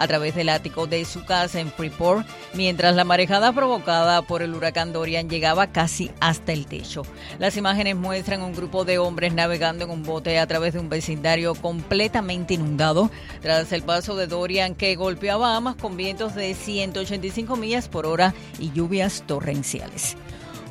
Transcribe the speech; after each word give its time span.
a 0.00 0.08
través 0.08 0.34
del 0.34 0.48
ático 0.48 0.86
de 0.86 1.04
su 1.04 1.24
casa 1.26 1.60
en 1.60 1.70
Freeport, 1.70 2.26
mientras 2.54 2.96
la 2.96 3.04
marejada 3.04 3.52
provocada 3.52 4.22
por 4.22 4.40
el 4.40 4.54
huracán 4.54 4.94
Dorian 4.94 5.28
llegaba 5.28 5.66
casi 5.66 6.10
hasta 6.20 6.52
el 6.52 6.64
techo. 6.64 7.02
Las 7.38 7.58
imágenes 7.58 7.96
muestran 7.96 8.40
un 8.40 8.54
grupo 8.54 8.86
de 8.86 8.98
hombres 8.98 9.34
navegando 9.34 9.84
en 9.84 9.90
un 9.90 10.02
bote 10.02 10.38
a 10.38 10.46
través 10.46 10.72
de 10.72 10.80
un 10.80 10.88
vecindario 10.88 11.54
completamente 11.54 12.54
inundado 12.54 13.10
tras 13.42 13.70
el 13.72 13.82
paso 13.82 14.16
de 14.16 14.26
Dorian 14.26 14.74
que 14.74 14.96
golpeó 14.96 15.34
a 15.34 15.36
Bahamas 15.36 15.76
con 15.76 15.98
vientos 15.98 16.34
de 16.34 16.54
185 16.54 17.56
millas 17.56 17.88
por 17.88 18.06
hora 18.06 18.32
y 18.58 18.72
lluvias 18.72 19.22
torrenciales. 19.26 20.16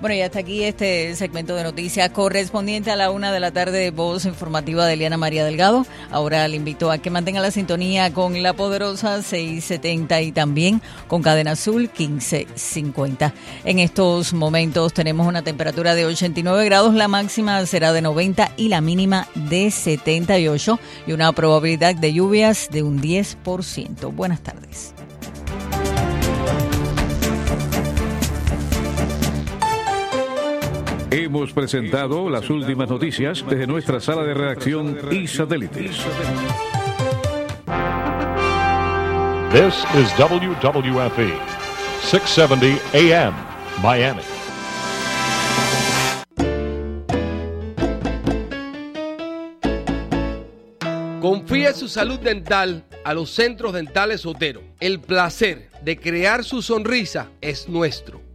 Bueno, 0.01 0.15
y 0.15 0.21
hasta 0.21 0.39
aquí 0.39 0.63
este 0.63 1.13
segmento 1.17 1.55
de 1.55 1.63
noticias 1.63 2.09
correspondiente 2.11 2.89
a 2.89 2.95
la 2.95 3.11
una 3.11 3.33
de 3.33 3.41
la 3.41 3.51
tarde, 3.51 3.91
voz 3.91 4.23
informativa 4.23 4.85
de 4.85 4.93
Eliana 4.93 5.17
María 5.17 5.43
Delgado. 5.43 5.85
Ahora 6.09 6.47
le 6.47 6.55
invito 6.55 6.89
a 6.89 6.99
que 6.99 7.09
mantenga 7.09 7.41
la 7.41 7.51
sintonía 7.51 8.13
con 8.13 8.41
la 8.41 8.53
poderosa 8.53 9.21
670 9.21 10.21
y 10.21 10.31
también 10.31 10.81
con 11.09 11.21
Cadena 11.21 11.51
Azul 11.51 11.89
1550. 11.97 13.33
En 13.65 13.79
estos 13.79 14.31
momentos 14.33 14.93
tenemos 14.93 15.27
una 15.27 15.41
temperatura 15.41 15.93
de 15.95 16.05
89 16.05 16.63
grados, 16.63 16.93
la 16.93 17.09
máxima 17.09 17.65
será 17.65 17.91
de 17.91 18.01
90 18.01 18.53
y 18.55 18.69
la 18.69 18.79
mínima 18.79 19.27
de 19.35 19.69
78 19.69 20.79
y 21.07 21.11
una 21.11 21.33
probabilidad 21.33 21.93
de 21.93 22.13
lluvias 22.13 22.69
de 22.71 22.83
un 22.83 23.01
10%. 23.01 24.15
Buenas 24.15 24.39
tardes. 24.39 24.93
Hemos 31.11 31.53
presentado 31.53 32.29
las 32.29 32.47
últimas 32.51 32.87
noticias 32.87 33.43
desde 33.49 33.65
nuestra 33.65 33.99
sala 33.99 34.23
de 34.23 34.35
redacción 34.35 34.95
y 35.11 35.25
satélites. 35.25 35.97
This 39.51 39.83
is 39.95 40.13
WWFE, 40.19 41.33
670 42.03 42.77
AM, 42.93 43.33
Miami. 43.81 44.21
Confíe 51.19 51.73
su 51.73 51.87
salud 51.87 52.19
dental 52.19 52.85
a 53.03 53.15
los 53.15 53.31
centros 53.31 53.73
dentales 53.73 54.27
Otero. 54.27 54.61
El 54.79 54.99
placer 54.99 55.71
de 55.81 55.97
crear 55.97 56.43
su 56.43 56.61
sonrisa 56.61 57.31
es 57.41 57.67
nuestro 57.67 58.28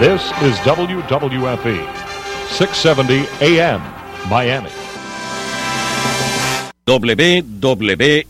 This 0.00 0.32
is 0.40 0.56
WWFE, 0.64 1.84
670 2.48 3.28
AM, 3.42 3.82
Miami. 4.30 4.70
WWFE, 6.86 8.24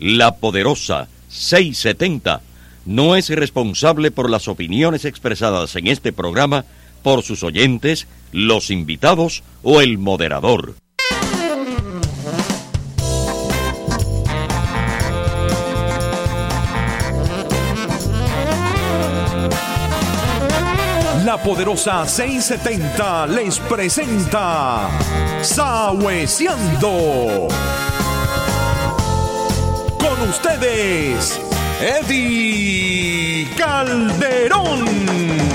la 0.00 0.34
poderosa 0.34 1.06
670, 1.28 2.40
no 2.86 3.14
es 3.14 3.28
responsable 3.28 4.10
por 4.10 4.28
las 4.28 4.48
opiniones 4.48 5.04
expresadas 5.04 5.76
en 5.76 5.86
este 5.86 6.12
programa 6.12 6.64
por 7.04 7.22
sus 7.22 7.44
oyentes, 7.44 8.08
los 8.32 8.72
invitados 8.72 9.44
o 9.62 9.80
el 9.80 9.98
moderador. 9.98 10.74
Poderosa 21.44 22.06
670 22.06 23.26
les 23.26 23.58
presenta 23.58 24.88
Sahueciando. 25.42 27.48
Con 29.98 30.28
ustedes, 30.28 31.40
Eddie 31.80 33.48
Calderón. 33.56 35.51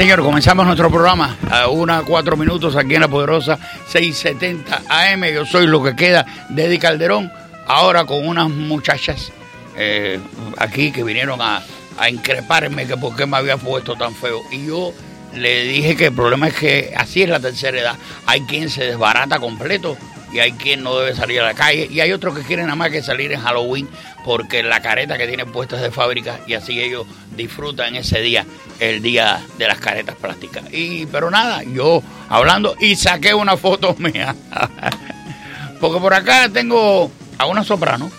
Señor, 0.00 0.22
comenzamos 0.22 0.64
nuestro 0.64 0.90
programa 0.90 1.36
a 1.50 1.68
una 1.68 2.00
cuatro 2.00 2.34
minutos 2.34 2.74
aquí 2.74 2.94
en 2.94 3.02
la 3.02 3.08
poderosa 3.08 3.58
670 3.86 4.84
AM. 4.88 5.24
Yo 5.26 5.44
soy 5.44 5.66
lo 5.66 5.82
que 5.82 5.94
queda 5.94 6.24
de 6.48 6.78
Calderón, 6.78 7.30
ahora 7.66 8.06
con 8.06 8.26
unas 8.26 8.48
muchachas 8.48 9.30
eh, 9.76 10.18
aquí 10.56 10.90
que 10.90 11.04
vinieron 11.04 11.38
a 11.42 11.62
increparme 12.08 12.86
que 12.86 12.96
por 12.96 13.14
qué 13.14 13.26
me 13.26 13.36
había 13.36 13.58
puesto 13.58 13.94
tan 13.94 14.14
feo. 14.14 14.40
Y 14.50 14.68
yo 14.68 14.94
le 15.34 15.64
dije 15.64 15.94
que 15.96 16.06
el 16.06 16.14
problema 16.14 16.48
es 16.48 16.54
que 16.54 16.94
así 16.96 17.22
es 17.22 17.28
la 17.28 17.38
tercera 17.38 17.78
edad. 17.78 17.96
Hay 18.24 18.40
quien 18.42 18.70
se 18.70 18.84
desbarata 18.84 19.38
completo 19.38 19.98
y 20.32 20.38
hay 20.38 20.52
quien 20.52 20.82
no 20.82 20.96
debe 20.98 21.14
salir 21.14 21.40
a 21.40 21.44
la 21.44 21.54
calle 21.54 21.88
y 21.90 22.00
hay 22.00 22.12
otros 22.12 22.36
que 22.36 22.44
quieren 22.44 22.66
nada 22.66 22.76
más 22.76 22.90
que 22.90 23.02
salir 23.02 23.32
en 23.32 23.40
Halloween 23.40 23.88
porque 24.24 24.62
la 24.62 24.80
careta 24.80 25.18
que 25.18 25.26
tienen 25.26 25.50
puesta 25.50 25.76
es 25.76 25.82
de 25.82 25.90
fábrica 25.90 26.40
y 26.46 26.54
así 26.54 26.80
ellos 26.80 27.06
disfrutan 27.36 27.94
ese 27.96 28.20
día, 28.20 28.44
el 28.78 29.02
día 29.02 29.40
de 29.58 29.66
las 29.66 29.78
caretas 29.80 30.16
plásticas. 30.16 30.64
Y 30.72 31.06
pero 31.06 31.30
nada, 31.30 31.62
yo 31.62 32.02
hablando 32.28 32.76
y 32.80 32.96
saqué 32.96 33.34
una 33.34 33.56
foto 33.56 33.94
mía. 33.98 34.34
porque 35.80 36.00
por 36.00 36.14
acá 36.14 36.48
tengo 36.48 37.10
a 37.38 37.46
una 37.46 37.64
soprano. 37.64 38.10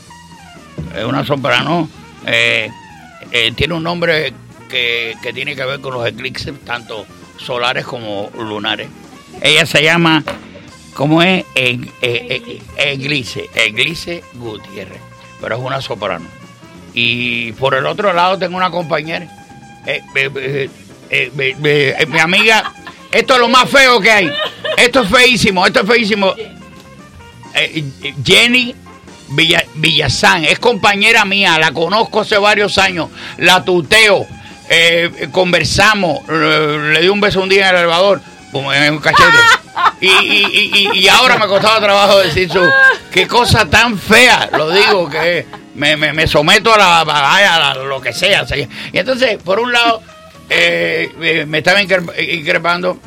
Una 1.06 1.26
soprano 1.26 1.88
eh, 2.26 2.70
eh, 3.32 3.54
tiene 3.56 3.76
un 3.76 3.84
nombre 3.84 4.34
que 4.68 5.16
tiene 5.34 5.56
que 5.56 5.66
ver 5.66 5.82
con 5.82 5.94
los 5.94 6.08
eclipses, 6.08 6.54
tanto 6.66 7.06
solares 7.38 7.86
como 7.86 8.30
lunares. 8.38 8.90
Ella 9.42 9.66
se 9.66 9.84
llama 9.84 10.24
¿Cómo 10.94 11.22
es? 11.24 11.46
Eglice, 12.78 13.50
Eglice 13.56 14.24
Gutiérrez. 14.34 15.00
Pero 15.40 15.56
es 15.56 15.62
una 15.62 15.82
soprano. 15.82 16.26
Y 16.94 17.54
por 17.54 17.74
el 17.76 17.86
otro 17.86 18.12
lado 18.14 18.38
tengo 18.38 18.58
una 18.58 18.70
compañera, 18.70 19.26
eh, 19.86 20.02
eh, 20.16 20.30
eh, 20.36 20.70
eh, 21.10 21.32
eh, 21.40 21.96
eh, 22.00 22.06
mi 22.06 22.20
amiga, 22.20 22.74
esto 23.12 23.34
es 23.36 23.40
lo 23.40 23.48
más 23.48 23.70
feo 23.70 24.00
que 24.00 24.12
hay. 24.12 24.32
Esto 24.78 25.02
es 25.02 25.10
feísimo, 25.10 25.66
esto 25.66 25.82
es 25.82 25.88
feísimo. 25.88 26.34
Eh, 27.56 27.84
Jenny 28.24 28.76
Villa- 29.30 29.66
Villazán 29.76 30.44
es 30.46 30.60
compañera 30.60 31.24
mía, 31.26 31.58
la 31.60 31.72
conozco 31.72 32.22
hace 32.22 32.38
varios 32.38 32.78
años, 32.78 33.10
la 33.38 33.64
tuteo, 33.64 34.28
eh, 34.70 35.30
conversamos, 35.32 36.20
eh, 36.30 36.92
le 36.94 37.02
di 37.02 37.08
un 37.10 37.22
beso 37.22 37.42
un 37.42 37.50
día 37.50 37.70
en 37.70 37.76
el 37.76 37.82
elevador, 37.82 38.22
como 38.52 38.74
en 38.74 38.94
un 38.94 39.00
cachete. 39.00 39.38
Y, 40.02 40.08
y- 40.10 40.72
y- 40.94 41.00
y- 41.00 41.08
ahora 41.08 41.38
me 41.38 41.48
costaba 41.48 41.80
trabajo 41.80 42.20
decir 42.20 42.52
su. 42.52 42.60
Qué 43.12 43.28
cosa 43.28 43.66
tan 43.70 43.98
fea, 43.98 44.50
lo 44.58 44.72
digo, 44.72 45.10
que 45.10 45.46
me, 45.76 45.96
me- 45.98 46.14
me 46.14 46.28
someto 46.28 46.74
a 46.74 46.78
la, 46.78 47.00
a 47.02 47.72
a 47.72 47.76
lo 47.76 48.02
que 48.02 48.12
sea. 48.14 48.46
Y 48.92 48.98
entonces, 48.98 49.38
por 49.44 49.60
un 49.60 49.72
lado, 49.72 50.02
eh, 50.50 51.12
eh, 51.22 51.46
me 51.48 51.60
estaba 51.60 51.82
incre- 51.82 52.34
increpando 52.40 53.00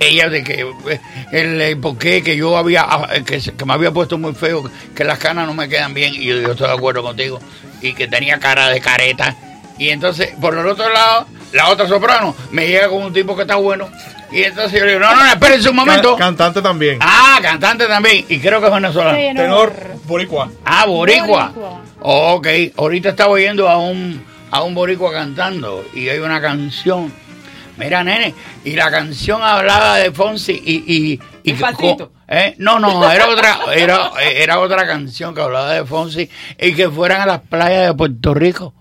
ella 0.00 0.28
de 0.28 0.42
que 0.42 0.66
eh, 0.88 1.00
el 1.30 1.60
eh, 1.60 1.76
por 1.76 1.96
qué 1.96 2.22
que 2.22 2.36
yo 2.36 2.56
había 2.56 2.82
ah, 2.82 3.08
que, 3.24 3.40
que 3.40 3.64
me 3.64 3.72
había 3.72 3.92
puesto 3.92 4.18
muy 4.18 4.34
feo 4.34 4.68
que 4.96 5.04
las 5.04 5.18
canas 5.18 5.46
no 5.46 5.54
me 5.54 5.68
quedan 5.68 5.94
bien 5.94 6.12
y 6.14 6.24
yo 6.24 6.50
estoy 6.52 6.66
de 6.68 6.74
acuerdo 6.74 7.02
contigo 7.04 7.38
y 7.80 7.92
que 7.94 8.08
tenía 8.08 8.38
cara 8.40 8.68
de 8.68 8.80
careta 8.80 9.36
y 9.78 9.90
entonces 9.90 10.30
por 10.40 10.56
el 10.58 10.66
otro 10.66 10.88
lado 10.92 11.26
la 11.52 11.68
otra 11.68 11.86
soprano 11.88 12.34
me 12.50 12.66
llega 12.66 12.88
con 12.88 13.02
un 13.02 13.12
tipo 13.12 13.34
que 13.36 13.42
está 13.42 13.56
bueno 13.56 13.88
y 14.30 14.42
entonces 14.42 14.78
yo 14.78 14.84
le 14.86 14.92
digo 14.92 15.00
no 15.04 15.14
no 15.14 15.24
no 15.24 15.30
espérense 15.32 15.68
un 15.70 15.76
momento 15.76 16.10
Can- 16.16 16.28
cantante 16.36 16.62
también. 16.62 16.98
ah 17.00 17.38
cantante 17.42 17.86
también 17.86 18.24
y 18.28 18.38
creo 18.38 18.60
que 18.60 18.66
es 18.68 18.72
venezolano 18.72 19.16
Tenor 19.18 19.72
boricua. 20.04 20.50
Ah, 20.64 20.84
boricua. 20.86 21.48
Boricua. 21.54 21.80
Ok, 22.00 22.46
ahorita 22.76 23.10
estaba 23.10 23.30
oyendo 23.30 23.68
a 23.68 23.78
un, 23.78 24.24
a 24.50 24.62
un 24.62 24.74
boricua 24.74 25.12
cantando 25.12 25.84
y 25.94 26.08
hay 26.08 26.18
una 26.18 26.40
canción. 26.40 27.12
Mira, 27.76 28.04
nene, 28.04 28.34
y 28.64 28.72
la 28.72 28.90
canción 28.90 29.42
hablaba 29.42 29.96
de 29.96 30.12
Fonsi 30.12 30.52
y... 30.52 30.92
y, 30.94 31.20
y 31.44 31.56
¿eh? 32.28 32.54
No, 32.58 32.78
no, 32.78 33.10
era 33.10 33.28
otra, 33.28 33.58
era, 33.74 34.10
era 34.20 34.58
otra 34.60 34.86
canción 34.86 35.34
que 35.34 35.40
hablaba 35.40 35.72
de 35.72 35.84
Fonsi 35.84 36.28
y 36.60 36.74
que 36.74 36.90
fueran 36.90 37.22
a 37.22 37.26
las 37.26 37.40
playas 37.40 37.86
de 37.88 37.94
Puerto 37.94 38.34
Rico. 38.34 38.74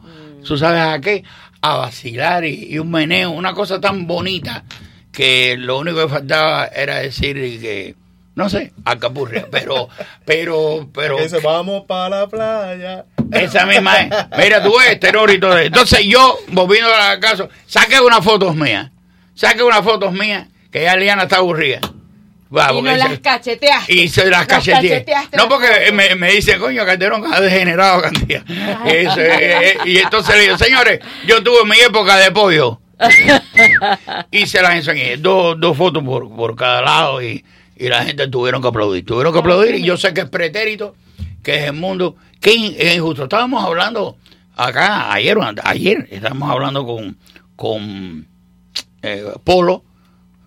¿Tú 0.46 0.58
sabes 0.58 0.82
a 0.82 1.00
qué? 1.00 1.24
A 1.62 1.78
vacilar 1.78 2.44
y, 2.46 2.74
y 2.74 2.80
un 2.80 2.90
meneo, 2.90 3.32
una 3.32 3.54
cosa 3.54 3.80
tan 3.80 4.08
bonita 4.08 4.64
que 5.12 5.58
lo 5.58 5.78
único 5.80 6.02
que 6.02 6.08
faltaba 6.08 6.66
era 6.68 6.98
decir 6.98 7.36
que, 7.36 7.96
no 8.36 8.50
sé, 8.50 8.72
alcapurria, 8.86 9.48
pero, 9.52 9.90
pero, 10.26 10.90
pero... 10.94 11.18
Que 11.18 11.40
vamos 11.40 11.84
para 11.86 12.22
la 12.22 12.28
playa. 12.28 13.06
Esa 13.32 13.66
misma 13.66 14.02
es. 14.02 14.10
Mira, 14.38 14.64
tú 14.64 14.74
ves, 14.78 15.00
terror 15.00 15.30
y 15.32 15.40
todo 15.40 15.58
eso. 15.58 15.68
Entonces 15.68 16.06
yo, 16.06 16.38
volviendo 16.50 16.94
al 16.94 17.20
caso, 17.20 17.50
saqué 17.66 18.00
unas 18.00 18.24
fotos 18.24 18.56
mías. 18.56 18.90
Saqué 19.36 19.64
unas 19.64 19.84
fotos 19.84 20.12
mías, 20.14 20.48
que 20.72 20.84
ya 20.84 20.96
Liana 20.96 21.24
está 21.24 21.38
aburrida. 21.38 21.80
Va, 22.56 22.72
Y 22.74 22.82
no 22.82 22.96
las 22.98 23.20
cacheteaste. 23.20 23.94
y 23.94 24.10
se 24.10 24.30
las 24.30 24.46
cacheteé. 24.46 24.90
cacheteaste, 24.90 25.38
No, 25.38 25.48
porque 25.48 25.92
me, 25.94 26.16
me 26.16 26.32
dice, 26.34 26.58
coño, 26.58 26.86
Calderón 26.86 27.24
ha 27.34 27.40
degenerado 27.40 28.02
cantidad. 28.02 28.44
Eso, 28.86 29.22
eh, 29.22 29.70
eh, 29.70 29.78
y 29.86 29.98
entonces 30.00 30.36
le 30.36 30.42
digo, 30.44 30.58
señores, 30.58 31.00
yo 31.26 31.42
tuve 31.42 31.64
mi 31.66 31.80
época 31.80 32.18
de 32.18 32.32
pollo. 32.32 32.82
y 34.32 34.46
se 34.48 34.62
las 34.62 34.76
enseñé. 34.76 35.18
Dos, 35.18 35.60
dos 35.60 35.78
fotos 35.78 36.04
por, 36.04 36.34
por 36.36 36.56
cada 36.56 36.82
lado 36.82 37.22
y, 37.22 37.44
y 37.78 37.88
la 37.88 38.04
gente 38.04 38.28
tuvieron 38.28 38.62
que 38.62 38.68
aplaudir. 38.68 39.06
Tuvieron 39.06 39.34
que 39.34 39.40
aplaudir 39.40 39.76
y 39.76 39.84
yo 39.84 39.98
sé 39.98 40.14
que 40.14 40.22
es 40.22 40.30
pretérito, 40.30 40.96
que 41.44 41.56
es 41.56 41.64
el 41.64 41.74
mundo. 41.74 42.16
Que 42.40 42.52
es 42.78 42.96
injusto. 42.96 43.24
Estábamos 43.24 43.64
hablando 43.64 44.18
acá 44.56 45.12
ayer, 45.14 45.38
o 45.38 45.44
ayer 45.64 46.08
estábamos 46.12 46.50
hablando 46.52 46.86
con, 46.86 47.18
con 47.56 48.28
eh, 49.02 49.26
Polo, 49.44 49.84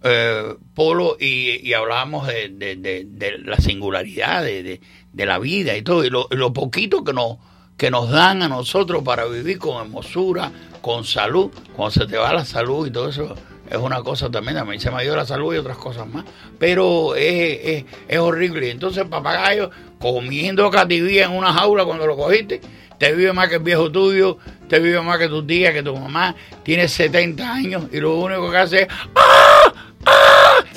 eh, 0.04 0.54
Polo 0.74 1.16
y, 1.18 1.66
y 1.66 1.72
hablábamos 1.72 2.26
de, 2.26 2.50
de- 2.50 2.76
de- 3.06 3.38
la 3.38 3.56
singularidad 3.56 4.42
de, 4.44 4.80
la 5.14 5.38
vida 5.38 5.76
y 5.76 5.82
todo, 5.82 6.04
y 6.04 6.10
lo, 6.10 6.52
poquito 6.52 7.02
que 7.04 7.12
nos, 7.12 7.38
que 7.76 7.90
nos 7.90 8.10
dan 8.10 8.42
a 8.42 8.48
nosotros 8.48 9.02
para 9.02 9.24
vivir 9.24 9.58
con 9.58 9.82
hermosura, 9.84 10.52
con 10.82 11.04
salud, 11.04 11.50
cuando 11.74 11.90
se 11.92 12.06
te 12.06 12.16
va 12.18 12.32
la 12.32 12.44
salud 12.44 12.86
y 12.86 12.90
todo 12.90 13.08
eso, 13.08 13.34
es 13.70 13.78
una 13.78 14.02
cosa 14.02 14.30
también, 14.30 14.58
a 14.58 14.64
mí 14.64 14.78
se 14.78 14.90
me 14.90 15.02
ido 15.04 15.16
la 15.16 15.24
salud 15.24 15.54
y 15.54 15.58
otras 15.58 15.78
cosas 15.78 16.06
más, 16.06 16.24
pero 16.58 17.14
es, 17.16 17.58
es, 17.64 17.84
es 18.08 18.18
horrible. 18.18 18.70
Entonces, 18.70 19.04
papagayo, 19.06 19.70
comiendo 19.98 20.70
cativía 20.70 21.24
en 21.24 21.32
una 21.32 21.52
jaula 21.52 21.84
cuando 21.86 22.06
lo 22.06 22.14
cogiste, 22.16 22.60
te 22.98 23.12
vive 23.14 23.32
más 23.32 23.48
que 23.48 23.54
el 23.56 23.62
viejo 23.62 23.90
tuyo, 23.90 24.36
te 24.68 24.78
vive 24.78 25.00
más 25.00 25.18
que 25.18 25.28
tu 25.28 25.44
tía, 25.46 25.72
que 25.72 25.82
tu 25.82 25.96
mamá, 25.96 26.34
tiene 26.62 26.86
70 26.88 27.52
años 27.54 27.84
y 27.90 27.98
lo 28.00 28.16
único 28.16 28.50
que 28.50 28.56
hace 28.58 28.82
es 28.82 28.88
¡Ah! 29.16 29.72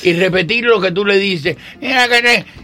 Y 0.03 0.13
repetir 0.13 0.63
lo 0.65 0.79
que 0.79 0.91
tú 0.91 1.05
le 1.05 1.17
dices. 1.17 1.55
Mira 1.81 2.07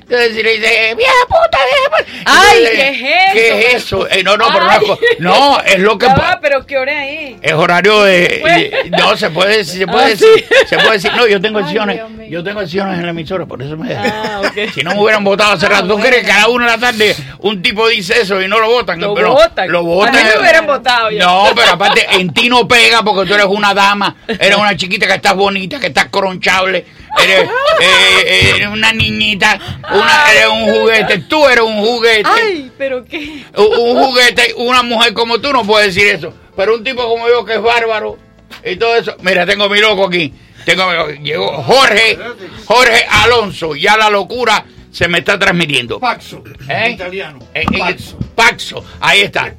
entonces 0.04 0.36
le 0.44 0.52
dices, 0.58 0.96
vieja 0.98 1.14
puta, 1.28 1.58
vieja 1.66 1.90
puta. 1.90 2.12
Ay, 2.26 2.58
Entonces, 2.58 2.78
¿qué 2.78 2.90
es 2.90 3.02
eso? 3.02 3.34
¿Qué 3.34 3.68
es 3.68 3.74
eso? 3.76 4.10
Eh, 4.12 4.24
no, 4.24 4.38
no, 4.38 4.48
pero 4.54 4.66
no, 4.66 4.98
no, 5.20 5.60
es 5.62 5.80
lo 5.80 5.98
que 5.98 6.06
Ya 6.08 6.16
pa- 6.16 6.22
va, 6.22 6.40
pero 6.42 6.66
¿qué 6.68 6.78
hora 6.78 7.08
es? 7.08 7.36
es 7.42 7.54
horario 7.54 8.04
de, 8.04 8.20
de- 8.20 8.90
no 8.92 9.16
se 9.18 9.30
puede 9.30 9.58
decir, 9.58 9.80
se 9.80 9.88
puede 9.88 10.06
Ah, 10.06 10.10
decir, 10.10 10.28
sí. 10.38 10.46
se 10.68 10.76
puede 10.78 10.92
decir, 10.92 11.12
no, 11.16 11.26
yo 11.26 11.40
tengo 11.42 11.60
acciones, 11.60 12.02
yo 12.30 12.44
tengo 12.44 12.60
acciones 12.60 13.00
en 13.00 13.06
la 13.06 13.12
emisora, 13.12 13.46
por 13.46 13.62
eso 13.64 13.78
me 13.78 13.96
Ah. 13.96 14.42
Si 14.76 14.84
no 14.84 14.94
me 14.94 15.02
hubieran 15.02 15.24
votado 15.24 15.54
hace 15.54 15.66
Ah, 15.66 15.70
rato, 15.70 15.88
¿tú 15.88 15.94
bueno. 15.94 16.06
crees 16.10 16.26
que 16.26 16.32
a 16.32 16.40
la 16.42 16.48
una 16.50 16.66
de 16.66 16.72
la 16.74 16.78
tarde 16.78 17.16
un 17.40 17.62
tipo 17.62 17.88
dice 17.88 18.22
eso 18.22 18.42
y 18.42 18.48
no 18.48 18.60
lo 18.60 18.68
votan? 18.70 19.00
Lo 19.00 19.14
Pero 19.16 19.32
votan. 19.34 19.72
Lo 19.72 19.84
votan. 19.84 20.16
A 20.16 20.20
mí 20.20 20.30
me 20.36 20.40
hubieran 20.42 20.68
votado 20.68 21.10
ya. 21.12 21.24
No, 21.26 21.46
pero 21.56 21.70
aparte, 21.72 22.06
en 22.12 22.32
ti 22.34 22.50
no 22.50 22.68
pega 22.68 23.02
porque 23.04 23.28
tú 23.28 23.34
eres 23.34 23.48
una 23.48 23.74
dama, 23.74 24.18
eres 24.28 24.58
una 24.58 24.76
chiquita 24.76 25.08
que 25.08 25.14
estás 25.16 25.34
bonita, 25.36 25.80
que 25.80 25.88
estás 25.88 26.08
cronchable, 26.12 26.86
eres, 27.22 27.50
eh, 27.82 28.54
eres 28.56 28.68
una 28.68 28.92
niñita, 28.94 29.60
una, 29.92 30.32
eres 30.32 30.48
un 30.48 30.74
juguete, 30.74 31.20
tú 31.20 31.48
eres 31.48 31.64
un 31.64 31.80
juguete. 31.82 32.30
Ay, 32.30 32.72
pero 32.78 33.06
qué. 33.06 33.46
Un 33.56 33.96
un 33.96 34.04
juguete, 34.04 34.54
una 34.58 34.84
mujer 34.84 35.14
como 35.14 35.40
tú 35.40 35.52
no 35.52 35.64
puede 35.64 35.88
decir 35.88 36.08
eso. 36.08 36.34
Pero 36.56 36.76
un 36.76 36.84
tipo 36.84 37.08
como 37.08 37.28
yo 37.28 37.46
que 37.46 37.54
es 37.54 37.62
bárbaro 37.62 38.18
y 38.64 38.76
todo 38.76 38.96
eso. 38.96 39.16
Mira, 39.22 39.46
tengo 39.46 39.70
mi 39.70 39.80
loco 39.80 40.08
aquí. 40.08 40.34
Tengo 40.66 40.88
mi 40.88 40.96
loco. 40.96 41.12
Llegó 41.12 41.64
Jorge, 41.64 42.18
Jorge 42.66 43.06
Alonso. 43.10 43.76
Ya 43.76 43.98
la 43.98 44.10
locura 44.10 44.66
se 44.92 45.08
me 45.08 45.20
está 45.20 45.38
transmitiendo. 45.40 46.00
Paxo. 46.00 46.44
¿Eh? 46.70 46.92
Italiano. 46.92 47.40
Eh, 47.54 47.66
eh, 47.72 47.98
Paxo, 48.36 48.86
ahí 49.00 49.22
está. 49.22 49.56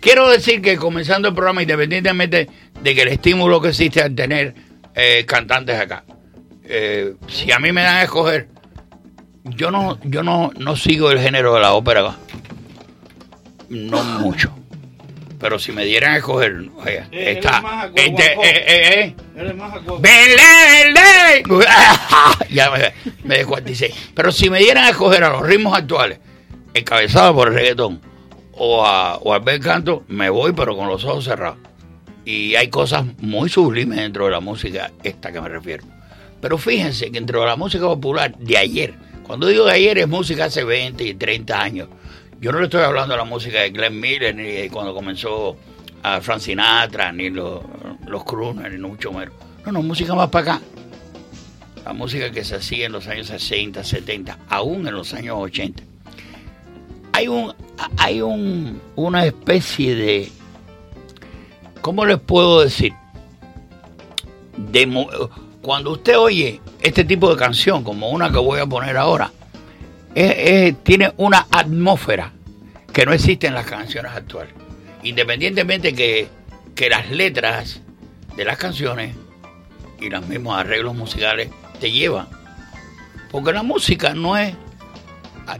Quiero 0.00 0.28
decir 0.28 0.62
que 0.62 0.76
comenzando 0.76 1.28
el 1.28 1.34
programa, 1.34 1.62
independientemente 1.62 2.48
de 2.80 2.94
que 2.94 3.02
el 3.02 3.08
estímulo 3.08 3.60
que 3.60 3.68
existe 3.68 4.00
al 4.00 4.14
tener 4.14 4.54
eh, 4.94 5.24
cantantes 5.26 5.78
acá, 5.78 6.04
eh, 6.68 7.14
si 7.28 7.50
a 7.52 7.58
mí 7.58 7.72
me 7.72 7.82
dan 7.82 7.96
a 7.96 8.02
escoger, 8.02 8.48
yo 9.44 9.70
no, 9.70 9.98
yo 10.04 10.22
no, 10.22 10.50
no 10.58 10.76
sigo 10.76 11.10
el 11.10 11.18
género 11.20 11.54
de 11.54 11.60
la 11.60 11.72
ópera, 11.72 12.16
no 13.68 14.02
mucho. 14.04 14.54
Pero 15.40 15.58
si 15.60 15.70
me 15.70 15.84
dieran 15.84 16.14
a 16.14 16.16
escoger, 16.16 16.68
Eh, 16.84 17.34
está, 17.36 17.90
él 17.94 18.12
eh, 18.18 18.34
eh, 18.42 18.64
eh, 18.66 19.16
Eres 19.36 19.54
más 19.54 19.72
acuerdo. 19.72 20.00
¡Verde, 20.00 20.92
verde! 20.92 21.44
ya 22.50 22.70
me, 22.72 22.92
me 23.22 23.36
descuarticé. 23.36 23.94
Pero 24.14 24.32
si 24.32 24.50
me 24.50 24.58
dieran 24.58 24.84
a 24.84 24.90
escoger 24.90 25.22
a 25.22 25.30
los 25.30 25.42
ritmos 25.46 25.76
actuales, 25.76 26.18
encabezado 26.74 27.34
por 27.36 27.48
el 27.48 27.54
reggaetón, 27.54 28.00
o, 28.52 28.84
a, 28.84 29.16
o 29.18 29.32
al 29.32 29.40
bel 29.42 29.60
canto, 29.60 30.02
me 30.08 30.28
voy, 30.28 30.52
pero 30.52 30.76
con 30.76 30.88
los 30.88 31.04
ojos 31.04 31.24
cerrados. 31.24 31.58
Y 32.24 32.56
hay 32.56 32.68
cosas 32.68 33.04
muy 33.18 33.48
sublimes 33.48 33.98
dentro 33.98 34.24
de 34.24 34.32
la 34.32 34.40
música, 34.40 34.90
esta 35.04 35.30
que 35.30 35.40
me 35.40 35.48
refiero. 35.48 35.84
Pero 36.40 36.58
fíjense 36.58 37.06
que 37.06 37.12
dentro 37.12 37.40
de 37.40 37.46
la 37.46 37.56
música 37.56 37.84
popular 37.84 38.36
de 38.38 38.56
ayer, 38.56 38.94
cuando 39.24 39.46
digo 39.46 39.66
de 39.66 39.72
ayer 39.72 39.98
es 39.98 40.08
música 40.08 40.46
hace 40.46 40.64
20 40.64 41.04
y 41.04 41.14
30 41.14 41.60
años, 41.60 41.88
yo 42.40 42.52
no 42.52 42.60
le 42.60 42.66
estoy 42.66 42.82
hablando 42.82 43.14
de 43.14 43.18
la 43.18 43.24
música 43.24 43.60
de 43.60 43.70
Glenn 43.70 43.98
Miller, 43.98 44.34
ni 44.34 44.44
de 44.44 44.70
cuando 44.70 44.94
comenzó 44.94 45.56
a 46.02 46.20
Frank 46.20 46.40
Sinatra, 46.40 47.10
ni 47.12 47.30
los, 47.30 47.60
los 48.06 48.24
crooners, 48.24 48.72
ni 48.72 48.80
mucho 48.80 49.12
menos. 49.12 49.34
No, 49.66 49.72
no, 49.72 49.82
música 49.82 50.14
más 50.14 50.30
para 50.30 50.52
acá. 50.52 50.62
La 51.84 51.92
música 51.92 52.30
que 52.30 52.44
se 52.44 52.56
hacía 52.56 52.86
en 52.86 52.92
los 52.92 53.08
años 53.08 53.26
60, 53.26 53.82
70, 53.82 54.38
aún 54.48 54.86
en 54.86 54.94
los 54.94 55.12
años 55.14 55.36
80. 55.38 55.82
Hay 57.12 57.26
un, 57.26 57.52
hay 57.96 58.20
un, 58.20 58.80
una 58.94 59.24
especie 59.26 59.96
de, 59.96 60.32
¿cómo 61.80 62.06
les 62.06 62.18
puedo 62.20 62.60
decir? 62.60 62.92
De, 64.56 64.86
cuando 65.68 65.90
usted 65.90 66.16
oye 66.18 66.62
este 66.80 67.04
tipo 67.04 67.28
de 67.30 67.36
canción, 67.36 67.84
como 67.84 68.08
una 68.08 68.30
que 68.32 68.38
voy 68.38 68.58
a 68.58 68.64
poner 68.64 68.96
ahora, 68.96 69.30
tiene 70.82 71.12
una 71.18 71.46
atmósfera 71.50 72.32
que 72.90 73.04
no 73.04 73.12
existe 73.12 73.48
en 73.48 73.52
las 73.52 73.66
canciones 73.66 74.12
actuales. 74.12 74.54
Independientemente 75.02 75.94
que, 75.94 76.26
que 76.74 76.88
las 76.88 77.10
letras 77.10 77.82
de 78.34 78.46
las 78.46 78.56
canciones 78.56 79.14
y 80.00 80.08
los 80.08 80.26
mismos 80.26 80.58
arreglos 80.58 80.94
musicales 80.94 81.50
te 81.78 81.92
llevan. 81.92 82.28
Porque 83.30 83.52
la 83.52 83.62
música 83.62 84.14
no 84.14 84.38
es... 84.38 84.54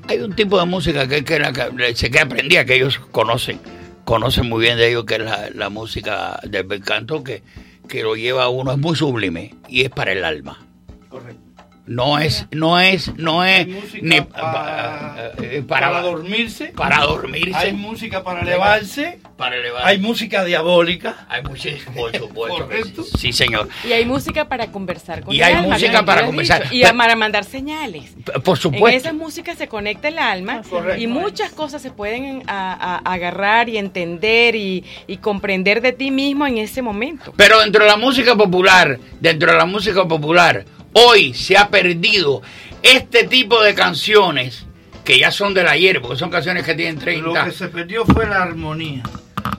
Hay 0.09 0.21
un 0.21 0.35
tipo 0.35 0.59
de 0.59 0.65
música 0.65 1.07
que, 1.07 1.23
que, 1.23 1.39
que- 1.77 1.95
sé 1.95 2.11
que 2.11 2.21
aprendí, 2.21 2.57
que 2.65 2.77
ellos 2.77 2.99
conocen 3.13 3.61
conocen 4.07 4.49
muy 4.49 4.63
bien 4.63 4.79
de 4.79 4.89
ellos 4.89 5.05
que 5.05 5.17
es 5.17 5.21
la, 5.21 5.51
la 5.55 5.69
música 5.69 6.41
del 6.45 6.83
canto 6.83 7.23
que, 7.23 7.43
que 7.89 8.03
lo 8.03 8.15
lleva 8.15 8.45
a 8.45 8.49
uno, 8.49 8.73
es 8.73 8.79
muy 8.79 8.95
sublime 8.95 9.55
y 9.69 9.83
es 9.83 9.91
para 9.91 10.13
el 10.13 10.25
alma. 10.25 10.65
Correcto. 11.09 11.48
No 11.89 12.19
es, 12.19 12.47
no 12.51 12.79
es, 12.79 13.13
no 13.17 13.45
es 13.45 13.67
música 13.67 13.99
ni 14.03 14.21
para, 14.21 15.33
eh, 15.43 15.63
para, 15.67 15.89
para, 15.91 16.03
dormirse. 16.03 16.67
para 16.67 17.01
dormirse, 17.01 17.57
Hay 17.57 17.73
música 17.73 18.23
para 18.23 18.43
elevarse. 18.43 19.19
para 19.37 19.57
elevar. 19.57 19.83
Hay 19.87 19.99
música 19.99 20.45
diabólica. 20.45 21.27
Hay 21.29 21.43
muchísimo, 21.43 21.93
por 21.95 22.15
supuesto. 22.17 23.05
sí. 23.17 23.33
Señor. 23.33 23.69
Y 23.89 23.93
hay 23.93 24.05
música 24.05 24.47
para 24.49 24.67
conversar 24.71 25.23
con 25.23 25.35
Y 25.35 25.39
el 25.39 25.45
hay 25.45 25.55
alma, 25.55 25.75
música 25.75 26.05
para 26.05 26.27
conversar. 26.27 26.63
dicho, 26.65 26.75
Y 26.75 26.83
Pero- 26.83 26.97
para 26.99 27.17
mandar 27.17 27.45
señales. 27.45 28.13
Por 28.45 28.57
En 28.57 28.63
supuesto. 28.63 28.99
esa 28.99 29.13
música 29.13 29.55
se 29.55 29.67
conecta 29.69 30.09
el 30.09 30.19
alma 30.19 30.63
Correcto. 30.69 31.01
y 31.03 31.07
muchas 31.07 31.51
cosas 31.53 31.81
se 31.81 31.91
pueden 31.91 32.43
a- 32.49 32.75
a- 32.75 33.13
agarrar 33.13 33.69
y 33.71 33.79
entender 33.79 34.55
y, 34.55 34.85
y 35.07 35.17
comprender 35.19 35.81
de 35.81 35.93
ti 35.93 36.11
mismo 36.11 36.47
en 36.47 36.59
ese 36.59 36.83
momento. 36.83 37.33
Pero 37.37 37.61
dentro 37.61 37.83
de 37.85 37.91
la 37.91 37.97
música 37.97 38.35
popular, 38.37 38.99
dentro 39.21 39.51
de 39.53 39.57
la 39.57 39.65
música 39.65 40.07
popular, 40.07 40.65
hoy 41.07 41.35
se 41.35 41.57
ha 41.57 41.69
perdido 41.69 42.43
este 42.83 43.25
tipo 43.25 43.63
de 43.63 43.75
canciones 43.75 44.65
que 45.05 45.19
ya 45.19 45.31
son 45.31 45.55
del 45.55 45.69
ayer, 45.69 46.01
porque 46.03 46.19
son 46.19 46.31
canciones 46.31 46.65
que 46.65 46.75
tienen 46.75 46.97
Lo 46.97 47.33
30. 47.33 47.45
que 47.47 47.53
se 47.53 47.69
perdió 47.69 48.05
fue 48.05 48.27
la 48.27 48.43
armonía. 48.43 49.03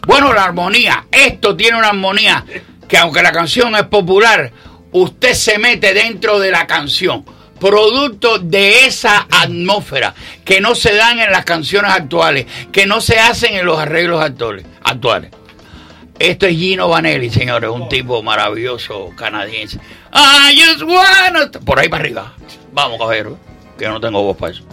Bueno, 0.05 0.33
la 0.33 0.43
armonía, 0.43 1.05
esto 1.11 1.55
tiene 1.55 1.77
una 1.77 1.89
armonía 1.89 2.45
que 2.87 2.97
aunque 2.97 3.21
la 3.23 3.31
canción 3.31 3.75
es 3.75 3.83
popular, 3.83 4.51
usted 4.91 5.33
se 5.33 5.57
mete 5.57 5.93
dentro 5.93 6.39
de 6.39 6.51
la 6.51 6.67
canción, 6.67 7.25
producto 7.59 8.39
de 8.39 8.85
esa 8.85 9.27
atmósfera 9.29 10.13
que 10.45 10.61
no 10.61 10.75
se 10.75 10.95
dan 10.95 11.19
en 11.19 11.31
las 11.31 11.45
canciones 11.45 11.91
actuales, 11.91 12.45
que 12.71 12.85
no 12.85 13.01
se 13.01 13.19
hacen 13.19 13.55
en 13.55 13.65
los 13.65 13.79
arreglos 13.79 14.23
actuales. 14.23 14.65
actuales. 14.83 15.31
Esto 16.19 16.47
es 16.47 16.57
Gino 16.57 16.89
Vanelli, 16.89 17.29
señores, 17.29 17.69
un 17.69 17.87
tipo 17.87 18.21
maravilloso 18.21 19.11
canadiense. 19.15 19.79
I 20.13 20.53
just 20.53 20.81
wanna... 20.81 21.49
Por 21.63 21.79
ahí 21.79 21.87
para 21.87 22.03
arriba. 22.03 22.33
Vamos, 22.73 22.99
caballero, 22.99 23.37
que 23.77 23.85
yo 23.85 23.91
no 23.91 24.01
tengo 24.01 24.21
voz 24.21 24.35
para 24.35 24.51
eso. 24.51 24.63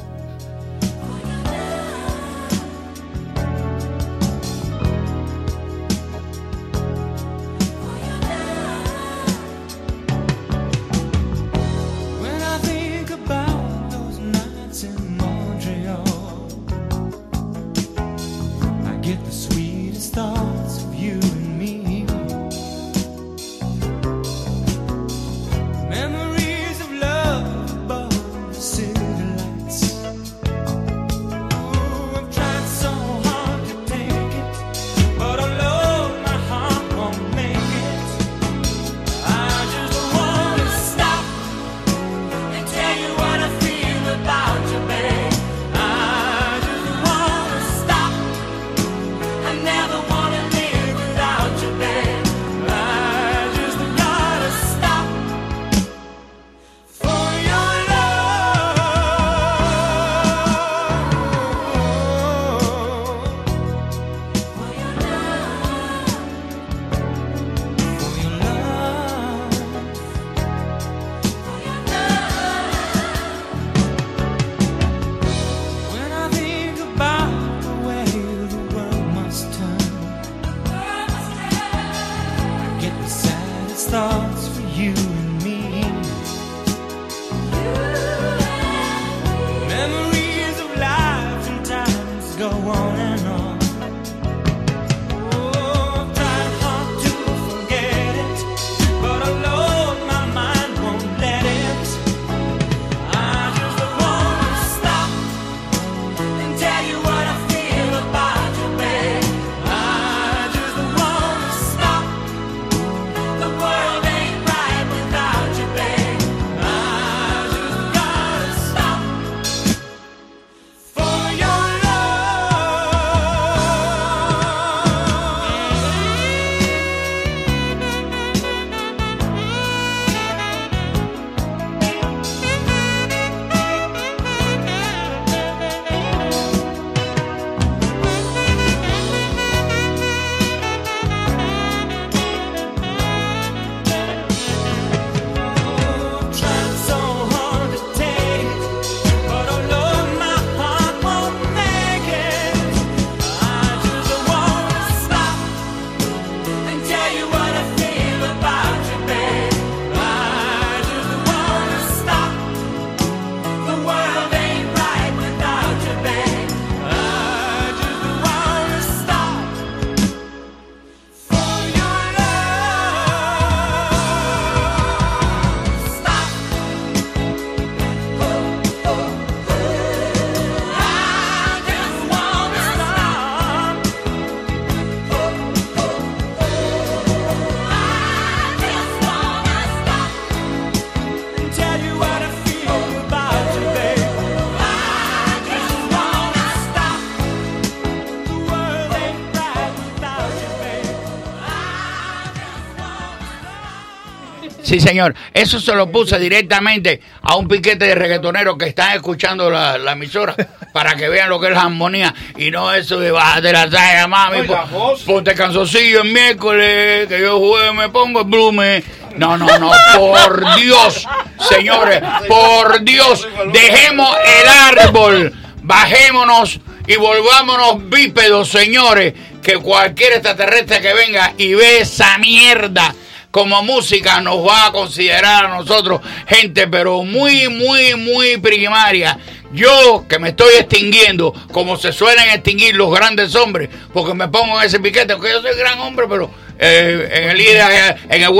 Sí, 204.76 204.80
señor. 204.88 205.14
Eso 205.32 205.58
se 205.58 205.74
lo 205.74 205.90
puse 205.90 206.18
directamente 206.18 207.00
a 207.22 207.36
un 207.36 207.48
piquete 207.48 207.86
de 207.86 207.94
reggaetoneros 207.94 208.58
que 208.58 208.66
están 208.66 208.94
escuchando 208.94 209.50
la, 209.50 209.78
la 209.78 209.92
emisora 209.92 210.36
para 210.72 210.94
que 210.94 211.08
vean 211.08 211.30
lo 211.30 211.40
que 211.40 211.46
es 211.46 211.54
la 211.54 211.62
armonía 211.62 212.14
y 212.36 212.50
no 212.50 212.74
eso 212.74 213.00
de 213.00 213.10
bájate 213.10 213.52
la 213.52 213.70
talla, 213.70 214.06
mami. 214.06 214.42
Po- 214.42 214.66
vos. 214.70 215.02
Ponte 215.04 215.34
canzoncillo 215.34 216.02
el 216.02 216.12
miércoles, 216.12 217.06
que 217.08 217.20
yo 217.22 217.38
jueves 217.38 217.72
me 217.72 217.88
pongo 217.88 218.20
el 218.20 218.26
blume. 218.26 218.84
No, 219.16 219.38
no, 219.38 219.46
no, 219.58 219.70
por 219.96 220.56
Dios, 220.56 221.08
señores, 221.48 222.02
por 222.28 222.82
Dios, 222.84 223.26
dejemos 223.50 224.14
el 224.42 224.48
árbol, 224.78 225.32
bajémonos 225.62 226.60
y 226.86 226.96
volvámonos 226.96 227.88
bípedos, 227.88 228.48
señores, 228.50 229.14
que 229.42 229.56
cualquier 229.56 230.12
extraterrestre 230.12 230.82
que 230.82 230.92
venga 230.92 231.32
y 231.38 231.54
ve 231.54 231.78
esa 231.80 232.18
mierda 232.18 232.94
como 233.36 233.62
música 233.62 234.18
nos 234.22 234.38
va 234.48 234.68
a 234.68 234.72
considerar 234.72 235.44
a 235.44 235.48
nosotros 235.48 236.00
gente, 236.26 236.68
pero 236.68 237.04
muy, 237.04 237.50
muy, 237.50 237.94
muy 237.94 238.38
primaria. 238.38 239.18
Yo 239.52 240.06
que 240.08 240.18
me 240.18 240.30
estoy 240.30 240.54
extinguiendo, 240.58 241.34
como 241.52 241.76
se 241.76 241.92
suelen 241.92 242.30
extinguir 242.30 242.74
los 242.76 242.90
grandes 242.90 243.34
hombres, 243.34 243.68
porque 243.92 244.14
me 244.14 244.28
pongo 244.28 244.58
en 244.58 244.66
ese 244.66 244.80
piquete, 244.80 245.16
porque 245.16 245.32
yo 245.32 245.42
soy 245.42 245.54
gran 245.54 245.78
hombre, 245.80 246.06
pero 246.08 246.30
eh, 246.58 247.10
en 247.12 247.28
el 247.28 247.36
líder, 247.36 247.98
en 248.08 248.22
el 248.22 248.32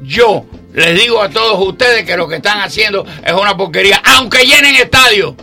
yo 0.00 0.46
les 0.72 0.98
digo 0.98 1.20
a 1.20 1.28
todos 1.28 1.60
ustedes 1.60 2.06
que 2.06 2.16
lo 2.16 2.26
que 2.26 2.36
están 2.36 2.62
haciendo 2.62 3.04
es 3.22 3.32
una 3.34 3.58
porquería, 3.58 4.00
aunque 4.02 4.46
llenen 4.46 4.74
estadios 4.76 5.34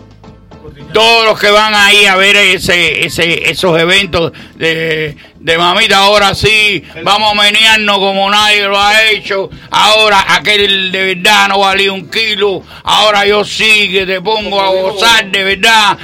todos 0.94 1.26
los 1.26 1.40
que 1.40 1.52
van 1.52 1.74
ahí 1.76 2.06
a 2.06 2.16
ver 2.16 2.36
ese, 2.36 3.06
ese, 3.06 3.50
esos 3.50 3.80
eventos 3.80 4.32
de, 4.56 5.16
de 5.36 5.58
mamita, 5.58 5.98
ahora 5.98 6.36
sí, 6.36 6.84
vamos 7.04 7.32
a 7.32 7.42
menearnos 7.42 7.98
como 7.98 8.30
nadie 8.30 8.64
lo 8.64 8.80
ha 8.80 9.04
hecho, 9.10 9.50
ahora 9.72 10.26
aquel 10.36 10.92
de 10.92 11.16
verdad 11.16 11.50
no 11.50 11.60
valía 11.60 11.92
un 11.92 12.10
kilo, 12.10 12.64
ahora 12.84 13.26
yo 13.26 13.44
sí 13.46 13.90
que 13.92 14.06
te 14.06 14.22
pongo 14.22 14.62
a 14.62 14.70
gozar 14.70 15.30
de 15.32 15.44
verdad, 15.44 15.98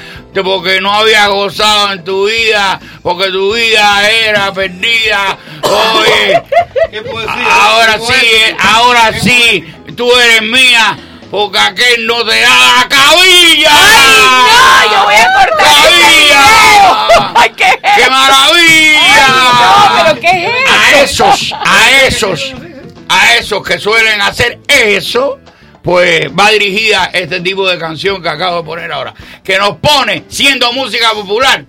porque 0.44 0.82
no 0.82 0.94
había 0.94 1.27
gozado 1.27 1.94
en 1.94 2.04
tu 2.04 2.27
vida, 2.27 2.80
porque 3.01 3.30
tu 3.30 3.54
vida 3.54 4.10
era 4.10 4.54
perdida, 4.54 5.38
oye, 5.63 6.42
ahora 7.50 8.00
sí, 8.00 8.27
ahora 8.60 9.20
sí, 9.20 9.63
tú 9.96 10.10
eres 10.12 10.42
mía. 10.44 10.98
Porque 11.36 11.60
aquel 11.60 12.08
no 12.08 12.24
te 12.24 12.39
da 12.39 12.77
la 12.77 12.88
cabilla. 12.88 13.70
¡Ay, 13.70 14.88
no! 14.88 14.94
Yo 14.94 15.04
voy 15.04 15.15
a 15.15 15.34
cortar 15.34 15.58
¡Cabilla! 15.58 16.44
video. 17.42 17.56
¿Qué 17.58 17.63
es 17.65 17.96
¡Qué 17.98 18.10
maravilla! 18.10 19.25
Ay, 19.25 19.34
no, 19.51 20.06
pero 20.06 20.22
¿qué 20.22 20.46
es 20.46 20.72
A 20.72 21.01
eso? 21.01 21.25
esos, 21.34 21.54
a 21.54 21.92
esos, 22.08 22.54
a 23.10 23.36
esos 23.36 23.68
que 23.68 23.80
suelen 23.80 24.22
hacer 24.22 24.60
eso, 24.70 25.42
pues 25.84 26.30
va 26.30 26.51
dirigida 26.51 27.10
este 27.12 27.42
tipo 27.42 27.68
de 27.68 27.77
canción 27.80 28.24
que 28.24 28.30
acabo 28.30 28.60
de 28.60 28.63
poner 28.63 28.94
ahora. 28.94 29.13
Que 29.44 29.58
nos 29.58 29.75
pone, 29.75 30.24
siendo 30.30 30.72
música 30.72 31.12
popular, 31.12 31.65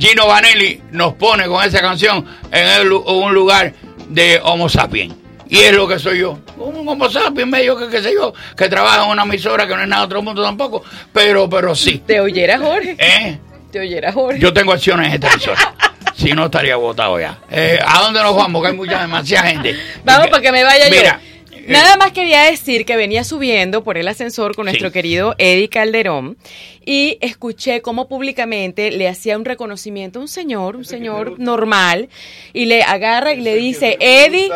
Gino 0.00 0.26
Vanelli 0.26 0.82
nos 0.90 1.14
pone 1.14 1.46
con 1.46 1.64
esa 1.64 1.80
canción 1.80 2.26
en 2.50 2.66
el 2.66 2.90
un 2.90 3.32
lugar 3.32 3.72
de 4.08 4.40
Homo 4.42 4.68
sapiens. 4.68 5.25
Y 5.48 5.58
es 5.58 5.72
lo 5.72 5.86
que 5.86 5.98
soy 5.98 6.20
yo. 6.20 6.38
Un 6.58 6.88
Homo 6.88 7.08
sapiens 7.08 7.48
medio 7.48 7.76
que 7.76 7.88
qué 7.88 8.02
sé 8.02 8.12
yo, 8.14 8.32
que 8.56 8.68
trabaja 8.68 9.04
en 9.04 9.10
una 9.10 9.22
emisora 9.22 9.66
que 9.66 9.74
no 9.74 9.82
es 9.82 9.88
nada 9.88 10.02
de 10.02 10.06
otro 10.06 10.22
mundo 10.22 10.42
tampoco. 10.42 10.82
Pero, 11.12 11.48
pero 11.48 11.74
sí. 11.74 12.02
Te 12.06 12.20
oyera 12.20 12.58
Jorge. 12.58 12.96
¿Eh? 12.98 13.38
Te 13.70 13.80
oyera 13.80 14.12
Jorge. 14.12 14.38
Yo 14.40 14.52
tengo 14.52 14.72
acciones 14.72 15.08
en 15.08 15.14
esta 15.14 15.32
emisora. 15.32 15.74
si 16.16 16.32
no 16.32 16.46
estaría 16.46 16.76
votado 16.76 17.20
ya. 17.20 17.38
Eh, 17.50 17.78
¿A 17.84 18.00
dónde 18.02 18.22
nos 18.22 18.34
vamos? 18.34 18.62
Que 18.62 18.68
hay 18.68 18.74
mucha, 18.74 19.00
demasiada 19.00 19.48
gente. 19.48 19.76
Vamos 20.04 20.28
para 20.28 20.42
que 20.42 20.52
me 20.52 20.64
vaya 20.64 20.86
Mira, 20.90 21.20
yo. 21.22 21.36
Nada 21.68 21.96
más 21.96 22.12
quería 22.12 22.42
decir 22.42 22.84
que 22.84 22.96
venía 22.96 23.24
subiendo 23.24 23.82
por 23.82 23.98
el 23.98 24.06
ascensor 24.06 24.54
con 24.54 24.66
nuestro 24.66 24.88
Sí. 24.88 24.92
querido 24.92 25.34
Eddie 25.38 25.68
Calderón 25.68 26.36
y 26.84 27.18
escuché 27.20 27.82
cómo 27.82 28.06
públicamente 28.06 28.92
le 28.92 29.08
hacía 29.08 29.36
un 29.36 29.44
reconocimiento 29.44 30.20
a 30.20 30.22
un 30.22 30.28
señor, 30.28 30.76
un 30.76 30.84
señor 30.84 31.40
normal, 31.40 32.08
y 32.52 32.66
le 32.66 32.84
agarra 32.84 33.34
y 33.34 33.40
le 33.40 33.56
dice, 33.56 33.96
Eddie, 33.98 34.48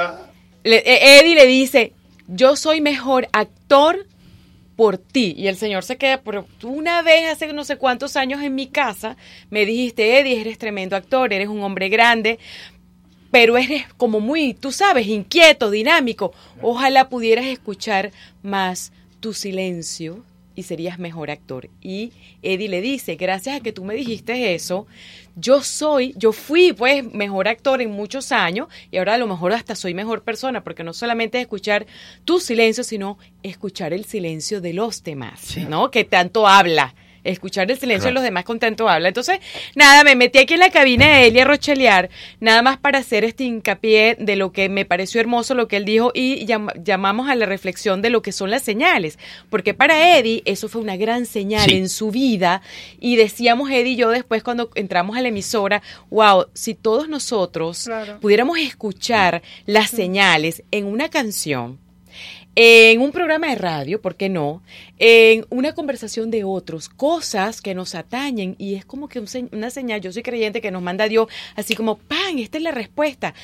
le- 0.65 0.79
eh, 0.85 1.19
Eddie 1.21 1.35
le 1.35 1.47
dice, 1.47 1.93
yo 2.29 2.57
soy 2.57 2.81
mejor 2.81 3.29
actor 3.33 4.07
por 4.77 4.97
ti. 4.99 5.35
Y 5.37 5.49
el 5.49 5.57
señor 5.57 5.85
se 5.85 5.97
queda, 5.97 6.23
pero 6.23 6.47
tú 6.59 6.71
una 6.71 7.03
vez 7.03 7.29
hace 7.31 7.53
no 7.53 7.65
sé 7.65 7.77
cuántos 7.77 8.17
años 8.17 8.43
en 8.43 8.55
mi 8.55 8.67
casa 8.67 9.17
me 9.51 9.67
dijiste, 9.67 10.19
Eddie, 10.19 10.41
eres 10.41 10.59
tremendo 10.59 10.97
actor, 10.97 11.33
eres 11.33 11.49
un 11.49 11.63
hombre 11.63 11.89
grande, 11.89 12.39
pero 13.31 13.57
eres 13.59 13.85
como 13.97 14.21
muy, 14.21 14.55
tú 14.55 14.73
sabes, 14.73 15.07
inquieto, 15.07 15.71
dinámico. 15.71 16.33
Ojalá 16.63 17.09
pudieras 17.09 17.47
escuchar 17.47 18.11
más 18.43 18.93
tu 19.21 19.35
silencio 19.35 20.25
y 20.61 20.63
serías 20.63 20.99
mejor 20.99 21.31
actor. 21.31 21.69
Y 21.81 22.13
Eddie 22.43 22.69
le 22.69 22.81
dice, 22.81 23.17
gracias 23.17 23.57
a 23.57 23.61
que 23.61 23.73
tú 23.73 23.85
me 23.85 23.95
dijiste 23.95 24.55
eso, 24.55 24.87
yo 25.37 25.63
soy, 25.63 26.15
yo 26.17 26.33
fui 26.33 26.73
pues 26.73 27.03
mejor 27.13 27.49
actor 27.49 27.81
en 27.81 27.91
muchos 27.91 28.31
años 28.31 28.69
y 28.91 28.99
ahora 28.99 29.15
a 29.15 29.19
lo 29.19 29.27
mejor 29.27 29.53
hasta 29.53 29.75
soy 29.75 29.95
mejor 29.95 30.23
persona 30.23 30.63
porque 30.63 30.85
no 30.85 30.93
solamente 30.93 31.39
es 31.39 31.43
escuchar 31.43 31.87
tu 32.25 32.41
silencio, 32.41 32.85
sino 32.85 33.19
escuchar 33.43 33.93
el 33.93 34.05
silencio 34.05 34.61
de 34.61 34.75
los 34.75 35.03
demás, 35.03 35.57
¿no? 35.69 35.91
Que 35.91 36.05
tanto 36.05 36.47
habla. 36.47 36.95
Escuchar 37.25 37.71
el 37.71 37.79
silencio 37.79 38.09
de 38.09 38.15
los 38.15 38.23
demás 38.23 38.45
con 38.45 38.59
tanto 38.59 38.89
habla. 38.89 39.09
Entonces, 39.09 39.39
nada, 39.75 40.05
me 40.05 40.15
metí 40.17 40.39
aquí 40.39 40.55
en 40.55 40.61
la 40.61 40.71
cabina 40.71 41.07
de 41.17 41.27
Elia 41.29 41.45
Rochelear, 41.45 42.11
nada 42.41 42.63
más 42.63 42.79
para 42.79 42.99
hacer 42.99 43.25
este 43.25 43.45
hincapié 43.45 44.17
de 44.19 44.37
lo 44.37 44.53
que 44.53 44.69
me 44.69 44.85
pareció 44.85 45.21
hermoso 45.21 45.55
lo 45.55 45.69
que 45.69 45.77
él 45.77 45.85
dijo 45.85 46.13
y 46.15 46.47
llam- 46.47 46.73
llamamos 46.83 47.29
a 47.29 47.35
la 47.35 47.47
reflexión 47.47 48.03
de 48.03 48.11
lo 48.11 48.23
que 48.23 48.33
son 48.33 48.51
las 48.51 48.63
señales. 48.63 49.19
Porque 49.51 49.75
para 49.75 50.17
Eddie 50.19 50.43
eso 50.45 50.69
fue 50.69 50.81
una 50.81 50.97
gran 50.97 51.27
señal 51.27 51.69
Sí. 51.69 51.77
en 51.77 51.89
su 51.89 52.11
vida 52.11 52.63
y 52.99 53.17
decíamos 53.17 53.71
Eddie 53.71 53.93
y 53.93 53.97
yo 53.97 54.11
después 54.11 54.43
cuando 54.43 54.71
entramos 54.75 55.17
a 55.17 55.23
la 55.23 55.29
emisora, 55.29 55.83
wow, 56.11 56.47
si 56.55 56.75
todos 56.75 57.09
nosotros 57.09 57.89
pudiéramos 58.21 58.59
escuchar 58.59 59.43
las 59.67 59.91
señales 59.91 60.63
en 60.71 60.87
una 60.87 61.09
canción, 61.09 61.79
en 62.57 63.01
un 63.01 63.13
programa 63.13 63.49
de 63.49 63.55
radio, 63.55 64.01
¿por 64.01 64.17
qué 64.17 64.29
no? 64.29 64.63
En 64.99 65.47
una 65.51 65.73
conversación 65.73 66.31
de 66.31 66.45
otros, 66.45 66.89
cosas 66.89 67.61
que 67.61 67.75
nos 67.75 67.95
atañen 67.95 68.57
y 68.59 68.75
es 68.75 68.85
como 68.85 69.09
que 69.09 69.23
una 69.53 69.71
señal, 69.71 70.01
yo 70.01 70.13
soy 70.13 70.23
creyente 70.23 70.61
que 70.61 70.71
nos 70.71 70.83
manda 70.83 71.09
Dios, 71.09 71.29
así 71.57 71.75
como, 71.75 71.97
¡pam! 71.99 72.39
Esta 72.39 72.59
es 72.59 72.65
la 72.65 72.73
respuesta. 72.73 73.35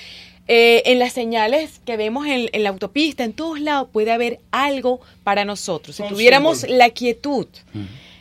Eh, 0.48 0.84
en 0.86 1.00
las 1.00 1.12
señales 1.12 1.80
que 1.84 1.96
vemos 1.96 2.26
en, 2.26 2.48
en 2.52 2.62
la 2.62 2.68
autopista, 2.68 3.24
en 3.24 3.32
todos 3.32 3.60
lados, 3.60 3.88
puede 3.92 4.12
haber 4.12 4.38
algo 4.52 5.00
para 5.24 5.44
nosotros. 5.44 5.96
Si 5.96 6.06
tuviéramos 6.06 6.68
la 6.68 6.90
quietud, 6.90 7.48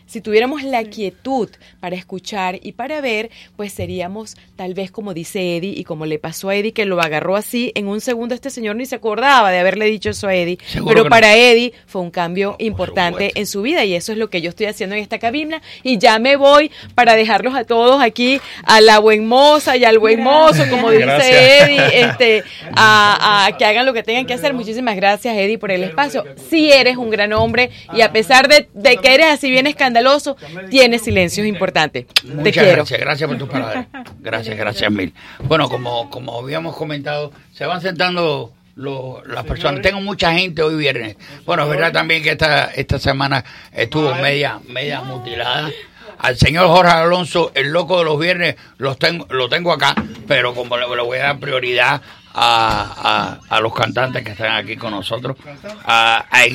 si 0.06 0.22
tuviéramos 0.22 0.64
la 0.64 0.84
quietud 0.84 1.50
para 1.80 1.96
escuchar 1.96 2.60
y 2.62 2.74
para 2.74 3.02
ver, 3.02 3.30
pues 3.56 3.74
seríamos 3.74 4.36
tal 4.56 4.74
vez 4.74 4.92
como 4.92 5.14
dice 5.14 5.58
Eddie 5.58 5.74
y 5.78 5.84
como 5.84 6.06
le 6.06 6.20
pasó 6.20 6.50
a 6.50 6.56
Eddie 6.56 6.74
que 6.74 6.86
lo 6.86 7.02
agarró 7.02 7.36
así, 7.36 7.72
en 7.76 7.88
un 7.88 8.02
segundo 8.02 8.36
este 8.36 8.50
señor 8.50 8.76
ni 8.76 8.86
se 8.86 8.96
acordaba 8.96 9.52
de 9.52 9.60
haberle 9.60 9.86
dicho 9.86 10.10
eso 10.10 10.28
a 10.28 10.36
Eddie, 10.36 10.58
Seguro 10.66 10.94
pero 10.94 11.04
no. 11.06 11.10
para 11.10 11.36
Eddie 11.36 11.74
fue 11.88 12.02
un 12.02 12.12
cambio 12.12 12.56
importante 12.60 13.32
en 13.36 13.48
su 13.48 13.62
vida 13.62 13.86
y 13.86 13.94
eso 13.94 14.12
es 14.12 14.18
lo 14.18 14.30
que 14.30 14.42
yo 14.42 14.50
estoy 14.50 14.68
haciendo 14.68 14.96
en 14.96 15.02
esta 15.02 15.20
cabina 15.20 15.62
y 15.84 15.98
ya 15.98 16.20
me 16.20 16.36
voy 16.36 16.72
para 16.94 17.16
dejarlos 17.16 17.56
a 17.56 17.64
todos 17.64 18.02
aquí, 18.02 18.40
a 18.64 18.82
la 18.82 19.00
buen 19.00 19.28
moza 19.28 19.78
y 19.78 19.86
al 19.86 20.00
buen 20.00 20.22
mozo, 20.22 20.64
como 20.70 20.92
dice 20.92 21.06
Gracias. 21.06 21.36
Eddie, 21.36 22.02
este, 22.02 22.44
a, 22.76 23.46
a 23.46 23.58
que 23.58 23.66
hagan 23.66 23.86
lo 23.86 23.94
que 23.94 24.04
tengan 24.04 24.26
que 24.26 24.34
hacer. 24.34 24.54
Muchísimas 24.54 24.96
gracias 24.96 25.36
Eddie 25.36 25.58
por 25.58 25.72
el 25.72 25.84
espacio. 25.84 26.24
Sí 26.50 26.72
eres 26.72 26.98
un 26.98 27.10
gran 27.10 27.34
hombre 27.34 27.70
y 27.94 28.02
a 28.02 28.12
pesar 28.12 28.48
de, 28.48 28.68
de 28.74 28.98
que 28.98 29.14
eres 29.14 29.28
así 29.28 29.50
bien 29.50 29.68
escandaloso, 29.68 29.95
tienes 30.70 31.02
silencios 31.04 31.46
importantes. 31.48 32.06
Te 32.08 32.28
Muchas 32.28 32.54
quiero. 32.54 32.72
gracias, 32.78 33.00
gracias 33.00 33.28
por 33.30 33.38
tus 33.38 33.50
palabras. 33.50 33.88
Gracias, 34.20 34.58
gracias 34.58 34.92
mil. 34.92 35.14
Bueno, 35.44 35.70
como, 35.70 36.10
como 36.10 36.40
habíamos 36.40 36.76
comentado, 36.76 37.32
se 37.54 37.66
van 37.66 37.80
sentando 37.82 38.52
los- 38.76 39.26
las 39.28 39.44
personas. 39.46 39.82
Tengo 39.82 40.02
mucha 40.02 40.34
gente 40.34 40.62
hoy 40.64 40.76
viernes. 40.76 41.16
Bueno, 41.46 41.64
es 41.64 41.70
verdad 41.70 41.92
también 41.92 42.24
que 42.24 42.32
esta, 42.32 42.66
esta 42.66 42.98
semana 43.00 43.44
estuvo 43.72 44.14
media, 44.16 44.60
media 44.68 45.02
mutilada. 45.02 45.70
Al 46.18 46.38
señor 46.38 46.68
Jorge 46.68 46.92
Alonso, 46.92 47.52
el 47.56 47.72
loco 47.72 48.00
de 48.00 48.06
los 48.06 48.20
viernes, 48.20 48.56
los 48.78 48.98
tengo, 48.98 49.28
lo 49.30 49.48
tengo 49.50 49.72
acá, 49.74 49.94
pero 50.28 50.54
como 50.56 50.78
le, 50.78 50.88
le 50.88 51.02
voy 51.04 51.18
a 51.20 51.24
dar 51.24 51.40
prioridad 51.40 52.02
a, 52.38 53.40
a- 53.50 53.56
a 53.56 53.60
los 53.62 53.74
cantantes 53.74 54.24
que 54.24 54.32
están 54.32 54.56
aquí 54.58 54.76
con 54.76 54.92
nosotros, 54.92 55.38
a, 55.86 56.26
a 56.30 56.46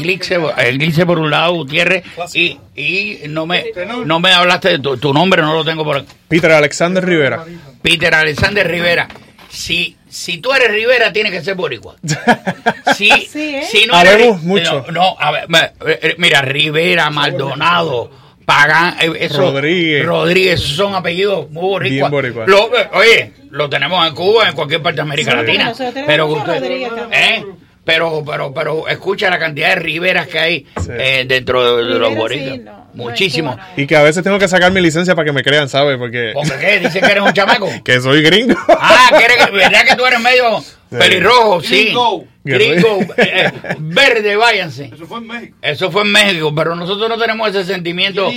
por 1.06 1.18
un 1.18 1.30
lado, 1.30 1.54
Gutiérrez, 1.54 2.04
y, 2.34 2.58
y 2.76 3.20
no 3.28 3.46
me 3.46 3.64
no 4.04 4.20
me 4.20 4.32
hablaste 4.32 4.68
de 4.70 4.78
tu, 4.78 4.96
tu 4.98 5.12
nombre, 5.14 5.40
no 5.42 5.54
lo 5.54 5.64
tengo 5.64 5.82
por 5.84 5.96
aquí. 5.96 6.08
Peter 6.28 6.52
Alexander 6.52 7.04
Rivera. 7.04 7.44
Peter 7.82 8.14
Alexander 8.14 8.68
Rivera. 8.70 9.08
Si, 9.48 9.96
si 10.08 10.38
tú 10.38 10.52
eres 10.52 10.70
Rivera, 10.70 11.12
tiene 11.12 11.30
que 11.30 11.40
ser 11.42 11.54
boricua. 11.56 11.96
Si, 12.96 13.10
si 13.70 13.86
no 13.86 13.94
eres 14.00 14.42
mucho. 14.42 14.84
No, 14.88 14.92
no, 14.92 15.16
a 15.18 15.30
ver, 15.30 15.46
eh, 15.86 16.14
mira, 16.18 16.42
Rivera, 16.42 17.08
Maldonado, 17.10 18.10
Pagán, 18.50 18.96
eh, 19.00 19.12
eso, 19.20 19.40
Rodríguez. 19.52 20.04
Rodríguez, 20.06 20.54
esos 20.60 20.76
son 20.76 20.94
apellidos 20.94 21.48
muy 21.50 21.62
boricuas. 21.62 22.10
Bien 22.10 22.10
boricua. 22.10 22.46
Lo- 22.46 22.76
eh, 22.76 22.88
oye, 22.94 23.32
lo 23.50 23.68
tenemos 23.70 24.04
en 24.08 24.14
Cuba, 24.14 24.48
en 24.48 24.54
cualquier 24.54 24.82
parte 24.82 24.96
de 24.96 25.02
América 25.02 25.30
Sí. 25.30 25.36
Latina. 25.36 25.72
Pero 26.06 26.26
usted. 26.26 26.62
¿eh? 27.12 27.44
Pero, 27.84 28.22
pero, 28.26 28.52
pero 28.52 28.88
escucha 28.88 29.30
la 29.30 29.38
cantidad 29.38 29.70
de 29.70 29.76
Riveras 29.76 30.26
que 30.26 30.38
hay 30.38 30.66
eh, 30.90 31.24
dentro 31.26 31.76
de, 31.76 31.92
de 31.94 31.98
los 31.98 32.14
boricuas. 32.16 32.58
Muchísimo. 32.94 33.56
Y 33.76 33.86
que 33.86 33.96
a 33.96 34.02
veces 34.02 34.22
tengo 34.22 34.38
que 34.38 34.48
sacar 34.48 34.72
mi 34.72 34.80
licencia 34.80 35.14
para 35.14 35.26
que 35.26 35.32
me 35.32 35.42
crean, 35.42 35.68
¿sabes? 35.68 35.96
Porque. 35.98 36.32
¿Por 36.34 36.58
qué? 36.58 36.80
Dicen 36.80 37.02
que 37.04 37.10
eres 37.12 37.22
un 37.22 37.32
chamaco. 37.32 37.68
que 37.84 38.00
soy 38.00 38.22
gringo. 38.22 38.54
Ah, 38.68 39.10
que 39.16 39.24
eres- 39.24 39.52
¿verdad 39.52 39.84
que 39.84 39.96
tú 39.96 40.04
eres 40.06 40.20
medio 40.20 40.62
pelirrojo? 40.90 41.60
Sí. 41.62 41.84
Gringo. 41.86 42.24
Gringo. 42.44 42.98
eh, 43.16 43.50
eh, 43.52 43.52
verde, 43.78 44.36
váyanse. 44.36 44.90
Eso 44.94 45.06
fue 45.06 45.18
en 45.18 45.26
México. 45.26 45.56
Eso 45.62 45.90
fue 45.90 46.02
en 46.02 46.12
México, 46.12 46.54
pero 46.54 46.74
nosotros 46.74 47.08
no 47.08 47.16
tenemos 47.18 47.48
ese 47.50 47.64
sentimiento. 47.64 48.30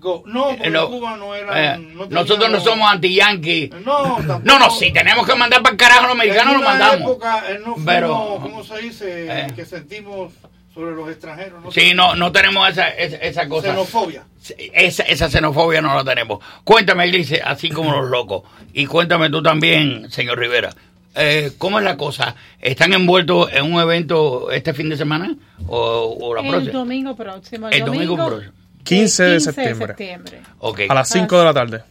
Go. 0.00 0.22
No, 0.24 0.48
porque 0.48 0.68
Eh, 0.68 0.70
no. 0.70 0.88
Cuba 0.88 1.14
no 1.18 1.34
era. 1.34 1.74
Eh, 1.74 1.78
no 1.78 2.06
nosotros 2.06 2.48
no 2.50 2.58
somos 2.60 2.90
anti-yankee. 2.90 3.70
No, 3.84 4.16
tampoco. 4.16 4.40
No, 4.44 4.58
no, 4.58 4.70
si 4.70 4.90
tenemos 4.94 5.26
que 5.26 5.34
mandar 5.34 5.60
para 5.60 5.72
el 5.72 5.76
carajo 5.76 6.00
a 6.00 6.02
los 6.04 6.12
americanos, 6.12 6.54
En 6.54 6.60
lo 6.60 6.64
mandamos. 6.66 7.00
época, 7.02 7.44
eh, 7.50 7.58
no 7.58 7.74
fuimos, 7.74 7.82
Pero- 7.84 8.38
¿cómo 8.40 8.64
se 8.64 8.78
dice? 8.78 9.26
Eh. 9.28 9.46
Que 9.54 9.66
sentimos 9.66 10.32
sobre 10.74 10.94
los 10.94 11.08
extranjeros. 11.10 11.64
No 11.64 11.70
Sí, 11.72 11.92
no, 11.94 12.14
no 12.14 12.30
tenemos 12.32 12.68
esa, 12.68 12.88
esa, 12.88 13.16
esa 13.16 13.48
cosa. 13.48 13.68
Xenofobia. 13.70 14.24
Esa, 14.72 15.02
esa 15.04 15.28
xenofobia 15.28 15.80
no 15.82 15.94
la 15.94 16.04
tenemos. 16.04 16.38
Cuéntame, 16.64 17.06
Glice, 17.08 17.40
así 17.44 17.68
como 17.70 17.92
los 17.92 18.10
locos. 18.10 18.42
Y 18.72 18.86
cuéntame 18.86 19.30
tú 19.30 19.42
también, 19.42 20.10
señor 20.10 20.38
Rivera. 20.38 20.70
Eh, 21.16 21.52
¿Cómo 21.58 21.78
es 21.80 21.84
la 21.84 21.96
cosa? 21.96 22.36
¿Están 22.60 22.92
envueltos 22.92 23.50
en 23.52 23.72
un 23.72 23.80
evento 23.80 24.50
este 24.52 24.72
fin 24.74 24.88
de 24.88 24.96
semana? 24.96 25.34
¿O, 25.66 26.16
o 26.20 26.34
la 26.34 26.40
El 26.42 26.48
próxima? 26.48 26.72
domingo 26.78 27.16
próximo. 27.16 27.68
El 27.68 27.84
domingo 27.84 28.14
próximo. 28.16 28.52
15 28.84 29.22
de 29.24 29.30
15 29.38 29.52
septiembre. 29.52 29.86
septiembre. 29.88 30.40
Ok. 30.60 30.80
A 30.88 30.94
las 30.94 31.08
5 31.08 31.38
de 31.38 31.44
la 31.44 31.52
tarde. 31.52 31.82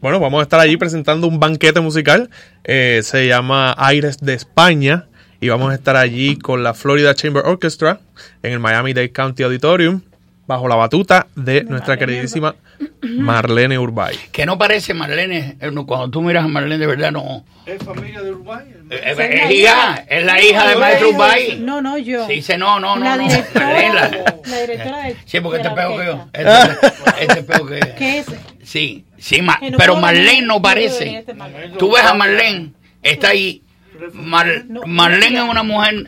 Bueno, 0.00 0.18
vamos 0.20 0.40
a 0.40 0.42
estar 0.42 0.60
allí 0.60 0.76
presentando 0.76 1.26
un 1.26 1.40
banquete 1.40 1.80
musical. 1.80 2.30
eh, 2.64 3.00
se 3.02 3.26
llama 3.26 3.74
Aires 3.76 4.18
de 4.20 4.34
España. 4.34 5.06
Y 5.40 5.48
vamos 5.48 5.70
a 5.72 5.74
estar 5.74 5.96
allí 5.96 6.36
con 6.36 6.62
la 6.62 6.74
Florida 6.74 7.14
Chamber 7.14 7.44
Orchestra 7.46 8.00
en 8.42 8.52
el 8.52 8.58
Miami-Dade 8.60 9.10
County 9.12 9.42
Auditorium. 9.42 10.02
Bajo 10.46 10.66
la 10.66 10.74
batuta 10.74 11.28
de 11.36 11.62
nuestra 11.62 11.96
queridísima 11.96 12.56
Marlene 13.02 13.78
Urbay. 13.78 14.16
Que 14.32 14.44
no 14.44 14.58
parece 14.58 14.94
Marlene. 14.94 15.56
eh, 15.60 15.70
no, 15.70 15.86
Cuando 15.86 16.10
tú 16.10 16.22
miras 16.22 16.44
a 16.44 16.48
Marlene, 16.48 16.76
de 16.76 16.86
verdad 16.88 17.12
no. 17.12 17.44
Es 17.66 17.80
familia 17.84 18.20
de 18.20 18.32
Uruguay. 18.32 18.64
Eh, 18.90 19.00
Es, 19.04 19.18
es 19.20 19.50
hija, 19.52 20.04
es 20.08 20.24
la 20.24 20.42
hija 20.42 20.72
No, 20.74 20.80
maestro 20.80 21.06
no, 21.06 21.14
Urbay. 21.14 21.58
No, 21.60 21.80
no, 21.80 21.98
yo. 21.98 22.26
Se 22.26 22.32
dice 22.32 22.58
no, 22.58 22.80
no, 22.80 22.96
no. 22.96 23.04
La 23.04 23.16
no. 23.16 23.28
directora, 23.28 23.66
Marlene, 23.66 23.94
la- 23.94 24.40
la 24.44 24.60
directora 24.62 24.98
de, 25.04 25.16
Sí, 25.24 25.40
porque 25.40 25.58
de 25.58 25.62
este 25.62 25.68
la 25.68 25.74
peo 25.76 25.96
que 25.98 26.04
yo. 26.06 26.26
Este, 26.32 27.24
este 27.24 27.42
peo 27.44 27.66
que 27.66 27.80
¿Qué 27.96 28.18
es? 28.18 28.26
Sí, 28.64 29.04
sí, 29.18 29.42
ma- 29.42 29.60
no 29.70 29.78
pero 29.78 29.94
Marlene 29.96 30.42
no 30.42 30.54
no 30.54 30.62
parece. 30.62 31.18
este 31.18 31.32
Marlene. 31.32 31.76
Tú 31.76 31.92
ves 31.92 32.02
a 32.02 32.12
Marlene, 32.14 32.72
está 33.04 33.28
ahí. 33.28 33.62
Mar- 34.12 34.64
Marlene 34.86 35.38
es 35.38 35.44
una 35.48 35.62
mujer 35.62 36.04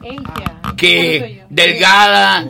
que 0.77 1.43
delgada, 1.51 2.47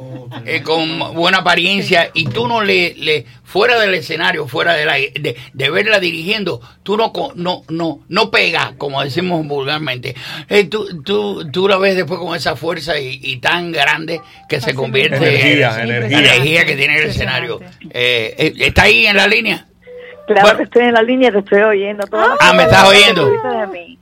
eh, 0.46 0.62
con 0.62 1.14
buena 1.14 1.38
apariencia, 1.38 2.10
y 2.14 2.26
tú 2.26 2.46
no 2.48 2.62
le, 2.62 2.94
le 2.94 3.26
fuera 3.44 3.78
del 3.78 3.94
escenario, 3.94 4.46
fuera 4.48 4.74
de, 4.74 4.84
la, 4.86 4.94
de, 4.94 5.36
de 5.52 5.70
verla 5.70 6.00
dirigiendo, 6.00 6.60
tú 6.82 6.96
no, 6.96 7.12
co- 7.12 7.32
no, 7.34 7.62
no, 7.68 8.00
no 8.08 8.30
pegas, 8.30 8.72
como 8.78 9.02
decimos 9.02 9.46
vulgarmente. 9.46 10.14
Eh, 10.48 10.64
tú, 10.64 11.02
tú, 11.02 11.50
tú 11.50 11.68
la 11.68 11.76
ves 11.78 11.96
después 11.96 12.18
con 12.20 12.34
esa 12.36 12.56
fuerza 12.56 12.98
y, 12.98 13.20
y 13.22 13.36
tan 13.36 13.72
grande 13.72 14.20
que 14.48 14.60
se 14.60 14.72
convierte 14.74 15.16
Energía, 15.16 15.82
en 15.82 15.90
energía. 15.90 16.20
la 16.20 16.34
energía 16.36 16.64
que 16.64 16.76
tiene 16.76 16.98
el 16.98 17.08
escenario. 17.10 17.60
Eh, 17.90 18.34
eh, 18.38 18.52
¿Está 18.58 18.84
ahí 18.84 19.06
en 19.06 19.16
la 19.16 19.26
línea? 19.26 19.66
Claro 20.26 20.56
que 20.56 20.62
estoy 20.64 20.84
en 20.84 20.92
la 20.94 21.02
línea, 21.02 21.30
te 21.32 21.38
estoy 21.38 21.60
oyendo. 21.62 22.06
todas 22.06 22.28
las 22.28 22.38
Ah, 22.40 22.52
¿me 22.52 22.62
estás 22.64 22.88
oyendo? 22.88 23.30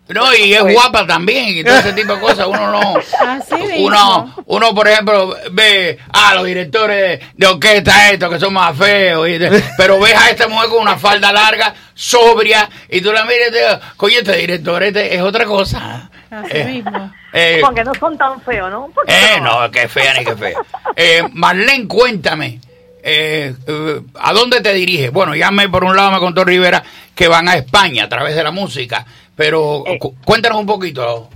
No, 0.08 0.34
y 0.34 0.52
es 0.54 0.60
Pues- 0.60 0.74
guapa 0.74 1.06
también, 1.06 1.48
y 1.50 1.64
todo 1.64 1.76
ese 1.76 1.92
tipo 1.92 2.14
de 2.14 2.20
cosas. 2.20 2.46
Uno 2.46 2.70
no. 2.72 2.94
Así. 3.26 3.54
Uno, 3.78 4.34
uno, 4.46 4.74
por 4.74 4.88
ejemplo, 4.88 5.36
ve 5.52 5.98
a 6.12 6.34
los 6.34 6.44
directores 6.44 7.20
de 7.36 7.46
orquesta 7.46 8.10
estos 8.10 8.28
que 8.30 8.38
son 8.40 8.52
más 8.52 8.76
feos, 8.76 9.28
y 9.28 9.38
de- 9.38 9.62
pero 9.76 10.00
ves 10.00 10.14
a 10.16 10.30
esta 10.30 10.48
mujer 10.48 10.68
con 10.68 10.80
una 10.82 10.98
falda 10.98 11.32
larga, 11.32 11.72
sobria, 11.94 12.68
y 12.88 13.00
tú 13.00 13.12
la 13.12 13.24
miras 13.24 13.48
y 13.48 13.52
te 13.52 13.58
dices, 13.58 13.78
coño, 13.96 14.18
este 14.18 14.36
director 14.36 14.82
este 14.82 15.14
es 15.14 15.22
otra 15.22 15.44
cosa. 15.44 16.10
Así 16.30 16.50
Eh, 16.52 16.64
mismo. 16.64 17.12
eh, 17.32 17.60
Aunque 17.64 17.82
no 17.84 17.92
son 17.94 18.16
tan 18.18 18.40
feos, 18.42 18.70
¿no? 18.70 18.88
Eh, 19.06 19.40
no, 19.40 19.70
que 19.70 19.88
fea 19.88 20.14
ni 20.14 20.24
que 20.24 20.36
fea. 20.36 20.58
Eh, 20.96 21.22
Marlene, 21.32 21.86
cuéntame, 21.88 22.60
eh, 23.02 23.54
eh, 23.66 24.00
¿a 24.20 24.32
dónde 24.32 24.60
te 24.60 24.72
diriges? 24.72 25.12
Bueno, 25.12 25.34
ya 25.34 25.50
me, 25.50 25.68
por 25.68 25.84
un 25.84 25.96
lado 25.96 26.10
me 26.12 26.18
contó 26.18 26.44
Rivera 26.44 26.82
que 27.14 27.28
van 27.28 27.48
a 27.48 27.54
España 27.56 28.04
a 28.04 28.08
través 28.08 28.34
de 28.36 28.42
la 28.44 28.50
música, 28.50 29.04
pero 29.36 29.84
Eh. 29.86 29.98
cu- 29.98 30.14
cuéntanos 30.24 30.58
un 30.58 30.66
poquito. 30.66 31.28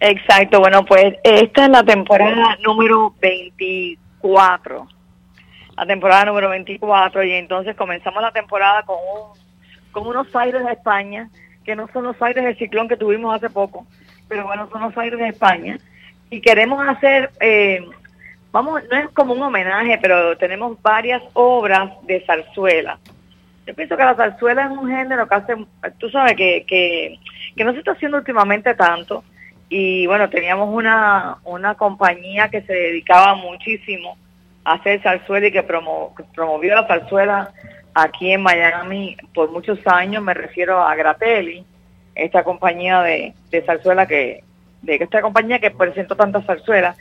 Exacto, 0.00 0.60
bueno, 0.60 0.84
pues 0.84 1.14
esta 1.22 1.64
es 1.64 1.70
la 1.70 1.82
temporada 1.82 2.56
número 2.62 3.14
24. 3.20 4.86
La 5.76 5.86
temporada 5.86 6.26
número 6.26 6.50
24 6.50 7.24
y 7.24 7.32
entonces 7.32 7.74
comenzamos 7.76 8.22
la 8.22 8.30
temporada 8.32 8.82
con, 8.82 8.96
un- 8.96 9.38
con 9.92 10.06
unos 10.06 10.34
aires 10.36 10.64
de 10.64 10.72
España, 10.72 11.30
que 11.64 11.74
no 11.74 11.88
son 11.92 12.04
los 12.04 12.20
aires 12.22 12.44
del 12.44 12.58
ciclón 12.58 12.88
que 12.88 12.96
tuvimos 12.96 13.34
hace 13.34 13.48
poco, 13.50 13.86
pero 14.28 14.44
bueno, 14.44 14.68
son 14.70 14.82
los 14.82 14.96
aires 14.98 15.18
de 15.18 15.28
España. 15.28 15.78
Y 16.30 16.40
queremos 16.40 16.86
hacer, 16.88 17.30
eh, 17.40 17.80
vamos, 18.54 18.82
no 18.88 18.96
es 18.96 19.08
como 19.10 19.34
un 19.34 19.42
homenaje, 19.42 19.98
pero 20.00 20.36
tenemos 20.38 20.80
varias 20.80 21.20
obras 21.32 21.90
de 22.06 22.20
zarzuela. 22.24 22.98
Yo 23.66 23.74
pienso 23.74 23.96
que 23.96 24.04
la 24.04 24.14
zarzuela 24.14 24.66
es 24.66 24.70
un 24.70 24.88
género 24.88 25.26
que 25.26 25.34
hace, 25.34 25.56
tú 25.98 26.08
sabes, 26.08 26.36
que, 26.36 26.64
que, 26.64 27.18
que 27.56 27.64
no 27.64 27.72
se 27.72 27.80
está 27.80 27.92
haciendo 27.92 28.18
últimamente 28.18 28.74
tanto. 28.74 29.24
Y 29.68 30.06
bueno, 30.06 30.30
teníamos 30.30 30.68
una, 30.72 31.38
una 31.44 31.74
compañía 31.74 32.48
que 32.48 32.62
se 32.62 32.72
dedicaba 32.72 33.34
muchísimo 33.34 34.16
a 34.64 34.74
hacer 34.74 35.02
zarzuela 35.02 35.48
y 35.48 35.52
que, 35.52 35.66
promo- 35.66 36.14
que 36.14 36.22
promovió 36.32 36.76
la 36.76 36.86
zarzuela 36.86 37.50
aquí 37.92 38.32
en 38.32 38.42
Miami 38.42 39.16
por 39.34 39.50
muchos 39.50 39.80
años. 39.86 40.22
Me 40.22 40.32
refiero 40.34 40.80
a 40.80 40.94
Gratelli, 40.94 41.64
esta 42.14 42.44
compañía 42.44 43.02
de, 43.02 43.34
de 43.50 43.62
zarzuela 43.62 44.06
que, 44.06 44.44
de 44.82 44.94
esta 44.94 45.22
compañía 45.22 45.58
que 45.58 45.72
presentó 45.72 46.14
tantas 46.14 46.44
zarzuelas. 46.44 46.96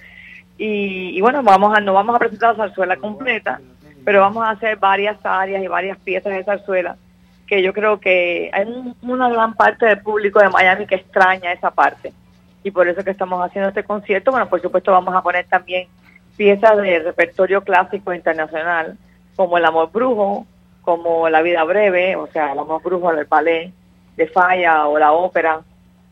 Y, 0.57 1.19
bueno, 1.21 1.41
vamos 1.43 1.75
a, 1.75 1.81
no 1.81 1.93
vamos 1.93 2.15
a 2.15 2.19
presentar 2.19 2.55
la 2.57 2.65
zarzuela 2.67 2.95
completa, 2.97 3.59
pero 4.05 4.21
vamos 4.21 4.43
a 4.45 4.51
hacer 4.51 4.77
varias 4.77 5.17
áreas 5.25 5.63
y 5.63 5.67
varias 5.67 5.97
piezas 5.97 6.33
de 6.33 6.43
zarzuela 6.43 6.95
que 7.47 7.61
yo 7.61 7.73
creo 7.73 7.99
que 7.99 8.49
hay 8.53 8.65
un- 8.65 8.95
una 9.01 9.29
gran 9.29 9.53
parte 9.53 9.85
del 9.85 10.01
público 10.01 10.39
de 10.39 10.49
Miami 10.49 10.85
que 10.87 10.95
extraña 10.95 11.51
esa 11.51 11.71
parte. 11.71 12.13
Y 12.63 12.71
por 12.71 12.87
eso 12.87 13.03
que 13.03 13.11
estamos 13.11 13.43
haciendo 13.45 13.67
este 13.69 13.83
concierto. 13.83 14.31
Bueno, 14.31 14.47
por 14.47 14.61
supuesto 14.61 14.91
vamos 14.91 15.13
a 15.13 15.21
poner 15.21 15.45
también 15.47 15.87
piezas 16.37 16.77
de 16.77 16.99
repertorio 16.99 17.61
clásico 17.61 18.13
internacional, 18.13 18.97
como 19.35 19.57
El 19.57 19.65
Amor 19.65 19.91
Brujo, 19.91 20.45
como 20.81 21.27
La 21.29 21.41
Vida 21.41 21.63
Breve, 21.65 22.15
o 22.15 22.27
sea, 22.27 22.53
El 22.53 22.59
Amor 22.59 22.81
Brujo 22.81 23.11
del 23.13 23.25
ballet 23.25 23.73
de 24.15 24.27
Falla 24.27 24.87
o 24.87 24.97
la 24.97 25.11
ópera, 25.11 25.59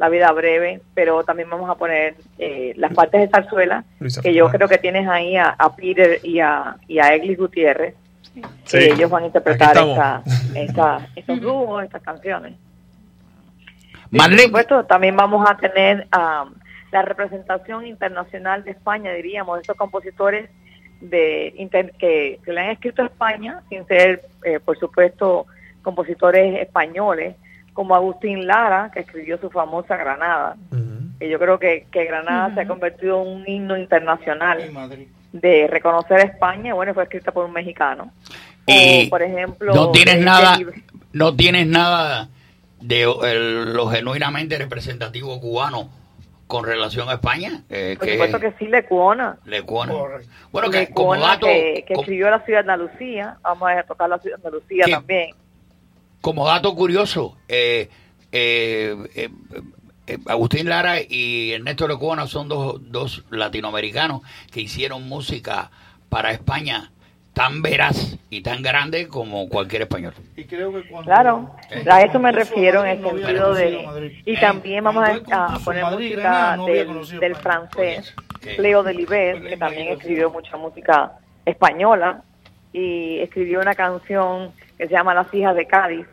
La 0.01 0.09
Vida 0.09 0.31
Breve, 0.31 0.81
pero 0.95 1.23
también 1.23 1.47
vamos 1.49 1.69
a 1.69 1.75
poner 1.75 2.15
eh, 2.39 2.73
las 2.75 2.91
partes 2.93 3.21
de 3.21 3.27
zarzuela, 3.29 3.83
Luisa 3.99 4.19
que 4.21 4.33
yo 4.33 4.45
Fernández. 4.49 4.57
creo 4.57 4.67
que 4.69 4.81
tienes 4.81 5.07
ahí 5.07 5.37
a, 5.37 5.49
a 5.57 5.75
Peter 5.75 6.19
y 6.23 6.39
a, 6.39 6.75
y 6.87 6.97
a 6.99 7.13
Eglis 7.13 7.37
Gutiérrez, 7.37 7.93
Sí. 8.33 8.41
que 8.79 8.85
ellos 8.93 9.09
van 9.11 9.23
a 9.23 9.25
interpretar 9.27 9.77
esta, 9.77 10.23
esta, 10.55 11.07
estos 11.15 11.39
dúos, 11.41 11.83
estas 11.83 12.01
canciones. 12.01 12.53
Y 14.09 14.17
por 14.17 14.39
supuesto, 14.39 14.83
también 14.85 15.15
vamos 15.15 15.47
a 15.49 15.55
tener 15.57 16.07
am, 16.11 16.53
la 16.91 17.01
representación 17.01 17.85
internacional 17.85 18.63
de 18.63 18.71
España, 18.71 19.11
diríamos, 19.13 19.55
de 19.57 19.61
estos 19.61 19.77
compositores 19.77 20.49
de 20.99 21.53
inter- 21.57 21.93
que, 21.99 22.39
que 22.43 22.53
le 22.53 22.61
han 22.61 22.69
escrito 22.71 23.01
a 23.03 23.05
España, 23.05 23.61
sin 23.69 23.85
ser, 23.87 24.23
eh, 24.43 24.59
por 24.59 24.77
supuesto, 24.79 25.45
compositores 25.81 26.59
españoles, 26.59 27.35
como 27.73 27.95
Agustín 27.95 28.45
Lara, 28.47 28.91
que 28.93 29.01
escribió 29.01 29.37
su 29.39 29.49
famosa 29.49 29.95
Granada. 29.97 30.55
Que 31.19 31.29
yo 31.29 31.37
creo 31.39 31.59
que, 31.59 31.85
que 31.91 32.05
Granada 32.05 32.53
se 32.55 32.61
ha 32.61 32.67
convertido 32.67 33.21
en 33.21 33.27
un 33.27 33.43
himno 33.47 33.77
internacional 33.77 34.59
de 35.31 35.67
reconocer 35.67 36.17
a 36.19 36.23
España. 36.23 36.73
Bueno, 36.73 36.93
fue 36.93 37.03
escrita 37.03 37.31
por 37.31 37.45
un 37.45 37.53
mexicano. 37.53 38.11
Y 38.65 39.07
o, 39.07 39.09
por 39.09 39.21
ejemplo, 39.21 39.73
no 39.73 39.91
tienes 39.91 40.15
de- 40.15 40.21
nada, 40.25 40.57
de- 40.57 40.83
no 41.13 41.35
tienes 41.35 41.67
nada 41.67 42.29
de 42.79 43.03
el- 43.03 43.73
lo 43.73 43.87
genuinamente 43.89 44.57
representativo 44.57 45.39
cubano 45.39 45.89
con 46.47 46.65
relación 46.65 47.07
a 47.09 47.13
España. 47.13 47.61
eh, 47.69 47.95
por 47.97 48.07
que 48.07 48.13
supuesto 48.13 48.39
que 48.39 48.51
sí, 48.59 48.67
Lecuona. 48.67 49.37
Lecuona. 49.45 49.93
Bueno, 50.51 50.69
que 50.69 50.79
Lecuona, 50.79 51.19
como 51.21 51.27
dato, 51.27 51.45
que, 51.45 51.85
escribió 51.87 52.29
la 52.29 52.39
ciudad 52.43 52.63
de 52.65 52.71
Andalucía. 52.71 53.37
Vamos 53.43 53.69
a 53.71 53.83
tocar 53.83 54.09
la 54.09 54.17
ciudad 54.19 54.37
de 54.37 54.47
Andalucía 54.47 54.85
también. 54.89 55.29
Como 56.21 56.47
dato 56.47 56.73
curioso, 56.75 57.37
eh, 57.47 57.89
eh, 58.31 58.95
eh, 59.15 59.29
eh, 60.07 60.17
Agustín 60.27 60.69
Lara 60.69 60.97
y 61.01 61.51
Ernesto 61.51 61.87
Lecuona 61.87 62.27
son 62.27 62.47
dos, 62.47 62.79
dos 62.91 63.23
latinoamericanos 63.29 64.21
que 64.51 64.61
hicieron 64.61 65.07
música 65.07 65.71
para 66.09 66.31
España 66.31 66.91
tan 67.33 67.61
veraz 67.61 68.17
y 68.29 68.41
tan 68.41 68.61
grande 68.61 69.07
como 69.07 69.47
cualquier 69.47 69.83
español. 69.83 70.13
Y 70.35 70.43
creo 70.43 70.73
que 70.73 70.85
cuando 70.89 71.09
Claro, 71.09 71.55
Eh. 71.69 71.85
a 71.89 72.01
eso 72.01 72.19
me 72.19 72.31
refiero 72.33 72.83
en 72.83 72.99
el 72.99 73.03
sentido 73.09 73.53
de... 73.53 74.21
Y 74.25 74.33
Eh, 74.33 74.37
también 74.39 74.83
vamos 74.83 75.07
a, 75.31 75.57
poner 75.63 75.83
Madrid, 75.83 76.09
música 76.11 76.57
no 76.57 76.65
del, 76.65 77.19
del 77.21 77.35
francés, 77.37 78.13
Que- 78.41 78.61
Leo 78.61 78.83
Delibes, 78.83 79.41
que 79.41 79.55
también 79.55 79.87
escribió 79.93 80.29
mucha 80.29 80.57
música 80.57 81.13
española 81.45 82.21
y 82.73 83.19
escribió 83.19 83.59
una 83.59 83.75
canción 83.75 84.51
que 84.77 84.87
se 84.87 84.93
llama 84.93 85.13
Las 85.13 85.33
hijas 85.33 85.55
de 85.55 85.67
Cádiz, 85.67 86.05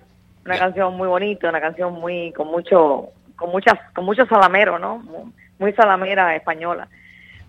una 0.44 0.58
canción 0.58 0.96
muy 0.96 1.08
bonita, 1.08 1.48
una 1.48 1.60
canción 1.60 1.94
muy 1.94 2.32
con 2.32 2.48
mucho 2.48 3.10
con 3.36 3.50
muchas 3.50 3.78
con 3.94 4.04
mucho 4.04 4.26
salamero, 4.26 4.78
¿no? 4.78 4.98
Muy, 4.98 5.32
muy 5.58 5.72
salamera 5.72 6.34
española. 6.34 6.88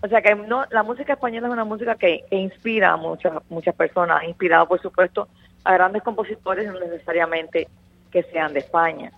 O 0.02 0.08
sea 0.08 0.22
que 0.22 0.34
no, 0.34 0.64
la 0.70 0.82
música 0.82 1.12
española 1.12 1.48
es 1.48 1.52
una 1.52 1.64
música 1.64 1.94
que, 1.96 2.24
que 2.30 2.36
inspira 2.36 2.92
a 2.92 2.96
muchas, 2.96 3.34
muchas 3.50 3.74
personas, 3.74 4.24
inspirado 4.24 4.66
por 4.66 4.80
supuesto 4.80 5.28
a 5.64 5.74
grandes 5.74 6.02
compositores, 6.02 6.66
no 6.72 6.80
necesariamente 6.80 7.68
que 8.10 8.22
sean 8.24 8.52
de 8.52 8.60
España. 8.60 9.12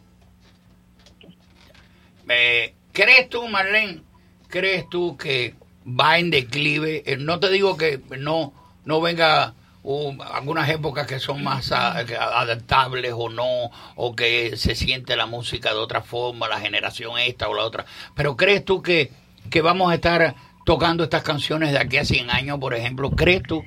Eh, 2.28 2.74
¿Crees 2.92 3.28
tú, 3.28 3.46
Marlene, 3.48 4.02
crees 4.48 4.88
tú 4.88 5.16
que 5.16 5.54
va 5.86 6.18
en 6.18 6.30
declive? 6.30 7.02
Eh, 7.06 7.16
no 7.16 7.38
te 7.38 7.50
digo 7.50 7.76
que 7.76 8.00
no, 8.18 8.52
no 8.84 9.00
venga 9.00 9.54
uh, 9.82 10.22
algunas 10.32 10.68
épocas 10.68 11.06
que 11.06 11.18
son 11.18 11.42
más 11.42 11.72
adaptables 11.72 13.12
o 13.16 13.28
no, 13.28 13.70
o 13.96 14.14
que 14.14 14.56
se 14.56 14.74
siente 14.74 15.16
la 15.16 15.26
música 15.26 15.70
de 15.70 15.78
otra 15.78 16.02
forma, 16.02 16.48
la 16.48 16.60
generación 16.60 17.18
esta 17.18 17.48
o 17.48 17.54
la 17.54 17.64
otra, 17.64 17.84
pero 18.14 18.36
¿crees 18.36 18.64
tú 18.64 18.82
que, 18.82 19.10
que 19.50 19.62
vamos 19.62 19.90
a 19.90 19.94
estar 19.94 20.34
tocando 20.64 21.04
estas 21.04 21.22
canciones 21.22 21.72
de 21.72 21.78
aquí 21.78 21.98
a 21.98 22.04
100 22.04 22.30
años, 22.30 22.58
por 22.58 22.74
ejemplo? 22.74 23.10
¿Crees 23.10 23.42
tú? 23.42 23.64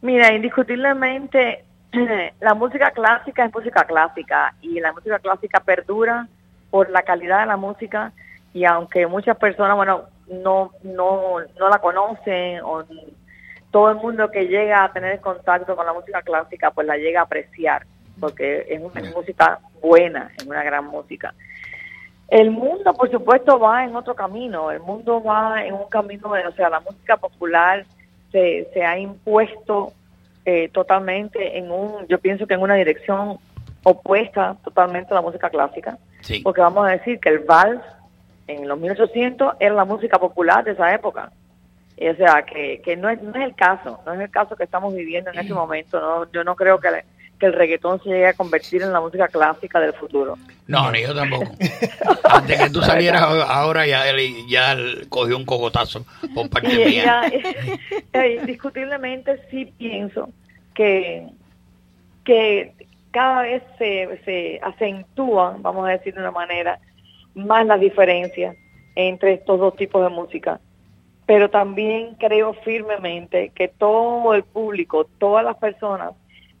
Mira, 0.00 0.32
indiscutiblemente 0.32 1.64
la 2.40 2.54
música 2.54 2.90
clásica 2.92 3.44
es 3.44 3.52
música 3.52 3.84
clásica 3.84 4.54
y 4.60 4.80
la 4.80 4.92
música 4.92 5.18
clásica 5.18 5.60
perdura 5.60 6.28
por 6.70 6.90
la 6.90 7.02
calidad 7.02 7.40
de 7.40 7.46
la 7.46 7.56
música 7.56 8.12
y 8.52 8.64
aunque 8.64 9.06
muchas 9.06 9.36
personas, 9.36 9.76
bueno, 9.76 10.02
no 10.28 10.72
no 10.82 11.38
no 11.58 11.68
la 11.68 11.78
conocen 11.78 12.60
o 12.62 12.84
todo 13.70 13.90
el 13.90 13.96
mundo 13.96 14.30
que 14.30 14.46
llega 14.46 14.84
a 14.84 14.92
tener 14.92 15.20
contacto 15.20 15.76
con 15.76 15.86
la 15.86 15.92
música 15.92 16.22
clásica 16.22 16.70
pues 16.70 16.86
la 16.86 16.96
llega 16.96 17.20
a 17.20 17.24
apreciar 17.24 17.84
porque 18.18 18.66
es 18.68 18.80
una 18.80 19.00
música 19.10 19.60
buena, 19.80 20.30
es 20.36 20.44
una 20.44 20.62
gran 20.62 20.86
música. 20.86 21.34
El 22.28 22.50
mundo, 22.50 22.92
por 22.92 23.10
supuesto, 23.10 23.58
va 23.58 23.84
en 23.84 23.96
otro 23.96 24.14
camino. 24.14 24.70
El 24.70 24.80
mundo 24.80 25.22
va 25.22 25.64
en 25.64 25.74
un 25.74 25.88
camino, 25.88 26.32
de, 26.32 26.46
o 26.46 26.52
sea, 26.52 26.68
la 26.68 26.80
música 26.80 27.16
popular 27.16 27.86
se, 28.30 28.68
se 28.74 28.84
ha 28.84 28.98
impuesto 28.98 29.92
eh, 30.44 30.68
totalmente 30.68 31.58
en 31.58 31.70
un, 31.70 32.06
yo 32.06 32.18
pienso 32.18 32.46
que 32.46 32.54
en 32.54 32.60
una 32.60 32.74
dirección 32.74 33.38
opuesta 33.82 34.56
totalmente 34.62 35.12
a 35.12 35.16
la 35.16 35.22
música 35.22 35.48
clásica. 35.48 35.98
Sí. 36.20 36.40
Porque 36.40 36.60
vamos 36.60 36.86
a 36.86 36.90
decir 36.90 37.18
que 37.18 37.30
el 37.30 37.38
vals 37.40 37.82
en 38.46 38.68
los 38.68 38.78
1800 38.78 39.54
era 39.60 39.74
la 39.74 39.84
música 39.84 40.18
popular 40.18 40.64
de 40.64 40.72
esa 40.72 40.92
época. 40.92 41.30
O 42.00 42.16
sea, 42.16 42.44
que, 42.44 42.80
que 42.84 42.96
no, 42.96 43.08
es, 43.08 43.20
no 43.22 43.30
es 43.34 43.44
el 43.44 43.54
caso, 43.54 44.00
no 44.06 44.12
es 44.12 44.20
el 44.20 44.30
caso 44.30 44.54
que 44.56 44.64
estamos 44.64 44.94
viviendo 44.94 45.30
en 45.30 45.38
este 45.38 45.52
momento. 45.52 46.00
No, 46.00 46.30
yo 46.30 46.44
no 46.44 46.54
creo 46.54 46.78
que, 46.78 46.88
que 47.38 47.46
el 47.46 47.52
reggaetón 47.52 48.02
se 48.02 48.10
llegue 48.10 48.26
a 48.26 48.34
convertir 48.34 48.82
en 48.82 48.92
la 48.92 49.00
música 49.00 49.28
clásica 49.28 49.80
del 49.80 49.92
futuro. 49.94 50.36
No, 50.66 50.90
ni 50.90 51.02
yo 51.02 51.14
tampoco. 51.14 51.50
Antes 52.24 52.60
que 52.60 52.70
tú 52.70 52.80
salieras 52.82 53.22
ahora 53.22 53.86
ya 53.86 54.08
él 54.08 54.46
ya 54.48 54.72
él 54.72 55.06
cogió 55.08 55.36
un 55.36 55.44
cocotazo 55.44 56.04
por 56.34 56.48
parte 56.50 56.84
mía. 56.84 57.22
eh, 58.12 58.38
indiscutiblemente 58.40 59.40
sí 59.50 59.72
pienso 59.76 60.30
que, 60.74 61.26
que 62.24 62.74
cada 63.10 63.42
vez 63.42 63.62
se, 63.78 64.20
se 64.24 64.60
acentúan, 64.62 65.62
vamos 65.62 65.88
a 65.88 65.92
decir 65.92 66.14
de 66.14 66.20
una 66.20 66.30
manera, 66.30 66.78
más 67.34 67.66
las 67.66 67.80
diferencias 67.80 68.56
entre 68.94 69.34
estos 69.34 69.58
dos 69.58 69.76
tipos 69.76 70.02
de 70.02 70.10
música. 70.10 70.60
Pero 71.28 71.50
también 71.50 72.14
creo 72.14 72.54
firmemente 72.54 73.52
que 73.54 73.68
todo 73.68 74.32
el 74.32 74.44
público, 74.44 75.04
todas 75.18 75.44
las 75.44 75.58
personas 75.58 76.14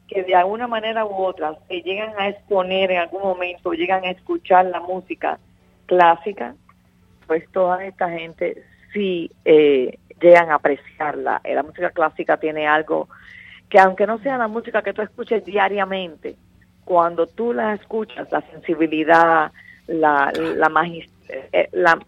que 0.06 0.22
de 0.24 0.34
alguna 0.34 0.66
manera 0.66 1.06
u 1.06 1.14
otra 1.24 1.56
se 1.68 1.80
llegan 1.80 2.12
a 2.18 2.28
exponer 2.28 2.90
en 2.90 2.98
algún 2.98 3.22
momento, 3.22 3.72
llegan 3.72 4.04
a 4.04 4.10
escuchar 4.10 4.66
la 4.66 4.80
música 4.80 5.38
clásica, 5.86 6.54
pues 7.26 7.50
toda 7.50 7.82
esta 7.82 8.10
gente 8.10 8.62
sí 8.92 9.30
eh, 9.46 9.98
llegan 10.20 10.50
a 10.50 10.56
apreciarla. 10.56 11.40
Eh, 11.44 11.54
La 11.54 11.62
música 11.62 11.88
clásica 11.88 12.36
tiene 12.36 12.66
algo 12.68 13.08
que 13.70 13.78
aunque 13.78 14.06
no 14.06 14.18
sea 14.18 14.36
la 14.36 14.48
música 14.48 14.82
que 14.82 14.92
tú 14.92 15.00
escuches 15.00 15.46
diariamente, 15.46 16.36
cuando 16.84 17.26
tú 17.26 17.54
la 17.54 17.72
escuchas, 17.72 18.30
la 18.30 18.42
sensibilidad, 18.50 19.50
la, 19.86 20.30
la, 20.34 20.70
eh, 21.52 21.68
la, 21.72 21.98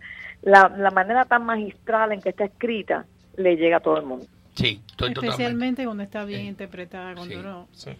la, 0.42 0.68
la 0.76 0.90
manera 0.90 1.24
tan 1.24 1.44
magistral 1.44 2.12
en 2.12 2.20
que 2.20 2.30
está 2.30 2.44
escrita, 2.44 3.04
le 3.36 3.56
llega 3.56 3.78
a 3.78 3.80
todo 3.80 3.96
el 3.98 4.06
mundo. 4.06 4.26
Sí, 4.54 4.80
estoy 4.90 5.14
totalmente. 5.14 5.26
Especialmente 5.28 5.84
cuando 5.84 6.02
está 6.02 6.24
bien 6.24 6.46
interpretada, 6.46 7.14
cuando 7.14 7.34
Sí. 7.72 7.90
no... 7.90 7.96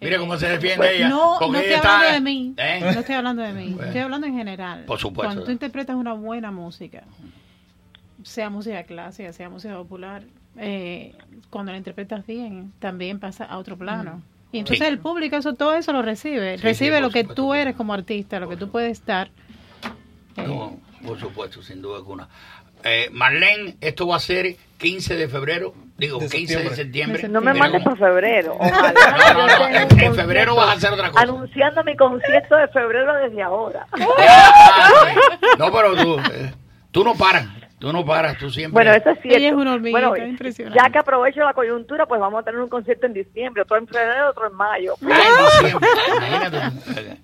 Mira 0.00 0.18
cómo 0.18 0.36
se 0.36 0.46
defiende 0.48 0.76
Pues, 0.76 0.92
ella. 0.94 1.08
No, 1.08 1.36
porque 1.40 1.52
no 1.52 1.58
estoy 1.58 1.74
está- 1.74 1.96
hablando 1.96 2.14
de 2.14 2.20
mí. 2.20 2.54
¿Eh? 2.56 2.80
No 2.80 3.00
estoy 3.00 3.14
hablando 3.16 3.42
de 3.42 3.52
mí. 3.52 3.66
Bueno. 3.70 3.82
Estoy 3.84 4.00
hablando 4.02 4.26
en 4.28 4.34
general. 4.36 4.84
Por 4.84 4.98
supuesto. 5.00 5.26
Cuando 5.28 5.44
tú 5.44 5.50
interpretas 5.50 5.96
una 5.96 6.12
buena 6.12 6.52
música, 6.52 7.02
sea 8.22 8.48
música 8.48 8.82
clásica, 8.84 9.32
sea 9.32 9.48
música 9.50 9.74
popular, 9.76 10.22
eh, 10.56 11.14
cuando 11.50 11.72
la 11.72 11.78
interpretas 11.78 12.24
bien, 12.26 12.72
también 12.78 13.18
pasa 13.18 13.44
a 13.44 13.58
otro 13.58 13.76
plano. 13.76 14.22
Y 14.52 14.60
entonces 14.60 14.86
Sí. 14.86 14.92
el 14.92 14.98
público 15.00 15.36
eso 15.36 15.54
todo 15.54 15.74
eso 15.74 15.92
lo 15.92 16.02
recibe. 16.02 16.58
Sí, 16.58 16.62
recibe 16.62 16.96
sí, 16.96 17.02
lo 17.02 17.10
que 17.10 17.20
supuesto. 17.22 17.42
tú 17.42 17.54
eres 17.54 17.74
como 17.74 17.92
artista, 17.92 18.38
lo 18.38 18.48
que 18.48 18.56
tú 18.56 18.70
puedes 18.70 19.04
dar. 19.04 19.30
No, 20.36 20.78
por 21.06 21.18
supuesto, 21.20 21.62
sin 21.62 21.80
duda 21.82 21.96
alguna. 21.96 22.28
Eh, 22.84 23.08
Marlene, 23.10 23.76
esto 23.80 24.06
va 24.06 24.16
a 24.16 24.20
ser 24.20 24.54
15 24.78 25.16
de 25.16 25.28
febrero, 25.28 25.74
digo, 25.96 26.20
15 26.20 26.58
de 26.62 26.76
septiembre. 26.76 27.28
No 27.28 27.40
me 27.40 27.52
mandes 27.52 27.82
para 27.82 27.96
febrero. 27.96 28.56
Ojalá 28.58 28.92
No, 28.92 29.46
no, 29.46 29.48
yo 29.48 29.80
no, 29.80 29.88
tenga 29.88 30.04
en- 30.06 30.14
febrero 30.14 30.54
vas 30.54 30.68
a 30.68 30.72
hacer 30.72 30.92
otra 30.92 31.10
cosa. 31.10 31.22
Anunciando 31.22 31.82
mi 31.82 31.96
concierto 31.96 32.54
de 32.56 32.68
febrero 32.68 33.14
desde 33.14 33.42
ahora. 33.42 33.86
No, 35.58 35.72
pero 35.72 35.96
tú, 35.96 36.18
eh, 36.32 36.52
tú 36.92 37.02
no 37.02 37.14
paras, 37.16 37.46
tú 37.80 37.92
no 37.92 38.04
paras, 38.04 38.38
tú 38.38 38.48
siempre. 38.50 38.72
Bueno, 38.74 38.92
eso 38.92 39.10
es 39.10 39.20
cierto. 39.22 39.38
Ella 39.38 39.48
es 39.48 39.54
una 39.54 39.74
hormiguita 39.74 40.08
bueno, 40.08 40.26
impresionante. 40.26 40.80
ya 40.80 40.90
que 40.90 40.98
aprovecho 40.98 41.40
la 41.40 41.52
coyuntura, 41.54 42.06
pues 42.06 42.20
vamos 42.20 42.40
a 42.40 42.44
tener 42.44 42.60
un 42.60 42.68
concierto 42.68 43.06
en 43.06 43.14
diciembre, 43.14 43.62
otro 43.62 43.76
en 43.78 43.88
febrero, 43.88 44.30
otro 44.30 44.46
en 44.48 44.54
mayo. 44.54 44.94
Ah, 45.02 45.20
en 45.26 45.62
diciembre, 45.62 45.88
imagínate. 46.16 47.18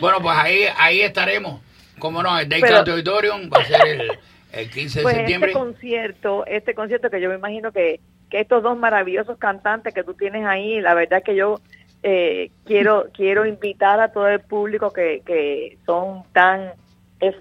Bueno, 0.00 0.20
pues 0.20 0.36
ahí, 0.36 0.64
ahí 0.76 1.00
estaremos. 1.02 1.60
Como 1.98 2.22
no, 2.22 2.38
el 2.38 2.48
Day 2.48 2.60
Pero- 2.60 2.74
Country 2.76 2.92
Auditorium 2.92 3.50
va 3.52 3.60
a 3.60 3.64
ser 3.64 3.86
el, 3.86 4.10
el 4.52 4.70
15 4.70 4.98
de 4.98 5.02
Pues 5.02 5.16
septiembre. 5.16 5.50
este 5.50 5.60
concierto, 5.60 6.46
este 6.46 6.74
concierto 6.74 7.10
que 7.10 7.20
yo 7.20 7.28
me 7.28 7.36
imagino 7.36 7.72
que, 7.72 8.00
que 8.30 8.40
estos 8.40 8.62
dos 8.62 8.76
maravillosos 8.78 9.38
cantantes 9.38 9.94
que 9.94 10.04
tú 10.04 10.14
tienes 10.14 10.44
ahí, 10.46 10.80
la 10.80 10.94
verdad 10.94 11.22
que 11.22 11.34
yo 11.34 11.60
eh, 12.02 12.50
quiero 12.64 13.06
quiero 13.12 13.44
invitar 13.46 13.98
a 14.00 14.12
todo 14.12 14.28
el 14.28 14.40
público 14.40 14.92
que, 14.92 15.22
que 15.26 15.78
son 15.84 16.22
tan 16.32 16.72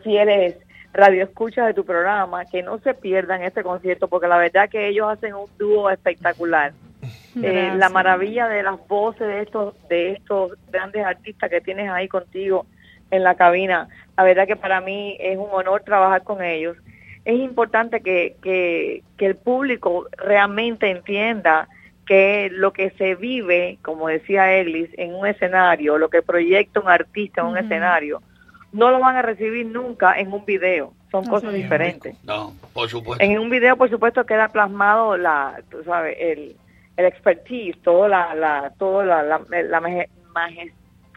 fieles 0.03 0.55
radioescuchas 0.93 1.67
de 1.67 1.73
tu 1.75 1.85
programa, 1.85 2.45
que 2.45 2.63
no 2.63 2.79
se 2.79 2.95
pierdan 2.95 3.43
este 3.43 3.61
concierto, 3.61 4.07
porque 4.07 4.27
la 4.27 4.37
verdad 4.37 4.67
que 4.69 4.87
ellos 4.87 5.07
hacen 5.09 5.35
un 5.35 5.47
dúo 5.57 5.89
espectacular. 5.89 6.73
Eh, 7.43 7.71
la 7.75 7.89
maravilla 7.89 8.47
de 8.47 8.63
las 8.63 8.79
voces 8.87 9.27
de 9.27 9.41
estos 9.43 9.75
de 9.89 10.13
estos 10.13 10.53
grandes 10.71 11.05
artistas 11.05 11.51
que 11.51 11.61
tienes 11.61 11.87
ahí 11.91 12.07
contigo 12.07 12.65
en 13.11 13.23
la 13.23 13.35
cabina. 13.35 13.87
La 14.17 14.23
verdad 14.23 14.47
que 14.47 14.55
para 14.55 14.81
mí 14.81 15.15
es 15.19 15.37
un 15.37 15.49
honor 15.51 15.83
trabajar 15.83 16.23
con 16.23 16.43
ellos. 16.43 16.77
Es 17.25 17.39
importante 17.39 18.01
que, 18.01 18.35
que, 18.41 19.03
que 19.17 19.25
el 19.25 19.35
público 19.35 20.07
realmente 20.17 20.89
entienda 20.89 21.67
que 22.05 22.49
lo 22.51 22.71
que 22.71 22.91
se 22.91 23.15
vive, 23.15 23.79
como 23.81 24.07
decía 24.07 24.53
Eglis, 24.57 24.89
en 24.97 25.13
un 25.13 25.27
escenario, 25.27 25.97
lo 25.97 26.09
que 26.09 26.21
proyecta 26.21 26.79
un 26.79 26.87
artista 26.89 27.41
en 27.41 27.47
un 27.47 27.57
escenario, 27.57 28.21
no 28.71 28.91
lo 28.91 28.99
van 28.99 29.17
a 29.17 29.21
recibir 29.21 29.65
nunca 29.65 30.17
en 30.17 30.31
un 30.31 30.45
video. 30.45 30.93
Son 31.11 31.23
No, 31.25 31.29
cosas 31.31 31.51
sí. 31.51 31.57
diferentes. 31.63 32.15
No, 32.23 32.53
por 32.73 32.87
supuesto. 32.89 33.23
En 33.23 33.37
un 33.39 33.49
video, 33.49 33.75
por 33.75 33.89
supuesto, 33.89 34.25
queda 34.25 34.47
plasmado 34.49 35.17
la, 35.17 35.61
tú 35.69 35.83
sabes, 35.83 36.15
el, 36.19 36.55
el 36.95 37.05
expertise, 37.05 37.77
toda 37.81 38.07
la, 38.07 38.35
la, 38.35 38.71
toda 38.77 39.03
la, 39.05 39.23
la, 39.23 39.41
la 39.49 39.81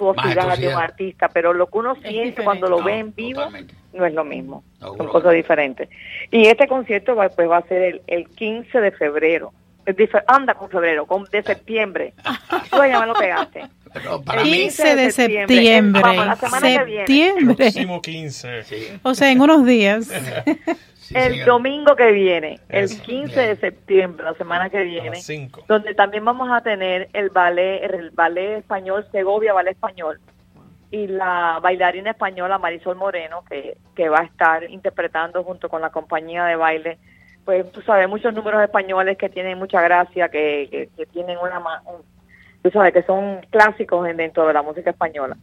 maje- 0.09 0.35
majestuosidad 0.35 0.59
de 0.59 0.69
un 0.69 0.83
artista, 0.83 1.29
pero 1.29 1.53
lo 1.53 1.67
que 1.67 1.79
uno 1.79 1.95
siente 1.97 2.43
cuando 2.45 2.69
lo 2.69 2.79
No, 2.79 2.85
ve 2.85 2.99
en 2.99 3.15
vivo 3.15 3.41
totalmente. 3.41 3.75
no 3.93 4.05
es 4.07 4.15
lo 4.15 4.25
mismo. 4.25 4.65
Son 4.79 4.97
que 4.99 5.07
cosas 5.07 5.33
diferentes. 5.35 5.89
Y 6.31 6.47
este 6.47 6.67
concierto 6.69 7.15
va, 7.15 7.29
pues 7.29 7.49
va 7.49 7.59
a 7.59 7.63
ser 7.63 7.83
el, 7.83 8.03
el 8.07 8.29
15 8.29 8.81
de 8.81 8.91
febrero. 8.93 9.53
Anda 10.29 10.55
con 10.55 10.71
febrero, 10.71 11.05
con 11.07 11.25
de 11.25 11.43
septiembre. 11.43 12.13
Tú 12.71 12.77
ya 12.77 13.01
me 13.01 13.07
lo 13.07 13.15
pegaste. 13.15 13.65
Pero 13.93 14.23
para 14.23 14.43
El 14.43 14.47
mí, 14.51 14.53
15 14.59 14.95
de 14.95 15.11
septiembre. 15.11 15.57
septiembre. 15.57 16.03
Vamos, 16.03 16.27
la 16.27 16.37
semana 16.37 16.61
que 16.79 16.85
viene. 16.85 16.99
Septiembre. 17.07 17.55
Próximo 17.57 18.01
15. 18.03 18.63
sí, 18.63 18.77
O 19.03 19.15
sea, 19.15 19.33
en 19.33 19.41
unos 19.41 19.67
días. 19.67 20.09
sí, 21.11 21.15
el 21.17 21.45
domingo 21.45 21.97
que 21.97 22.13
viene, 22.13 22.61
el 22.69 22.85
Eso. 22.85 23.03
15 23.03 23.41
de 23.41 23.57
septiembre, 23.57 24.25
la 24.25 24.35
semana 24.35 24.71
que 24.71 24.83
viene, 24.83 25.17
5. 25.17 25.65
donde 25.69 25.95
también 25.95 26.25
vamos 26.25 26.49
a 26.51 26.61
tener 26.63 27.09
el 27.13 27.31
ballet, 27.31 27.83
el 27.85 28.11
ballet 28.11 28.59
español, 28.59 29.07
Segovia 29.13 29.53
Ballet 29.53 29.73
Español, 29.73 30.21
y 30.93 31.07
la 31.07 31.59
bailarina 31.63 32.11
española 32.13 32.59
Marisol 32.59 32.97
Moreno, 32.97 33.45
que, 33.49 33.77
que 33.95 34.09
va 34.09 34.21
a 34.21 34.25
estar 34.25 34.65
interpretando 34.71 35.45
junto 35.45 35.69
con 35.69 35.81
la 35.83 35.91
compañía 35.91 36.45
de 36.47 36.57
baile, 36.57 36.99
pues 37.45 37.71
tú 37.73 37.81
sabes, 37.83 38.09
muchos 38.09 38.33
números 38.35 38.63
españoles 38.63 39.17
que 39.19 39.29
tienen 39.29 39.59
mucha 39.59 39.81
gracia, 39.83 40.29
que, 40.29 40.69
que, 40.71 40.89
que 40.97 41.07
tienen 41.07 41.39
una, 41.39 41.59
un- 41.87 42.03
tú 42.63 42.71
sabes, 42.71 42.93
que 42.93 43.03
son 43.05 43.41
clásicos 43.51 44.07
en- 44.09 44.17
dentro 44.17 44.47
de 44.47 44.53
la 44.53 44.63
música 44.63 44.91
española. 44.91 45.37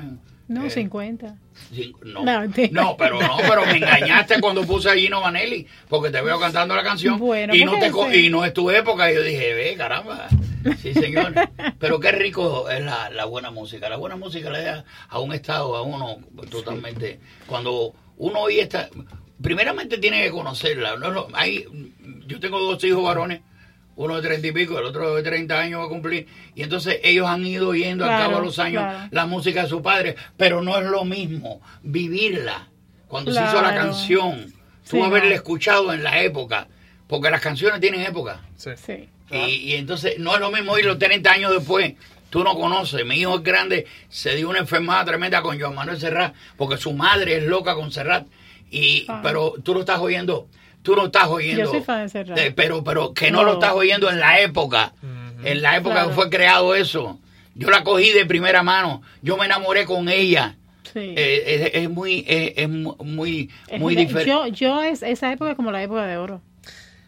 No, 0.49 0.65
eh, 0.67 0.71
50. 0.71 1.37
Sí, 1.73 1.93
no, 2.05 2.23
No, 2.71 2.97
pero 2.97 3.21
no, 3.21 3.37
pero 3.39 3.67
me 3.67 3.79
engañaste 3.79 4.41
cuando 4.41 4.65
puse 4.65 4.91
a 4.91 4.95
Gino 4.95 5.21
Vanelli, 5.21 5.67
porque 5.89 6.11
te 6.11 6.21
veo 6.21 6.39
cantando 6.39 6.77
la 6.77 6.85
canción 6.85 7.19
Bueno, 7.19 7.55
y 7.55 7.65
no 7.65 7.79
te 7.79 8.19
y 8.19 8.29
no 8.29 8.45
es 8.45 8.53
tu 8.53 8.71
época. 8.71 9.11
Y 9.11 9.17
yo 9.17 9.23
dije, 9.23 9.55
ve, 9.55 9.75
caramba, 9.77 10.29
sí 10.81 10.95
señor. 10.95 11.35
Pero 11.79 11.99
qué 11.99 12.13
rico 12.13 12.71
es 12.71 12.85
la, 12.85 13.11
la 13.11 13.25
buena 13.25 13.51
música. 13.51 13.89
La 13.89 13.97
buena 13.97 14.17
música 14.17 14.51
le 14.51 14.63
da 14.63 14.85
a 15.09 15.19
un 15.19 15.33
estado, 15.33 15.77
a 15.77 15.83
uno 15.83 16.19
totalmente. 16.51 17.19
Cuando 17.47 17.95
uno 18.19 18.41
oye 18.41 18.63
esta, 18.63 18.89
primeramente 19.43 19.99
tiene 19.99 20.23
que 20.23 20.31
conocerla. 20.31 20.97
No, 20.97 21.11
no, 21.11 21.29
hay, 21.33 21.67
yo 22.27 22.39
tengo 22.39 22.61
dos 22.61 22.83
hijos 22.85 23.03
varones. 23.03 23.41
Uno 23.97 24.17
de 24.17 24.23
treinta 24.29 24.47
y 24.47 24.53
pico, 24.53 24.79
el 24.79 24.85
otro 24.85 25.15
de 25.15 25.23
30 25.23 25.59
años 25.59 25.81
va 25.81 25.85
a 25.87 25.89
cumplir. 25.89 26.27
Y 26.55 26.63
entonces 26.63 27.01
ellos 27.03 27.27
han 27.27 27.45
ido 27.47 27.69
oyendo 27.71 28.05
al 28.05 28.11
Claro, 28.11 28.25
cabo 28.25 28.41
de 28.41 28.47
los 28.47 28.59
años 28.59 28.83
claro. 28.83 29.09
la 29.11 29.27
música 29.27 29.63
de 29.63 29.69
su 29.69 29.81
padre, 29.83 30.17
pero 30.37 30.61
no 30.63 30.77
es 30.79 30.85
lo 30.85 31.05
mismo 31.05 31.61
vivirla. 31.83 32.69
Cuando 33.09 33.33
se 33.33 33.43
hizo 33.43 33.63
la 33.63 33.75
canción, 33.75 34.53
tú 34.89 34.97
Sí, 34.97 35.03
haberla 35.03 35.31
no. 35.31 35.35
escuchado 35.37 35.93
en 35.93 36.03
la 36.03 36.21
época, 36.23 36.69
porque 37.07 37.31
las 37.31 37.41
canciones 37.41 37.81
tienen 37.81 38.03
época. 38.03 38.43
Sí. 38.57 38.71
Sí. 38.77 39.09
Y, 39.31 39.37
y 39.37 39.75
entonces 39.77 40.19
no 40.19 40.35
es 40.35 40.41
lo 40.41 40.51
mismo 40.51 40.73
oírlo 40.73 40.99
30 40.99 41.33
años 41.33 41.53
después. 41.53 41.95
Tú 42.29 42.45
no 42.45 42.55
conoces. 42.55 43.05
Mi 43.07 43.17
hijo 43.21 43.37
es 43.37 43.43
grande, 43.43 43.87
se 44.09 44.35
dio 44.37 44.49
una 44.51 44.59
enfermedad 44.59 45.07
tremenda 45.07 45.41
con 45.41 45.59
Joan 45.59 45.75
Manuel 45.75 45.99
Serrat, 45.99 46.35
porque 46.57 46.77
su 46.77 46.93
madre 46.93 47.37
es 47.39 47.45
loca 47.45 47.75
con 47.75 47.91
Serrat. 47.93 48.27
Y, 48.71 49.07
Ah. 49.09 49.21
Pero 49.23 49.55
tú 49.63 49.73
lo 49.75 49.81
estás 49.81 50.01
oyendo, 50.01 50.49
tú 50.87 50.95
lo 50.97 51.07
estás 51.07 51.27
oyendo. 51.27 51.65
Yo 51.65 51.71
soy 51.71 51.83
fan 51.83 52.05
de 52.05 52.09
Serrat. 52.09 52.39
eh, 52.39 52.53
pero, 52.55 52.83
pero 52.85 53.13
que 53.13 53.31
no, 53.31 53.39
No. 53.39 53.45
lo 53.45 53.53
estás 53.55 53.73
oyendo 53.73 54.09
en 54.09 54.21
la 54.21 54.41
época. 54.41 54.93
En 55.45 55.61
la 55.61 55.77
época 55.77 55.95
Claro. 55.97 56.09
que 56.11 56.15
fue 56.15 56.31
creado 56.31 56.75
eso. 56.75 57.19
Yo 57.55 57.69
la 57.71 57.83
cogí 57.85 58.11
de 58.13 58.25
primera 58.25 58.63
mano. 58.63 59.03
Yo 59.21 59.37
me 59.37 59.47
enamoré 59.47 59.85
con 59.85 60.09
ella. 60.09 60.55
Sí. 60.93 61.01
Eh, 61.17 61.71
es, 61.75 61.83
es 61.83 61.91
muy, 61.91 62.25
es, 62.27 62.53
es 62.57 62.69
mu- 62.69 62.97
muy, 63.05 63.51
Es 63.69 63.81
muy 63.81 63.95
diferente. 63.97 64.31
yo, 64.31 64.47
yo 64.47 64.83
es, 64.83 65.03
esa 65.03 65.33
época 65.33 65.51
es 65.51 65.57
como 65.57 65.71
la 65.73 65.83
época 65.83 66.07
de 66.07 66.17
oro. 66.17 66.41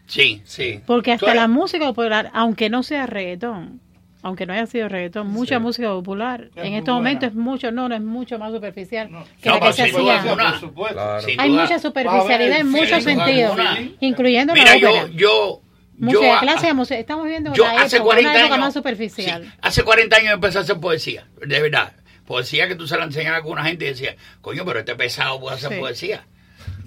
Sí, 0.07 0.41
sí. 0.45 0.81
Porque 0.85 1.11
hasta 1.13 1.33
la 1.33 1.47
música 1.47 1.85
popular, 1.85 2.29
aunque 2.33 2.69
no 2.69 2.83
sea 2.83 3.05
reggaetón, 3.07 3.79
aunque 4.21 4.45
no 4.45 4.53
haya 4.53 4.65
sido 4.65 4.89
reggaetón, 4.89 5.27
mucha 5.27 5.59
música 5.59 5.87
popular 5.89 6.49
Es 6.55 6.65
en 6.65 6.73
estos 6.73 6.93
momentos 6.95 7.29
es 7.29 7.35
mucho, 7.35 7.71
no, 7.71 7.87
no 7.89 7.95
es 7.95 8.01
mucho 8.01 8.37
más 8.39 8.51
superficial 8.51 9.07
que 9.41 9.49
No, 9.49 9.59
la 9.59 9.67
que 9.67 9.73
se 9.73 9.83
hacía. 9.83 10.21
Claro. 10.21 11.27
Hay 11.37 11.49
mucha 11.49 11.79
superficialidad 11.79 12.59
en 12.59 12.63
Sin 12.67 12.71
muchos 12.71 13.03
sentidos, 13.03 13.57
incluyendo 13.99 14.53
Mira, 14.53 14.71
la 14.73 14.77
yo, 14.77 14.89
ópera. 14.89 15.07
yo, 15.15 15.61
música 15.97 16.33
yo, 16.35 16.39
clásica, 16.39 16.71
a- 16.71 16.73
música- 16.73 16.99
estamos 16.99 17.25
viendo 17.27 17.53
yo 17.53 17.63
la 17.65 17.81
hace 17.81 17.97
época, 17.97 18.05
40 18.15 18.29
una 18.31 18.39
época 18.39 18.53
años, 18.55 18.65
más 18.67 18.73
superficial. 18.73 19.43
sí, 19.45 19.51
hace 19.61 19.83
40 19.83 20.15
años 20.17 20.33
empecé 20.33 20.57
a 20.57 20.61
hacer 20.61 20.79
poesía, 20.79 21.27
de 21.45 21.61
verdad. 21.61 21.93
Poesía 22.25 22.67
que 22.67 22.75
tú 22.75 22.87
se 22.87 22.95
la 22.95 23.05
enseñas 23.05 23.33
a 23.33 23.35
alguna 23.37 23.63
gente 23.63 23.85
y 23.85 23.89
decía, 23.89 24.15
coño, 24.41 24.63
pero 24.65 24.79
este 24.79 24.95
pesado 24.95 25.39
puede 25.39 25.55
hacer 25.55 25.71
Sí. 25.73 25.79
poesía. 25.79 26.25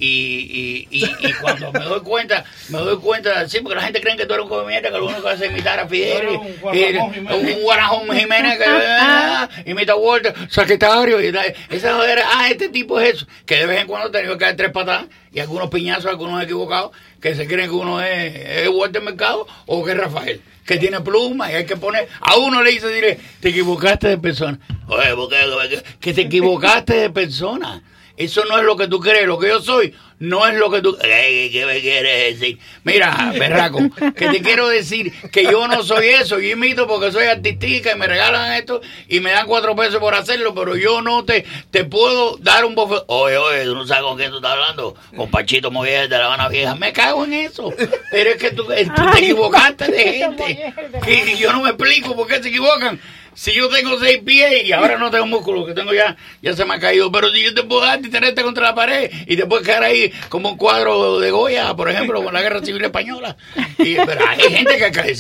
Y, 0.05 0.89
y, 0.91 0.99
y, 0.99 1.29
y 1.29 1.33
cuando 1.35 1.71
me 1.71 1.79
doy 1.85 2.01
cuenta, 2.01 2.45
me 2.71 2.79
doy 2.79 2.97
cuenta, 2.99 3.49
sí, 3.49 3.61
porque 3.61 3.77
la 3.77 3.83
gente 3.83 4.01
cree 4.01 4.17
que 4.17 4.27
tú 4.27 4.35
eres 4.35 4.43
un 4.43 4.49
comediante, 4.49 4.91
que 4.91 4.99
lo 4.99 5.07
único 5.07 5.23
que 5.23 5.29
hace 5.29 5.45
es 5.47 5.53
imitar 5.53 5.79
a 5.79 5.87
Fidel, 5.87 6.27
y- 6.73 6.97
un 6.97 7.63
Guanajón 7.63 8.11
Jiménez 8.19 8.59
que 8.59 8.65
ah, 8.67 9.49
imita 9.65 9.93
a 9.93 9.97
Walter, 9.97 10.35
Sagitario, 10.51 11.21
y 11.21 11.31
tal. 11.31 11.55
esa 11.71 11.95
jodera, 11.95 12.25
ah, 12.35 12.51
este 12.51 12.69
tipo 12.69 12.99
es 12.99 13.15
eso, 13.15 13.27
que 13.47 13.59
de 13.59 13.67
vez 13.67 13.81
en 13.81 13.87
cuando 13.87 14.11
tenido 14.11 14.37
que 14.37 14.45
dar 14.45 14.57
tres 14.57 14.73
patadas 14.73 15.07
y 15.33 15.39
algunos 15.39 15.71
piñazos, 15.71 16.07
algunos 16.07 16.43
equivocados, 16.43 16.91
que 17.21 17.37
se 17.37 17.47
creen 17.47 17.71
que 17.71 17.77
uno 17.77 18.03
es, 18.03 18.35
es 18.35 18.69
Walter 18.71 19.03
Mercado 19.03 19.47
o 19.67 19.85
que 19.85 19.93
es 19.93 19.97
Rafael, 19.99 20.41
que 20.67 20.79
tiene 20.79 21.01
pluma 21.01 21.49
y 21.53 21.55
hay 21.55 21.65
que 21.65 21.77
poner, 21.77 22.09
a 22.21 22.39
uno 22.39 22.61
le 22.61 22.73
dice, 22.73 22.89
dile, 22.89 23.21
te 23.39 23.51
equivocaste 23.51 24.09
de 24.09 24.19
persona, 24.19 24.59
oye, 24.89 25.15
¿por 25.15 25.29
qué? 25.29 25.81
que 26.01 26.13
te 26.13 26.23
equivocaste 26.23 26.95
de 26.95 27.11
persona. 27.11 27.81
Eso 28.17 28.45
no 28.45 28.59
es 28.59 28.65
lo 28.65 28.77
que 28.77 28.89
tú 28.89 29.01
crees, 29.01 29.27
lo 29.27 29.39
que 29.39 29.49
yo 29.49 29.61
soy 29.61 29.95
no 30.23 30.47
es 30.47 30.55
lo 30.55 30.71
que 30.71 30.81
tú... 30.81 30.97
¿Qué 30.97 31.65
me 31.67 31.81
quieres 31.81 32.39
decir? 32.39 32.59
Mira, 32.85 33.33
berraco, 33.39 33.81
que 34.15 34.29
te 34.29 34.41
quiero 34.41 34.69
decir 34.69 35.13
que 35.33 35.43
yo 35.43 35.67
no 35.67 35.83
soy 35.83 36.11
eso, 36.11 36.39
yo 36.39 36.51
imito 36.51 36.87
porque 36.87 37.11
soy 37.11 37.25
artística 37.25 37.93
y 37.93 37.99
me 37.99 38.07
regalan 38.07 38.53
esto 38.53 38.81
y 39.09 39.19
me 39.19 39.33
dan 39.33 39.49
cuatro 39.49 39.75
pesos 39.75 39.99
por 39.99 40.15
hacerlo, 40.15 40.55
pero 40.55 40.77
yo 40.77 41.03
no 41.03 41.25
te, 41.25 41.45
te 41.73 41.85
puedo 41.85 42.37
dar 42.37 42.65
un 42.65 42.77
bofetón. 42.77 43.05
Oye, 43.09 43.37
oye, 43.37 43.65
tú 43.65 43.75
no 43.75 43.85
sabes 43.85 44.05
con 44.05 44.17
quién 44.17 44.31
tú 44.31 44.37
estás 44.37 44.53
hablando, 44.53 44.95
con 45.17 45.29
Pachito 45.29 45.73
Moguer 45.73 46.09
de 46.09 46.17
La 46.17 46.27
Habana 46.27 46.49
Vieja, 46.49 46.77
me 46.77 46.93
cago 46.93 47.25
en 47.25 47.33
eso, 47.33 47.75
pero 48.13 48.31
es 48.31 48.37
que 48.37 48.53
tú, 48.53 48.71
eh, 48.71 48.89
tú 48.95 49.03
te 49.11 49.19
equivocaste 49.19 49.91
de 49.91 50.13
gente, 50.13 50.75
que 51.05 51.37
yo 51.37 51.53
no 51.53 51.63
me 51.63 51.71
explico 51.71 52.15
por 52.15 52.29
qué 52.29 52.41
se 52.41 52.49
equivocan. 52.49 53.01
Si 53.35 53.53
yo 53.53 53.69
tengo 53.69 53.99
seis 53.99 54.21
pies 54.25 54.65
y 54.65 54.73
ahora 54.73 54.99
no 54.99 55.11
tengo 55.11 55.27
músculo, 55.27 55.65
que 55.65 55.73
tengo 55.73 55.95
ya, 55.95 56.17
ya 56.43 56.55
se 56.55 56.65
me 56.65 56.75
ha 56.75 56.79
caído, 56.79 57.11
pero 57.11 57.31
si 57.31 57.43
yo 57.43 57.55
te 57.55 57.63
puedo 57.63 57.81
dar 57.81 57.99
y 58.05 58.11
tenerte 58.11 58.43
contra 58.43 58.67
la 58.69 58.75
pared 58.75 59.11
y 59.27 59.37
te 59.37 59.47
puedes 59.47 59.67
quedar 59.67 59.85
ahí 59.85 60.13
como 60.29 60.51
un 60.51 60.57
cuadro 60.57 61.19
de 61.19 61.31
Goya, 61.31 61.75
por 61.75 61.89
ejemplo, 61.89 62.23
con 62.23 62.35
la 62.35 62.43
guerra 62.43 62.63
civil 62.63 62.85
española. 62.85 63.37
Y, 63.79 63.95
pero 63.97 64.21
hay 64.29 64.41
gente 64.41 64.77
que 64.77 64.93
cae 64.93 65.15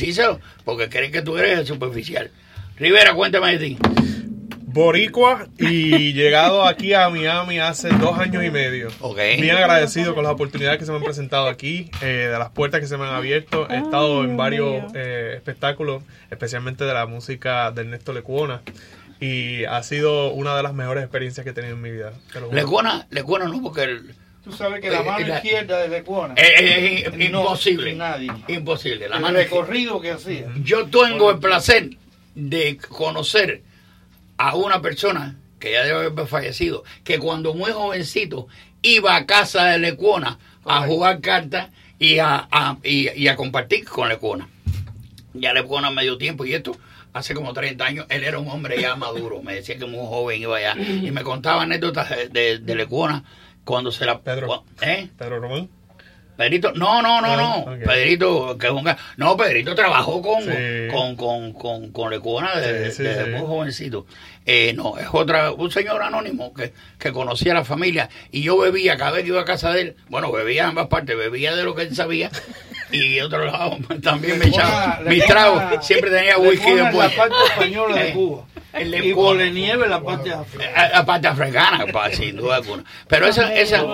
porque 0.64 0.88
creen 0.88 1.12
que 1.12 1.22
tú 1.22 1.38
eres 1.38 1.66
superficial. 1.66 2.30
Rivera, 2.76 3.14
cuéntame 3.14 3.58
de 3.58 3.66
ti. 3.66 3.78
Boricua 4.72 5.46
y 5.58 6.12
llegado 6.14 6.64
aquí 6.64 6.94
a 6.94 7.08
Miami 7.10 7.58
hace 7.58 7.88
dos 7.90 8.18
años 8.18 8.42
y 8.44 8.50
medio. 8.50 8.88
Ok. 9.00 9.18
Bien 9.38 9.56
agradecido 9.56 10.14
con 10.14 10.24
las 10.24 10.32
oportunidades 10.32 10.78
que 10.78 10.86
se 10.86 10.90
me 10.92 10.98
han 10.98 11.04
presentado 11.04 11.48
aquí, 11.48 11.90
eh, 12.00 12.28
de 12.32 12.38
las 12.38 12.50
puertas 12.50 12.80
que 12.80 12.86
se 12.86 12.96
me 12.96 13.04
han 13.04 13.14
abierto. 13.14 13.66
He 13.68 13.74
Ay, 13.76 13.82
estado 13.82 14.24
en 14.24 14.36
varios 14.36 14.84
eh, 14.94 15.34
espectáculos, 15.36 16.02
especialmente 16.30 16.84
de 16.84 16.94
la 16.94 17.06
música 17.06 17.70
de 17.70 17.82
Ernesto 17.82 18.12
Lecuona. 18.12 18.62
Y 19.20 19.64
ha 19.66 19.82
sido 19.82 20.32
una 20.32 20.56
de 20.56 20.62
las 20.62 20.74
mejores 20.74 21.04
experiencias 21.04 21.44
que 21.44 21.50
he 21.50 21.54
tenido 21.54 21.74
en 21.74 21.82
mi 21.82 21.90
vida. 21.90 22.12
Lecuona, 22.50 23.06
Lecuona 23.10 23.44
no, 23.46 23.62
porque 23.62 23.82
el- 23.84 24.14
Tú 24.42 24.50
sabes 24.50 24.80
que 24.80 24.90
la 24.90 25.02
Eh, 25.02 25.04
mano 25.04 25.24
la- 25.28 25.36
izquierda 25.36 25.78
de 25.82 25.88
Lecuona. 25.88 26.34
es, 26.36 27.12
No, 27.30 27.42
imposible. 27.42 27.94
nadie. 27.94 28.28
Imposible. 28.48 29.08
La 29.08 29.16
el 29.16 29.22
mano 29.22 29.36
recorrido 29.38 30.00
que 30.00 30.10
hacía. 30.10 30.46
Yo 30.64 30.86
tengo 30.86 31.30
el 31.30 31.38
placer 31.38 31.90
de 32.34 32.76
conocer 32.88 33.62
a 34.48 34.54
una 34.56 34.80
persona 34.82 35.36
que 35.58 35.72
ya 35.72 35.84
debe 35.84 36.06
haber 36.06 36.26
fallecido, 36.26 36.82
que 37.04 37.18
cuando 37.18 37.54
muy 37.54 37.70
jovencito 37.72 38.48
iba 38.82 39.14
a 39.14 39.26
casa 39.26 39.66
de 39.66 39.78
Lecuona 39.78 40.38
a 40.64 40.82
jugar 40.86 41.20
cartas 41.20 41.70
y 41.98 42.18
a, 42.18 42.48
a- 42.50 42.78
y, 42.82 43.08
y 43.10 43.28
a 43.28 43.36
compartir 43.36 43.84
con 43.84 44.08
Lecuona. 44.08 44.48
Ya 45.34 45.52
Lecuona 45.52 45.90
me 45.90 46.02
dio 46.02 46.18
tiempo 46.18 46.44
y 46.44 46.54
esto 46.54 46.76
hace 47.12 47.34
como 47.34 47.52
30 47.52 47.84
años, 47.84 48.06
él 48.08 48.24
era 48.24 48.38
un 48.38 48.48
hombre 48.48 48.80
ya 48.80 48.96
maduro, 48.96 49.42
me 49.42 49.54
decía 49.54 49.78
que 49.78 49.86
muy 49.86 50.00
joven 50.06 50.40
iba 50.42 50.56
allá 50.56 50.74
y 50.80 51.10
me 51.10 51.22
contaba 51.22 51.62
anécdotas 51.62 52.08
de, 52.10 52.28
de, 52.28 52.58
de 52.58 52.74
Lecuona 52.74 53.22
cuando 53.64 53.92
se 53.92 54.04
la... 54.06 54.20
Pedro. 54.20 54.64
¿eh? 54.80 55.08
Pedro 55.18 55.38
Román. 55.40 55.68
Pedrito, 56.42 56.72
no, 56.74 57.00
no, 57.02 57.20
no, 57.20 57.36
no. 57.36 57.64
Pedrito, 57.84 58.56
que 58.58 58.66
es 58.66 58.72
un 58.72 58.88
No, 59.16 59.36
Pedrito 59.36 59.74
trabajó 59.74 60.20
con, 60.20 60.42
Sí. 60.42 60.50
con, 60.90 61.14
con, 61.16 61.52
con, 61.52 61.92
con 61.92 62.10
Lecuona 62.10 62.56
desde, 62.56 62.90
Sí, 62.90 62.96
sí, 62.96 63.02
desde 63.04 63.24
sí. 63.26 63.30
muy 63.30 63.40
jovencito. 63.46 64.06
Eh, 64.44 64.72
no, 64.74 64.98
es 64.98 65.06
otra, 65.12 65.52
un 65.52 65.70
señor 65.70 66.02
anónimo 66.02 66.52
que, 66.52 66.72
que 66.98 67.12
conocía 67.12 67.52
a 67.52 67.56
la 67.56 67.64
familia 67.64 68.08
y 68.32 68.42
yo 68.42 68.58
bebía 68.58 68.96
cada 68.96 69.12
vez 69.12 69.22
que 69.22 69.28
iba 69.28 69.40
a 69.40 69.44
casa 69.44 69.72
de 69.72 69.80
él. 69.82 69.96
Bueno, 70.08 70.32
bebía 70.32 70.62
en 70.64 70.70
ambas 70.70 70.88
partes, 70.88 71.16
bebía 71.16 71.54
de 71.54 71.62
lo 71.62 71.74
que 71.76 71.82
él 71.82 71.94
sabía 71.94 72.28
y 72.90 73.14
de 73.14 73.22
otro 73.22 73.44
lado 73.44 73.78
también 74.02 74.38
me 74.40 74.46
echaba 74.48 74.98
mis 75.06 75.24
tragos. 75.26 75.62
Siempre 75.86 76.10
tenía 76.10 76.38
whisky 76.38 76.72
después. 76.72 77.10
la 77.10 77.16
parte 77.16 77.36
española 77.50 77.94
de 77.96 78.08
Eh, 78.08 78.12
Cuba. 78.14 78.44
el 78.72 78.88
Y 78.88 78.90
Lecuona. 78.90 79.14
Bolenieve 79.28 79.86
la 79.88 80.00
parte 80.02 80.32
africana. 80.32 80.72
A- 80.92 80.98
a 80.98 81.06
parte 81.06 81.28
africana, 81.28 81.86
sin 82.12 82.36
duda 82.36 82.56
alguna. 82.56 82.82
Pero 83.06 83.26
esa, 83.28 83.54
esa, 83.54 83.84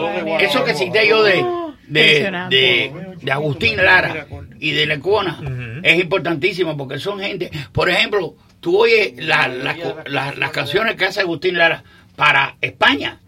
eso 0.40 0.64
que 0.64 0.74
cité 0.74 1.06
yo 1.06 1.22
de, 1.24 1.44
de, 1.88 2.30
de, 2.50 3.16
de 3.20 3.32
Agustín 3.32 3.76
Lara 3.76 4.26
y 4.60 4.70
de 4.72 4.86
Lecuona 4.86 5.40
es 5.82 5.98
importantísimo 6.00 6.76
porque 6.76 6.98
son 6.98 7.20
gente, 7.20 7.50
por 7.72 7.88
ejemplo, 7.88 8.34
tú 8.60 8.78
oyes 8.82 9.12
la- 9.16 9.48
la- 9.48 9.76
la- 10.06 10.34
las 10.34 10.50
canciones 10.50 10.96
que 10.96 11.06
hace 11.06 11.20
Agustín 11.20 11.56
Lara 11.58 11.82
para 12.16 12.56
España 12.60 13.20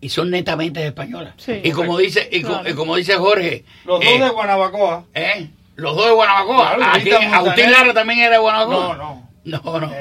y 0.00 0.08
son 0.08 0.30
netamente 0.30 0.84
españolas. 0.84 1.34
Sí. 1.36 1.60
y 1.62 1.70
como 1.70 1.96
dice 1.98 2.28
y, 2.32 2.42
co- 2.42 2.48
Claro. 2.48 2.70
y 2.70 2.72
como 2.74 2.96
dice 2.96 3.14
Jorge, 3.14 3.64
Los 3.84 4.02
eh, 4.04 4.08
dos 4.18 4.20
de 4.20 4.28
Guanabacoa. 4.30 5.04
¿eh? 5.14 5.48
los 5.76 5.96
dos 5.96 6.06
de 6.06 6.12
Guanabacoa. 6.12 6.74
Claro, 6.76 6.92
Aquí, 6.98 7.10
Agustín. 7.12 7.70
Lara 7.72 7.94
también 7.94 8.18
era 8.20 8.30
de 8.32 8.38
Guanabacoa. 8.38 8.96
No, 8.96 9.28
No, 9.44 9.80
no. 9.80 9.92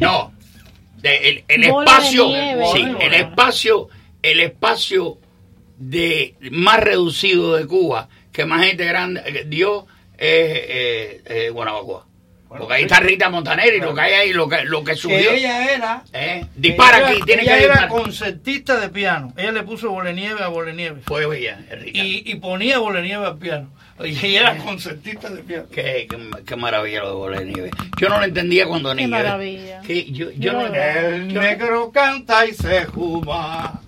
No. 0.00 0.32
De- 0.98 1.28
el, 1.30 1.44
el 1.48 1.60
de 1.62 1.68
espacio, 1.68 2.26
nieve. 2.28 2.64
sí, 2.74 2.86
el 3.00 3.14
espacio, 3.14 3.88
el 4.22 4.40
espacio 4.40 5.16
de 5.80 6.34
más 6.52 6.78
reducido 6.78 7.56
de 7.56 7.66
Cuba 7.66 8.08
que 8.30 8.44
más 8.44 8.64
gente 8.64 8.84
grande 8.84 9.22
eh, 9.26 9.44
dio 9.48 9.86
es 10.16 10.28
eh, 10.28 11.22
eh, 11.24 11.50
Guanabacoa. 11.50 12.06
Porque 12.48 12.74
ahí 12.74 12.82
está 12.82 12.98
Rita 12.98 13.30
Montaner 13.30 13.72
y 13.74 13.78
lo 13.80 13.94
que 13.94 14.00
hay 14.00 14.12
ahí, 14.12 14.32
lo 14.32 14.48
que, 14.48 14.64
lo 14.64 14.82
que 14.82 14.96
subió. 14.96 15.16
Que 15.30 15.36
ella 15.36 15.72
era. 15.72 16.02
Eh, 16.12 16.44
Dispara 16.56 16.98
ella- 16.98 17.08
aquí, 17.10 17.20
tiene 17.24 17.42
ella 17.42 17.58
que 17.58 17.64
era 17.64 17.88
concertista 17.88 18.80
de 18.80 18.88
piano. 18.88 19.32
Ella 19.36 19.52
le 19.52 19.62
puso 19.62 19.88
bolenieve 19.90 20.42
a 20.42 20.48
bolenieve. 20.48 21.00
Fue 21.06 21.26
bella, 21.26 21.60
Rita. 21.70 21.98
Y, 21.98 22.24
y 22.26 22.34
ponía 22.36 22.78
bolenieve 22.78 23.24
al 23.24 23.38
piano. 23.38 23.70
Y 24.04 24.26
ella 24.26 24.40
era 24.40 24.56
concertista 24.58 25.30
de 25.30 25.42
piano. 25.44 25.66
Qué, 25.70 26.08
qué, 26.10 26.18
qué 26.44 26.56
maravilla 26.56 27.02
lo 27.02 27.08
de 27.10 27.14
Bola 27.14 27.38
de 27.38 27.46
Nieve. 27.46 27.70
Yo 28.00 28.08
no 28.08 28.18
lo 28.18 28.24
entendía 28.24 28.66
cuando 28.66 28.88
Qué 28.90 28.96
niño. 28.96 29.06
¿eh? 29.06 29.10
maravilla. 29.22 29.80
Que 29.82 30.10
yo, 30.10 30.30
yo 30.32 30.52
no 30.52 30.66
El 30.74 31.32
negro 31.32 31.92
canta 31.92 32.46
y 32.46 32.52
se 32.54 32.84
juma. 32.86 33.80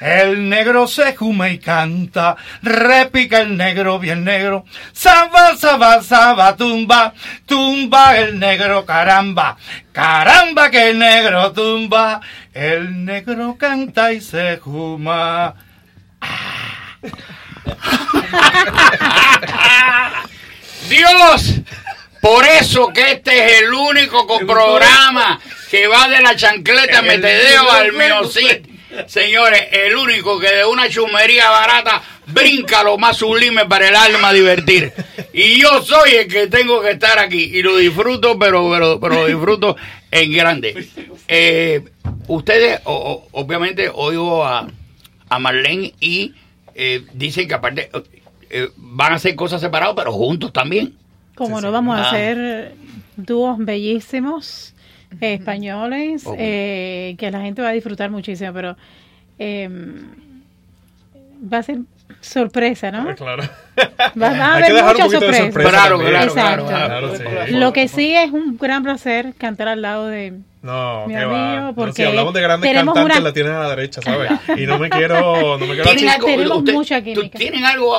El 0.00 0.48
negro 0.48 0.86
se 0.86 1.16
juma 1.16 1.48
y 1.48 1.58
canta, 1.58 2.36
repica 2.62 3.40
el 3.40 3.56
negro 3.56 3.98
bien 3.98 4.22
negro, 4.24 4.64
saba, 4.92 5.56
saba, 5.56 6.00
saba, 6.02 6.54
tumba, 6.56 7.12
tumba 7.46 8.16
el 8.16 8.38
negro, 8.38 8.86
caramba, 8.86 9.56
caramba 9.90 10.70
que 10.70 10.90
el 10.90 10.98
negro 11.00 11.50
tumba, 11.52 12.20
el 12.54 13.04
negro 13.04 13.56
canta 13.58 14.12
y 14.12 14.20
se 14.20 14.58
juma. 14.58 15.54
Dios, 20.88 21.54
por 22.20 22.44
eso 22.46 22.88
que 22.88 23.12
este 23.12 23.44
es 23.56 23.62
el 23.62 23.74
único 23.74 24.26
co- 24.26 24.38
programa 24.46 25.38
que 25.70 25.86
va 25.86 26.08
de 26.08 26.20
la 26.20 26.34
chancleta 26.36 27.02
metedeo 27.02 27.70
al 27.70 27.92
miocid. 27.92 28.66
Señores, 29.06 29.62
el 29.72 29.96
único 29.96 30.38
que 30.38 30.48
de 30.54 30.64
una 30.64 30.88
chumería 30.88 31.50
barata 31.50 32.02
brinca 32.26 32.82
lo 32.82 32.96
más 32.98 33.16
sublime 33.16 33.66
para 33.66 33.88
el 33.88 33.96
alma 33.96 34.32
divertir. 34.32 34.92
Y 35.32 35.60
yo 35.60 35.82
soy 35.82 36.12
el 36.12 36.28
que 36.28 36.46
tengo 36.46 36.80
que 36.82 36.92
estar 36.92 37.18
aquí 37.18 37.42
y 37.54 37.62
lo 37.62 37.76
disfruto, 37.76 38.38
pero, 38.38 38.70
pero, 38.70 38.98
pero 39.00 39.14
lo 39.14 39.26
disfruto 39.26 39.76
en 40.10 40.32
grande. 40.32 40.88
Eh, 41.28 41.82
ustedes, 42.28 42.80
o- 42.84 43.28
o- 43.32 43.40
obviamente, 43.42 43.90
oigo 43.92 44.44
a, 44.44 44.66
a 45.28 45.38
Marlene 45.38 45.92
y 46.00 46.32
eh, 46.74 47.04
dicen 47.12 47.46
que 47.48 47.54
aparte 47.54 47.90
eh, 48.50 48.68
van 48.76 49.12
a 49.12 49.16
hacer 49.16 49.34
cosas 49.34 49.60
separadas, 49.60 49.94
pero 49.96 50.12
juntos 50.12 50.52
también. 50.52 50.94
Como 51.34 51.60
no 51.60 51.70
vamos 51.70 51.96
a 51.98 52.02
Ah. 52.04 52.08
hacer 52.08 52.72
dúos 53.16 53.58
bellísimos 53.58 54.74
eh, 55.20 55.34
españoles 55.34 56.24
eh, 56.36 57.14
que 57.18 57.30
la 57.30 57.40
gente 57.40 57.62
va 57.62 57.68
a 57.68 57.72
disfrutar 57.72 58.10
muchísimo, 58.10 58.52
pero 58.52 58.76
eh, 59.38 59.68
va 61.52 61.58
a 61.58 61.62
ser 61.62 61.78
sorpresa, 62.20 62.90
¿no? 62.90 63.14
Claro. 63.14 63.44
Va, 63.78 64.08
va 64.16 64.26
a 64.28 64.54
Hay 64.56 64.62
que 64.64 64.70
haber 64.70 64.74
dejar 64.74 64.96
un 64.96 65.02
muchas 65.02 65.06
poquito 65.06 65.20
de 65.20 65.38
sorpresas. 65.38 65.44
sorpresa 65.52 65.70
Claro, 65.70 65.98
claro, 65.98 66.24
Exacto. 66.24 66.66
claro, 66.66 67.14
Claro, 67.14 67.46
sí. 67.46 67.52
Lo 67.54 67.72
que 67.72 67.88
sí 67.88 68.14
es 68.14 68.30
un 68.32 68.56
gran 68.58 68.82
placer 68.82 69.34
cantar 69.38 69.68
al 69.68 69.82
lado 69.82 70.06
de 70.08 70.32
No, 70.62 71.06
mi 71.06 71.14
amigo, 71.14 71.30
va. 71.30 71.60
No, 71.60 71.74
porque 71.74 71.92
si 71.92 72.02
hablamos 72.04 72.34
de 72.34 72.40
grandes 72.40 72.72
cantantes, 72.72 73.04
una- 73.04 73.20
la 73.20 73.32
tienes 73.32 73.52
a 73.52 73.58
la 73.60 73.68
derecha, 73.70 74.00
¿sabes? 74.02 74.30
Y 74.56 74.66
no 74.66 74.78
me 74.78 74.90
quiero. 74.90 75.58
No 75.58 75.66
me 75.66 75.74
quiero 75.74 75.84
¿Tienen 75.84 76.08
algo, 76.08 76.60
mucha 76.62 76.98
¿tú- 76.98 77.04
química. 77.04 77.38
¿Tienen 77.38 77.64
algo 77.64 77.94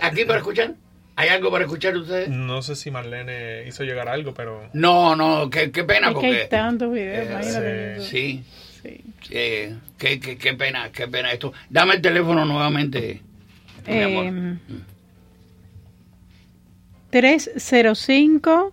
aquí 0.00 0.24
para 0.24 0.38
escuchar? 0.38 0.72
¿Hay 1.20 1.28
algo 1.28 1.50
para 1.50 1.64
escuchar 1.64 1.94
ustedes? 1.98 2.30
No 2.30 2.62
sé 2.62 2.74
si 2.76 2.90
Marlene 2.90 3.64
hizo 3.68 3.84
llegar 3.84 4.08
algo, 4.08 4.32
pero. 4.32 4.70
No, 4.72 5.14
no, 5.14 5.50
qué, 5.50 5.70
qué 5.70 5.84
pena 5.84 6.08
Es 6.08 6.14
que 6.16 6.26
hay 6.26 6.32
porque... 6.32 6.46
tantos 6.46 6.90
videos, 6.92 7.26
Eh, 7.26 7.30
imagínate. 7.30 8.00
Sí. 8.00 8.42
Eh, 9.30 9.76
qué, 9.98 10.18
qué, 10.18 10.38
qué 10.38 10.54
pena, 10.54 10.90
qué 10.90 11.06
pena 11.08 11.30
esto. 11.30 11.52
Dame 11.68 11.96
el 11.96 12.00
teléfono 12.00 12.46
nuevamente. 12.46 13.20
mi 13.86 14.00
amor. 14.02 14.24
Eh, 14.26 14.56
305 17.10 18.72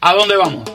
a 0.00 0.14
dónde 0.14 0.36
vamos. 0.36 0.68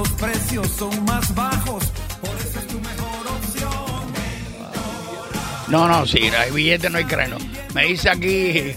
Los 0.00 0.08
precios 0.12 0.66
son 0.68 1.04
más 1.04 1.34
bajos. 1.34 1.84
Por 2.22 2.34
eso 2.36 2.58
es 2.58 2.66
tu 2.68 2.80
mejor 2.80 3.26
opción. 3.26 3.70
No, 5.68 5.86
no, 5.88 6.06
sí, 6.06 6.20
hay 6.20 6.50
billetes, 6.50 6.90
no 6.90 6.96
hay 6.96 7.04
creno. 7.04 7.36
Me 7.74 7.84
dice 7.84 8.08
aquí 8.08 8.26
eh, 8.26 8.76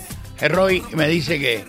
Roy, 0.50 0.84
me 0.92 1.08
dice 1.08 1.40
que 1.40 1.66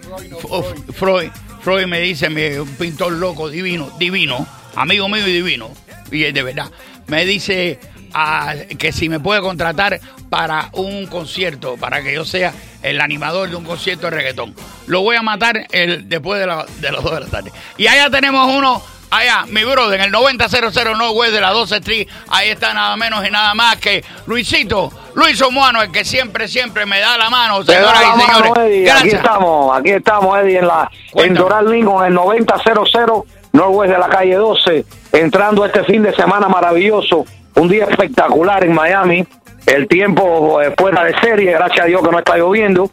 Freud, 0.93 1.31
Freud 1.63 1.87
me 1.87 2.01
dice, 2.01 2.29
un 2.61 2.69
pintor 2.71 3.13
loco, 3.13 3.49
divino, 3.49 3.93
divino, 3.97 4.45
amigo 4.75 5.09
mío 5.09 5.27
y 5.29 5.33
divino, 5.33 5.71
y 6.11 6.33
de 6.33 6.43
verdad. 6.43 6.73
Me 7.07 7.25
dice 7.25 7.79
ah, 8.13 8.55
que 8.77 8.91
si 8.91 9.09
me 9.09 9.21
puede 9.21 9.41
contratar 9.41 10.01
para 10.31 10.71
un 10.73 11.07
concierto, 11.07 11.77
para 11.77 12.03
que 12.03 12.13
yo 12.13 12.25
sea 12.25 12.53
el 12.83 13.01
animador 13.01 13.51
de 13.51 13.57
un 13.57 13.65
concierto 13.65 14.11
de 14.11 14.17
reggaetón. 14.17 14.53
Lo 14.89 15.03
voy 15.03 15.15
a 15.15 15.23
matar 15.23 15.69
el, 15.71 16.09
después 16.09 16.41
de, 16.41 16.47
de 16.47 16.93
las 16.93 17.05
2 17.05 17.15
de 17.15 17.21
la 17.21 17.27
tarde. 17.27 17.53
Y 17.79 17.87
allá 17.87 18.11
tenemos 18.11 18.53
uno 18.53 18.83
Allá, 19.15 19.45
mi 19.47 19.63
brother, 19.63 20.01
en 20.01 20.07
el 20.07 20.11
9000 20.11 20.99
Northwest 20.99 21.33
de 21.33 21.41
la 21.41 21.51
12 21.51 21.77
Street, 21.77 22.09
ahí 22.31 22.49
está 22.49 22.75
nada 22.75 22.97
menos 22.97 23.25
y 23.25 23.31
nada 23.31 23.55
más 23.55 23.77
que 23.77 24.05
Luisito, 24.27 24.91
Luis 25.15 25.41
Omuano, 25.41 25.83
el 25.83 25.93
que 25.93 26.05
siempre, 26.05 26.49
siempre 26.49 26.85
me 26.85 26.99
da 26.99 27.17
la 27.17 27.31
mano, 27.31 27.63
señoras 27.63 28.01
la 28.01 28.07
y 28.07 28.19
mano, 28.19 28.55
señores. 28.55 28.91
Aquí 28.91 29.11
estamos, 29.11 29.79
aquí 29.79 29.91
estamos, 29.91 30.39
Eddie, 30.39 30.59
en 30.59 30.67
la 30.67 30.91
en. 31.15 31.35
Doral 31.35 31.71
Lincoln, 31.71 32.03
en 32.03 32.09
el 32.09 32.15
9000 32.15 32.47
Northwest 33.53 33.93
de 33.93 33.99
la 33.99 34.09
calle 34.09 34.35
12, 34.35 34.85
entrando 35.13 35.65
este 35.65 35.85
fin 35.85 36.03
de 36.03 36.13
semana 36.17 36.49
maravilloso, 36.49 37.25
un 37.55 37.69
día 37.69 37.85
espectacular 37.85 38.65
en 38.65 38.75
Miami, 38.75 39.25
el 39.67 39.87
tiempo 39.87 40.61
eh, 40.61 40.75
fuera 40.77 41.05
de 41.05 41.17
serie, 41.21 41.53
gracias 41.53 41.85
a 41.85 41.87
Dios 41.87 42.03
que 42.03 42.11
no 42.11 42.19
está 42.19 42.37
lloviendo. 42.37 42.91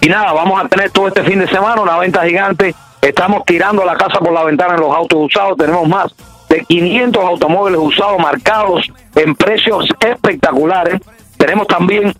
Y 0.00 0.08
nada, 0.08 0.32
vamos 0.32 0.64
a 0.64 0.68
tener 0.68 0.90
todo 0.90 1.08
este 1.08 1.24
fin 1.24 1.40
de 1.40 1.48
semana 1.48 1.82
una 1.82 1.98
venta 1.98 2.24
gigante. 2.24 2.74
Estamos 3.00 3.44
tirando 3.44 3.84
la 3.84 3.96
casa 3.96 4.18
por 4.18 4.32
la 4.32 4.44
ventana 4.44 4.74
en 4.74 4.80
los 4.80 4.94
autos 4.94 5.26
usados. 5.26 5.56
Tenemos 5.56 5.88
más 5.88 6.14
de 6.48 6.64
500 6.64 7.24
automóviles 7.24 7.80
usados 7.80 8.18
marcados 8.18 8.90
en 9.14 9.34
precios 9.34 9.86
espectaculares. 10.00 11.00
Tenemos 11.36 11.66
también 11.66 12.14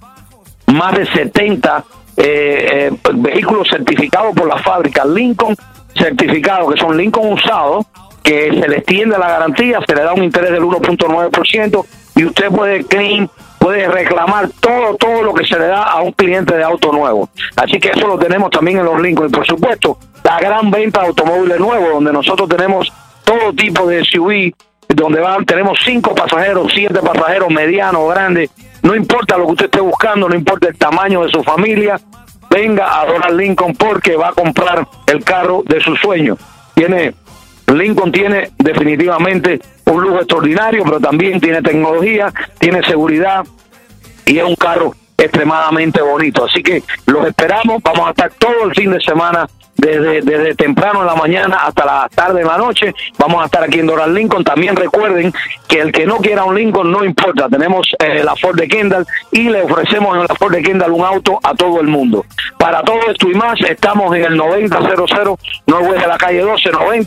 más 0.67 0.97
de 0.97 1.07
70 1.07 1.85
eh, 2.17 2.91
eh, 2.91 2.91
vehículos 3.15 3.69
certificados 3.69 4.35
por 4.35 4.47
la 4.47 4.59
fábrica 4.59 5.05
Lincoln 5.05 5.57
certificados, 5.97 6.75
que 6.75 6.81
son 6.81 6.97
Lincoln 6.97 7.33
usados, 7.33 7.87
que 8.23 8.51
se 8.51 8.69
les 8.69 8.85
tiende 8.85 9.19
la 9.19 9.29
garantía, 9.29 9.81
se 9.87 9.95
le 9.95 10.03
da 10.03 10.13
un 10.13 10.23
interés 10.23 10.53
del 10.53 10.63
1.9% 10.63 11.85
y 12.17 12.25
usted 12.25 12.49
puede 12.49 12.85
claim, 12.85 13.29
puede 13.59 13.89
reclamar 13.89 14.49
todo, 14.61 14.97
todo 14.97 15.23
lo 15.23 15.35
que 15.35 15.45
se 15.47 15.59
le 15.59 15.67
da 15.67 15.83
a 15.85 16.01
un 16.01 16.13
cliente 16.13 16.57
de 16.57 16.65
auto 16.65 16.93
nuevo. 16.93 17.29
Así 17.57 17.79
que 17.79 17.91
eso 17.91 18.07
lo 18.07 18.19
tenemos 18.19 18.51
también 18.51 18.79
en 18.79 18.85
los 18.85 19.01
Lincoln. 19.01 19.29
Y 19.29 19.33
por 19.33 19.47
supuesto, 19.47 19.99
la 20.25 20.39
gran 20.41 20.71
venta 20.71 21.01
de 21.01 21.09
automóviles 21.09 21.59
nuevos, 21.59 21.91
donde 21.95 22.13
nosotros 22.13 22.49
tenemos 22.49 22.93
todo 23.25 23.53
tipo 23.53 23.87
de 23.87 24.05
SUV, 24.05 24.53
donde 24.89 25.21
van, 25.21 25.45
tenemos 25.45 25.79
cinco 25.85 26.15
pasajeros, 26.15 26.73
siete 26.75 27.01
pasajeros, 27.01 27.51
medianos, 27.51 28.09
grandes, 28.11 28.51
no 28.83 28.95
importa 28.95 29.37
lo 29.37 29.47
que 29.47 29.53
usted 29.53 29.65
esté 29.67 29.81
buscando, 29.81 30.29
no 30.29 30.35
importa 30.35 30.69
el 30.69 30.79
tamaño 30.79 31.25
de 31.25 31.31
su 31.31 31.43
familia, 31.43 32.01
venga 32.49 33.01
a 33.01 33.07
Donald 33.07 33.39
Lincoln 33.39 33.75
porque 33.75 34.17
va 34.17 34.29
a 34.29 34.33
comprar 34.33 34.87
el 35.07 35.25
carro 35.25 35.63
de 35.67 35.81
su 35.81 35.95
sueño. 35.97 36.37
Tiene 36.75 37.15
Lincoln 37.75 38.13
tiene 38.13 38.51
definitivamente 38.59 39.61
un 39.85 40.03
lujo 40.03 40.19
extraordinario, 40.19 40.85
pero 40.85 41.01
también 41.01 41.41
tiene 41.41 41.63
tecnología, 41.63 42.33
tiene 42.59 42.83
seguridad 42.83 43.45
y 44.27 44.39
es 44.39 44.45
un 44.45 44.57
carro 44.57 44.95
extremadamente 45.19 46.01
bonito. 46.01 46.45
Así 46.45 46.63
que 46.63 46.83
los 47.07 47.27
esperamos, 47.27 47.83
vamos 47.83 48.07
a 48.07 48.11
estar 48.11 48.31
todo 48.39 48.65
el 48.65 48.75
fin 48.75 48.93
de 48.93 49.01
semana 49.01 49.47
desde, 49.79 50.55
temprano 50.57 51.01
en 51.01 51.07
la 51.07 51.15
mañana 51.15 51.57
hasta 51.65 51.85
la 51.85 52.09
tarde 52.13 52.41
en 52.41 52.47
la 52.47 52.59
noche. 52.59 52.95
Vamos 53.17 53.43
a 53.43 53.47
estar 53.47 53.63
aquí 53.63 53.79
en 53.79 53.87
Doral 53.87 54.13
Lincoln. 54.13 54.45
También 54.45 54.77
recuerden 54.77 55.33
que 55.69 55.81
el 55.81 55.93
que 55.93 56.05
no 56.05 56.19
quiera 56.19 56.45
un 56.45 56.57
Lincoln 56.57 56.91
no 56.91 57.05
importa. 57.05 57.49
Tenemos 57.49 57.89
eh, 57.99 58.23
la 58.25 58.35
Ford 58.37 58.57
de 58.57 58.69
Kendall 58.69 59.07
y 59.31 59.49
le 59.49 59.63
ofrecemos 59.63 60.17
en 60.17 60.23
la 60.23 60.35
Ford 60.35 60.53
de 60.53 60.63
Kendall 60.63 60.93
un 60.93 61.05
auto 61.05 61.39
a 61.43 61.55
todo 61.55 61.81
el 61.81 61.87
mundo. 61.87 62.25
Para 62.59 62.83
todo 62.83 62.99
esto 63.09 63.31
y 63.31 63.35
más, 63.35 63.61
estamos 63.61 64.15
en 64.17 64.25
el 64.25 64.37
9000 64.37 64.71
Norwest 65.67 66.01
de 66.01 66.09
la 66.09 66.19
calle 66.19 66.41
12, 66.41 66.71
9000 66.71 67.07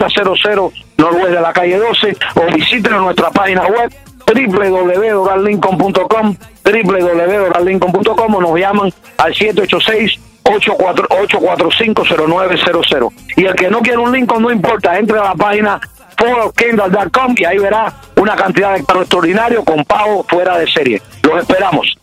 Norwest 0.97 1.34
de 1.34 1.41
la 1.41 1.53
calle 1.53 1.78
12 1.78 2.18
o 2.36 2.55
visiten 2.55 2.97
nuestra 2.97 3.32
página 3.32 3.64
web 3.64 3.91
www.dorallincoln.com 4.34 6.36
www.dorallincoln.com 6.64 8.36
o 8.36 8.42
nos 8.42 8.60
llaman 8.60 8.94
al 9.18 9.34
786 9.34 10.20
845-0900. 10.44 13.14
Y 13.38 13.46
el 13.46 13.56
que 13.56 13.70
no 13.70 13.80
quiere 13.82 14.00
un 14.00 14.12
Lincoln, 14.12 14.42
no 14.42 14.52
importa, 14.52 14.98
entre 14.98 15.20
a 15.20 15.24
la 15.24 15.36
página 15.36 15.80
forkendall.com 16.18 17.36
y 17.38 17.46
ahí 17.46 17.58
verá 17.58 17.94
una 18.18 18.36
cantidad 18.36 18.74
de 18.74 18.84
carros 18.84 19.04
extraordinarios 19.04 19.64
con 19.64 19.86
pago 19.86 20.26
fuera 20.28 20.58
de 20.58 20.68
serie. 20.68 21.02
Los 21.24 21.42
esperamos. 21.42 21.96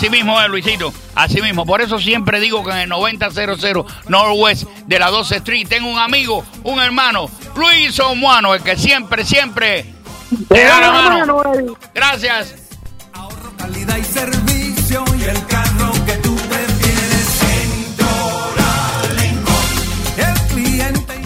Así 0.00 0.08
mismo 0.08 0.40
es, 0.40 0.48
Luisito. 0.48 0.94
Así 1.14 1.42
mismo. 1.42 1.66
Por 1.66 1.82
eso 1.82 1.98
siempre 1.98 2.40
digo 2.40 2.64
que 2.64 2.70
en 2.70 2.78
el 2.78 2.88
9000 2.88 3.84
Northwest 4.08 4.66
de 4.86 4.98
la 4.98 5.10
12 5.10 5.36
Street 5.36 5.68
tengo 5.68 5.90
un 5.90 5.98
amigo, 5.98 6.42
un 6.64 6.80
hermano, 6.80 7.28
Luis 7.54 8.00
Omuano, 8.00 8.54
el 8.54 8.62
que 8.62 8.78
siempre, 8.78 9.26
siempre 9.26 9.84
te 10.48 10.64
da 10.64 10.80
la 10.80 10.90
mano. 10.90 11.76
Gracias. 11.94 12.54
calidad 13.58 13.98
y 13.98 14.04
servicio 14.04 15.04
y 15.18 15.24
el 15.24 15.46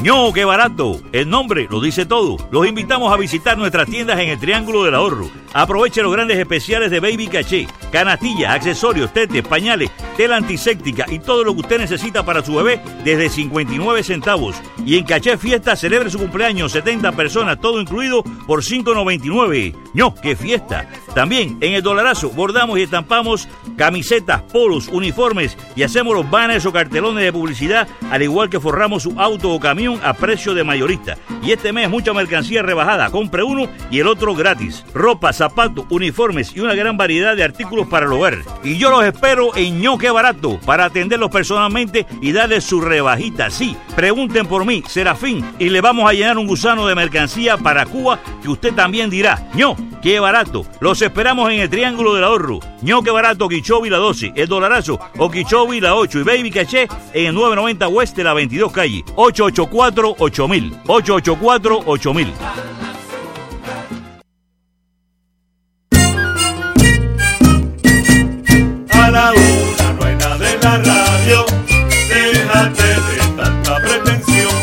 cliente 0.05 0.15
ño, 0.15 0.33
qué 0.33 0.45
barato. 0.45 1.01
El 1.13 1.31
nombre 1.31 1.67
lo 1.71 1.81
dice 1.81 2.05
todo. 2.05 2.37
Los 2.51 2.67
invitamos 2.67 3.13
a 3.13 3.17
visitar 3.17 3.57
nuestras 3.57 3.89
tiendas 3.89 4.19
en 4.21 4.29
el 4.29 4.39
Triángulo 4.39 4.85
del 4.85 4.95
Ahorro. 4.95 5.31
Aproveche 5.55 6.03
los 6.03 6.13
grandes 6.13 6.37
especiales 6.37 6.91
de 6.91 6.99
Baby 7.01 7.29
Caché, 7.29 7.69
canastillas, 7.93 8.53
accesorios, 8.53 9.13
tetes, 9.13 9.47
pañales, 9.47 9.91
tela 10.17 10.37
antiséptica 10.37 11.07
y 11.09 11.21
todo 11.21 11.45
lo 11.45 11.55
que 11.55 11.61
usted 11.61 11.79
necesita 11.79 12.25
para 12.25 12.45
su 12.45 12.57
bebé 12.57 12.81
desde 13.05 13.29
59 13.29 14.03
centavos. 14.03 14.57
Y 14.85 14.99
en 14.99 15.05
Caché 15.05 15.39
Fiesta 15.39 15.77
celebre 15.77 16.11
su 16.11 16.19
cumpleaños, 16.19 16.73
70 16.73 17.13
personas, 17.13 17.61
todo 17.61 17.81
incluido 17.81 18.25
por 18.47 18.63
5.99. 18.63 19.75
ño, 19.95 20.15
qué 20.17 20.35
fiesta. 20.35 20.89
También 21.15 21.57
en 21.61 21.75
el 21.75 21.83
dolarazo 21.83 22.31
bordamos 22.31 22.79
y 22.79 22.83
estampamos 22.83 23.49
camisetas, 23.77 24.43
polos, 24.43 24.89
uniformes 24.89 25.57
y 25.77 25.85
hacemos 25.85 26.15
los 26.15 26.29
banners 26.29 26.67
o 26.67 26.73
cartelones 26.73 27.23
de 27.23 27.33
publicidad, 27.33 27.87
al 28.11 28.23
igual 28.23 28.51
que 28.51 28.59
forramos 28.59 29.05
su 29.05 29.21
auto 29.21 29.53
o 29.53 29.61
camión 29.61 29.94
a 30.03 30.15
precio 30.15 30.55
de 30.55 30.65
mayorista. 30.65 31.17
Y 31.43 31.53
este 31.53 31.73
mes 31.73 31.91
mucha 31.91 32.13
mercancía 32.13 32.63
rebajada, 32.63 33.11
compre 33.11 33.43
uno 33.43 33.69
y 33.91 34.01
el 34.01 34.09
otro 34.09 34.35
gratis. 34.35 34.85
Ropa, 34.95 35.33
zapatos, 35.33 35.87
uniformes 35.91 36.53
y 36.55 36.61
una 36.61 36.75
gran 36.75 36.97
variedad 36.97 37.37
de 37.37 37.45
artículos 37.45 37.87
para 37.87 38.07
el 38.07 38.13
hogar. 38.13 38.39
Y 38.63 38.79
yo 38.79 38.91
los 38.91 39.05
espero 39.05 39.55
en 39.57 39.81
ñoque 39.81 40.11
barato 40.11 40.59
para 40.65 40.87
atenderlos 40.87 41.31
personalmente 41.31 42.07
y 42.21 42.33
darles 42.33 42.65
su 42.65 42.81
rebajita. 42.81 43.51
Sí, 43.51 43.77
pregunten 43.95 44.47
por 44.47 44.65
mí, 44.65 44.83
Serafín, 44.89 45.45
y 45.59 45.69
le 45.69 45.81
vamos 45.81 46.09
a 46.09 46.13
llenar 46.13 46.39
un 46.39 46.47
gusano 46.47 46.87
de 46.87 46.95
mercancía 46.95 47.57
para 47.57 47.87
Cuba 47.87 48.19
que 48.43 48.49
usted 48.49 48.75
también 48.75 49.11
dirá, 49.11 49.49
ño, 49.55 49.77
qué 50.03 50.21
barato. 50.21 50.67
Los 50.81 51.01
esperamos 51.03 51.51
en 51.51 51.61
el 51.61 51.71
Triángulo 51.71 52.15
del 52.15 52.25
Ahorro. 52.25 52.61
ño, 52.83 53.03
qué 53.03 53.11
barato, 53.11 53.49
Quichobi 53.49 53.91
la 53.91 53.99
12, 53.99 54.33
el 54.37 54.49
dolarazo, 54.49 54.99
o 55.19 55.31
Quichobi 55.31 55.81
la 55.81 55.95
8 55.95 56.21
y 56.21 56.23
Baby 56.23 56.51
Caché 56.51 56.89
en 57.13 57.27
el 57.27 57.35
990 57.35 57.89
West 57.89 58.19
la 58.19 58.35
22 58.35 58.73
calle. 58.73 59.05
884-8000. 59.91 60.83
884-8000. 60.87 62.33
A 68.91 69.11
la 69.11 69.33
una 69.33 69.93
no 69.93 70.07
en 70.07 70.19
la 70.19 70.79
radio. 70.79 71.45
Déjate 72.09 72.83
de 72.83 73.17
tanta 73.37 73.77
pretensión. 73.77 74.55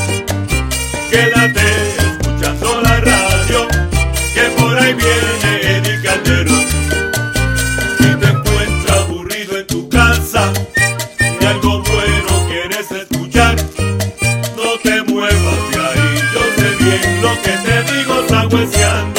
Quédate 1.10 1.91
digo, 18.58 19.11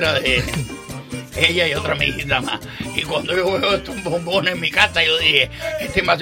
de 0.00 0.42
ella 1.36 1.68
y 1.68 1.74
otra 1.74 1.92
amiguita 1.92 2.40
más. 2.40 2.60
Y 2.96 3.02
cuando 3.02 3.34
yo 3.36 3.58
veo 3.60 3.74
estos 3.76 4.02
bombones 4.02 4.54
en 4.54 4.60
mi 4.60 4.70
casa, 4.70 5.04
yo 5.04 5.16
dije, 5.18 5.50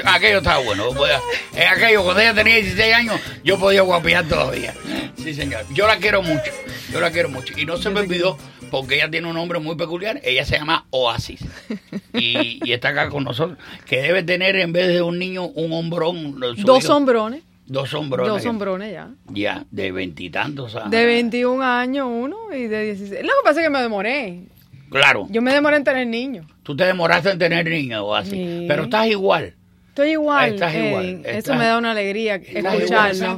aquello 0.04 0.38
estaba 0.38 0.58
bueno. 0.58 0.90
podía- 0.92 1.20
en 1.54 1.68
aquello, 1.68 2.02
cuando 2.04 2.20
ella 2.20 2.34
tenía 2.34 2.56
16 2.56 2.94
años, 2.94 3.20
yo 3.44 3.58
podía 3.58 3.82
guapear 3.82 4.26
todavía. 4.28 4.74
Sí, 5.22 5.32
señor. 5.34 5.64
Yo 5.72 5.86
la 5.86 5.96
quiero 5.98 6.22
mucho. 6.22 6.50
Yo 6.92 7.00
la 7.00 7.10
quiero 7.10 7.28
mucho. 7.28 7.54
Y 7.58 7.64
no 7.64 7.76
se 7.78 7.90
me 7.90 8.00
olvidó 8.00 8.36
porque 8.70 8.96
ella 8.96 9.10
tiene 9.10 9.28
un 9.28 9.34
nombre 9.34 9.58
muy 9.58 9.76
peculiar. 9.76 10.20
Ella 10.22 10.44
se 10.44 10.58
llama 10.58 10.86
Oasis. 10.90 11.40
y, 12.12 12.70
está 12.72 12.88
acá 12.88 13.08
con 13.08 13.24
nosotros, 13.24 13.58
que 13.86 14.02
debe 14.02 14.22
tener 14.22 14.56
en 14.56 14.72
vez 14.72 14.88
de 14.88 15.02
un 15.02 15.18
niño 15.18 15.44
un 15.46 15.72
hombrón. 15.72 16.38
Dos 16.58 16.88
hombrones. 16.90 17.42
Dos 17.66 17.92
hombrones. 17.94 18.32
Dos 18.32 18.46
hombrones 18.46 18.92
ya. 18.92 19.10
Ya, 19.28 19.64
de 19.70 19.90
veintitantos 19.92 20.74
años. 20.76 20.90
De 20.90 21.04
21 21.04 21.62
años 21.62 22.08
uno 22.10 22.36
y 22.54 22.66
de 22.68 22.84
16. 22.84 23.22
Lo 23.22 23.28
que 23.28 23.44
pasa 23.44 23.60
es 23.60 23.66
que 23.66 23.70
me 23.70 23.80
demoré. 23.80 24.42
Claro, 24.90 25.26
Yo 25.30 25.42
me 25.42 25.52
demoré 25.52 25.76
en 25.78 25.84
tener 25.84 26.06
niños. 26.06 26.46
tú 26.62 26.76
te 26.76 26.84
demoraste 26.84 27.30
en 27.30 27.38
tener 27.40 27.68
niños 27.68 28.02
o 28.04 28.14
así, 28.14 28.30
Sí. 28.30 28.64
pero 28.68 28.84
estás 28.84 29.08
igual. 29.08 29.54
Estoy 29.88 30.10
igual. 30.10 30.54
Estás 30.54 30.74
igual, 30.74 31.04
Edwin. 31.04 31.20
Eso 31.24 31.38
estás- 31.38 31.58
me 31.58 31.64
da 31.64 31.78
una 31.78 31.90
alegría 31.90 32.36
Estás 32.36 32.74
escucharlo. 32.74 33.36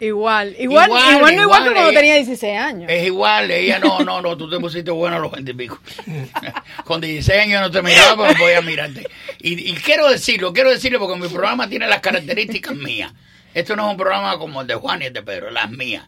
Igual. 0.00 0.56
Igual. 0.58 0.86
Igual, 0.88 1.14
igual, 1.16 1.36
no 1.36 1.42
igual, 1.42 1.62
que 1.64 1.70
cuando 1.70 1.90
ella- 1.90 2.00
tenía 2.00 2.14
16 2.16 2.58
años. 2.58 2.90
Es 2.90 3.06
igual, 3.06 3.50
ella 3.50 3.78
no, 3.78 4.00
no, 4.00 4.20
no, 4.20 4.36
tú 4.36 4.48
te 4.50 4.58
pusiste 4.58 4.90
bueno 4.90 5.16
a 5.16 5.18
los 5.20 5.30
20 5.30 5.50
y 5.50 5.54
pico. 5.54 5.78
Con 6.84 7.00
16 7.00 7.40
años 7.42 7.60
no 7.62 7.70
te 7.70 7.82
miraba, 7.82 8.28
pero 8.28 8.38
voy 8.44 8.52
a 8.54 8.62
mirarte. 8.62 9.06
Y, 9.40 9.70
y 9.70 9.74
quiero 9.74 10.08
decirlo, 10.10 10.52
quiero 10.52 10.70
decirlo 10.70 10.98
porque 10.98 11.20
mi 11.20 11.28
programa 11.28 11.68
tiene 11.68 11.86
las 11.86 12.00
características 12.00 12.74
mías. 12.74 13.12
Esto 13.54 13.76
no 13.76 13.86
es 13.86 13.90
un 13.92 13.96
programa 13.96 14.38
como 14.38 14.60
el 14.60 14.66
de 14.66 14.74
Juan 14.74 15.02
y 15.02 15.06
el 15.06 15.12
de 15.12 15.22
Pedro, 15.22 15.50
las 15.50 15.70
mías. 15.70 16.06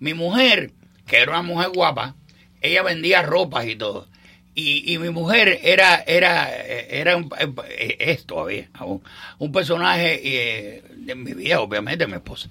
Mi 0.00 0.14
mujer, 0.14 0.72
que 1.06 1.18
era 1.18 1.32
una 1.32 1.42
mujer 1.42 1.68
guapa, 1.74 2.14
ella 2.60 2.82
vendía 2.82 3.22
ropas 3.22 3.66
y 3.66 3.76
todo. 3.76 4.08
Y, 4.54 4.92
y 4.92 4.98
mi 4.98 5.10
mujer 5.10 5.60
era, 5.62 6.02
era, 6.06 6.50
eh, 6.52 6.88
era 6.90 7.16
un, 7.16 7.30
eh, 7.68 7.96
es 8.00 8.26
todavía, 8.26 8.68
aún, 8.74 9.02
un 9.38 9.52
personaje 9.52 10.20
eh, 10.24 10.82
de 10.96 11.14
mi 11.14 11.32
vida, 11.34 11.60
obviamente, 11.60 12.06
mi 12.08 12.14
esposa. 12.14 12.50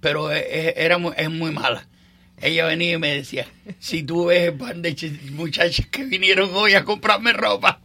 Pero 0.00 0.32
eh, 0.32 0.44
eh, 0.48 0.74
era 0.76 0.98
muy, 0.98 1.12
es 1.16 1.30
muy 1.30 1.50
mala. 1.52 1.86
Ella 2.42 2.64
venía 2.66 2.92
y 2.92 2.98
me 2.98 3.14
decía, 3.16 3.46
si 3.78 4.02
tú 4.02 4.26
ves 4.26 4.48
el 4.48 4.54
pan 4.54 4.80
de 4.80 4.96
ch- 4.96 5.30
muchachas 5.32 5.86
que 5.90 6.04
vinieron 6.04 6.50
hoy 6.54 6.72
a 6.72 6.84
comprarme 6.84 7.34
ropa, 7.34 7.80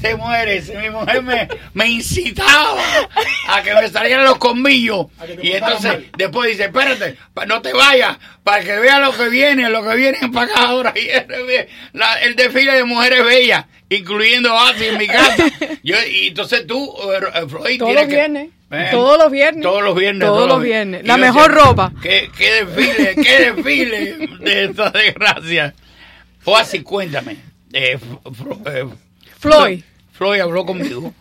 te 0.00 0.14
mueres. 0.14 0.72
Mi 0.80 0.88
mujer 0.88 1.20
me, 1.22 1.48
me 1.74 1.88
incitaba 1.88 2.80
a 3.48 3.62
que 3.62 3.74
me 3.74 3.88
salieran 3.88 4.24
los 4.24 4.38
colmillos. 4.38 5.06
Y 5.42 5.52
entonces 5.52 5.92
después 6.16 6.50
dice, 6.50 6.64
espérate, 6.66 7.16
pa- 7.34 7.46
no 7.46 7.60
te 7.60 7.72
vayas, 7.72 8.18
para 8.44 8.62
que 8.62 8.76
vean 8.78 9.02
lo 9.02 9.16
que 9.16 9.28
viene, 9.28 9.68
lo 9.68 9.82
que 9.82 9.96
viene 9.96 10.18
para 10.32 10.46
acá 10.52 10.62
ahora. 10.68 10.94
Y 10.96 11.08
el, 11.08 11.26
la- 11.92 12.20
el 12.22 12.36
desfile 12.36 12.74
de 12.74 12.84
mujeres 12.84 13.24
bellas, 13.24 13.66
incluyendo 13.88 14.56
Asi 14.56 14.84
en 14.86 14.98
mi 14.98 15.08
casa. 15.08 15.44
Yo, 15.82 15.96
y 16.08 16.28
entonces 16.28 16.66
tú, 16.68 16.94
eh, 17.34 17.48
Floyd, 17.48 17.78
tienes 17.86 18.06
que- 18.08 18.14
Eh, 18.72 18.88
Todos 18.90 19.18
los 19.18 19.30
viernes. 19.30 19.62
Todos 19.62 19.82
los 19.82 19.94
viernes. 19.94 20.26
Todos 20.26 20.48
los 20.48 20.60
vi- 20.62 20.68
viernes. 20.68 21.06
La 21.06 21.16
mejor 21.18 21.50
decía, 21.52 21.64
ropa. 21.66 21.92
¿Qué, 22.02 22.30
qué 22.36 22.64
desfile, 22.64 23.14
qué 23.22 23.52
desfile 23.52 24.28
de 24.40 24.64
esta 24.64 24.90
desgracia. 24.90 25.74
Fue 26.40 26.60
así, 26.60 26.82
cuéntame. 26.82 27.36
Eh, 27.72 27.98
eh, 28.66 28.84
Floyd. 29.38 29.82
Floyd 30.12 30.40
habló 30.40 30.64
conmigo 30.66 31.12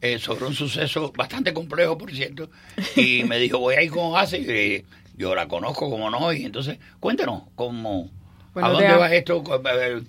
eh, 0.00 0.18
sobre 0.18 0.46
un 0.46 0.54
suceso 0.54 1.12
bastante 1.16 1.52
complejo, 1.52 1.96
por 1.98 2.12
cierto, 2.12 2.48
y 2.94 3.22
me 3.24 3.38
dijo, 3.38 3.58
voy 3.58 3.74
a 3.74 3.82
ir 3.82 3.90
con 3.90 4.16
Asi, 4.16 4.36
y 4.36 4.84
yo 5.16 5.34
la 5.34 5.46
conozco 5.48 5.90
como 5.90 6.08
no, 6.10 6.32
y 6.32 6.44
entonces, 6.44 6.78
cuéntanos, 7.00 7.42
¿cómo, 7.54 8.10
Bueno, 8.54 8.68
¿a 8.68 8.70
dónde 8.72 8.86
te- 8.88 8.94
va 8.94 9.12
esto? 9.14 9.42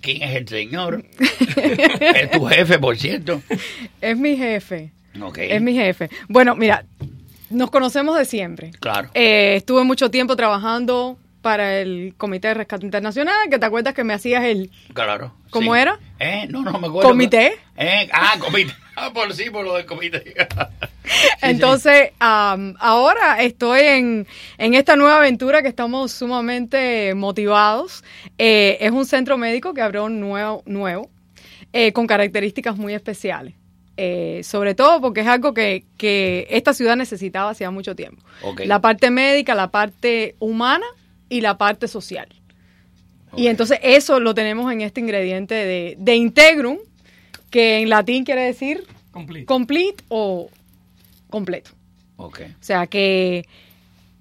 ¿Quién 0.00 0.22
es 0.22 0.36
el 0.36 0.48
señor? 0.48 1.04
es 1.18 2.30
tu 2.30 2.44
jefe, 2.46 2.78
por 2.78 2.96
cierto. 2.96 3.42
Es 4.00 4.16
mi 4.16 4.36
jefe. 4.36 4.92
Es 5.36 5.60
mi 5.60 5.74
jefe. 5.74 6.10
Bueno, 6.28 6.54
mira, 6.54 6.84
nos 7.50 7.70
conocemos 7.70 8.16
de 8.16 8.24
siempre. 8.24 8.70
Claro. 8.80 9.10
Eh, 9.14 9.56
estuve 9.56 9.84
mucho 9.84 10.10
tiempo 10.10 10.36
trabajando 10.36 11.18
para 11.42 11.78
el 11.80 12.14
Comité 12.16 12.48
de 12.48 12.54
Rescate 12.54 12.84
Internacional, 12.84 13.48
que 13.48 13.58
te 13.58 13.66
acuerdas 13.66 13.94
que 13.94 14.04
me 14.04 14.12
hacías 14.12 14.44
el... 14.44 14.70
Claro. 14.92 15.32
¿Cómo 15.50 15.74
sí. 15.74 15.80
era? 15.80 15.98
¿Eh? 16.18 16.46
No, 16.50 16.62
no 16.62 16.78
me 16.78 16.88
acuerdo. 16.88 17.08
¿Comité? 17.08 17.54
¿Eh? 17.76 18.08
Ah, 18.12 18.34
comité. 18.38 18.74
Ah, 19.00 19.12
por 19.12 19.32
sí, 19.32 19.48
por 19.48 19.64
lo 19.64 19.76
del 19.76 19.86
comité. 19.86 20.34
Entonces, 21.40 22.10
am, 22.18 22.74
ahora 22.80 23.40
estoy 23.40 23.82
en, 23.82 24.26
en 24.58 24.74
esta 24.74 24.96
nueva 24.96 25.18
aventura 25.18 25.62
que 25.62 25.68
estamos 25.68 26.10
sumamente 26.10 27.14
motivados. 27.14 28.02
Eh, 28.38 28.76
es 28.80 28.90
un 28.90 29.06
centro 29.06 29.38
médico 29.38 29.72
que 29.72 29.82
abrió 29.82 30.08
nuevo, 30.08 30.64
nuevo 30.66 31.10
eh, 31.72 31.92
con 31.92 32.08
características 32.08 32.76
muy 32.76 32.92
especiales. 32.92 33.54
Eh, 34.00 34.42
sobre 34.44 34.76
todo 34.76 35.00
porque 35.00 35.22
es 35.22 35.26
algo 35.26 35.52
que, 35.52 35.84
que 35.96 36.46
esta 36.50 36.72
ciudad 36.72 36.94
necesitaba 36.94 37.50
hacía 37.50 37.72
mucho 37.72 37.96
tiempo. 37.96 38.22
La 38.66 38.80
parte 38.80 39.10
médica, 39.10 39.56
la 39.56 39.72
parte 39.72 40.36
humana 40.38 40.86
y 41.28 41.40
la 41.40 41.58
parte 41.58 41.88
social. 41.88 42.28
Y 43.36 43.48
entonces 43.48 43.80
eso 43.82 44.20
lo 44.20 44.34
tenemos 44.34 44.72
en 44.72 44.82
este 44.82 45.00
ingrediente 45.00 45.54
de, 45.54 45.96
de 45.98 46.14
integrum, 46.14 46.78
que 47.50 47.80
en 47.80 47.88
latín 47.90 48.24
quiere 48.24 48.42
decir 48.42 48.84
complete, 49.46 50.04
o 50.08 50.48
completo. 51.28 51.72
O 52.60 52.62
sea 52.64 52.86
que 52.86 53.46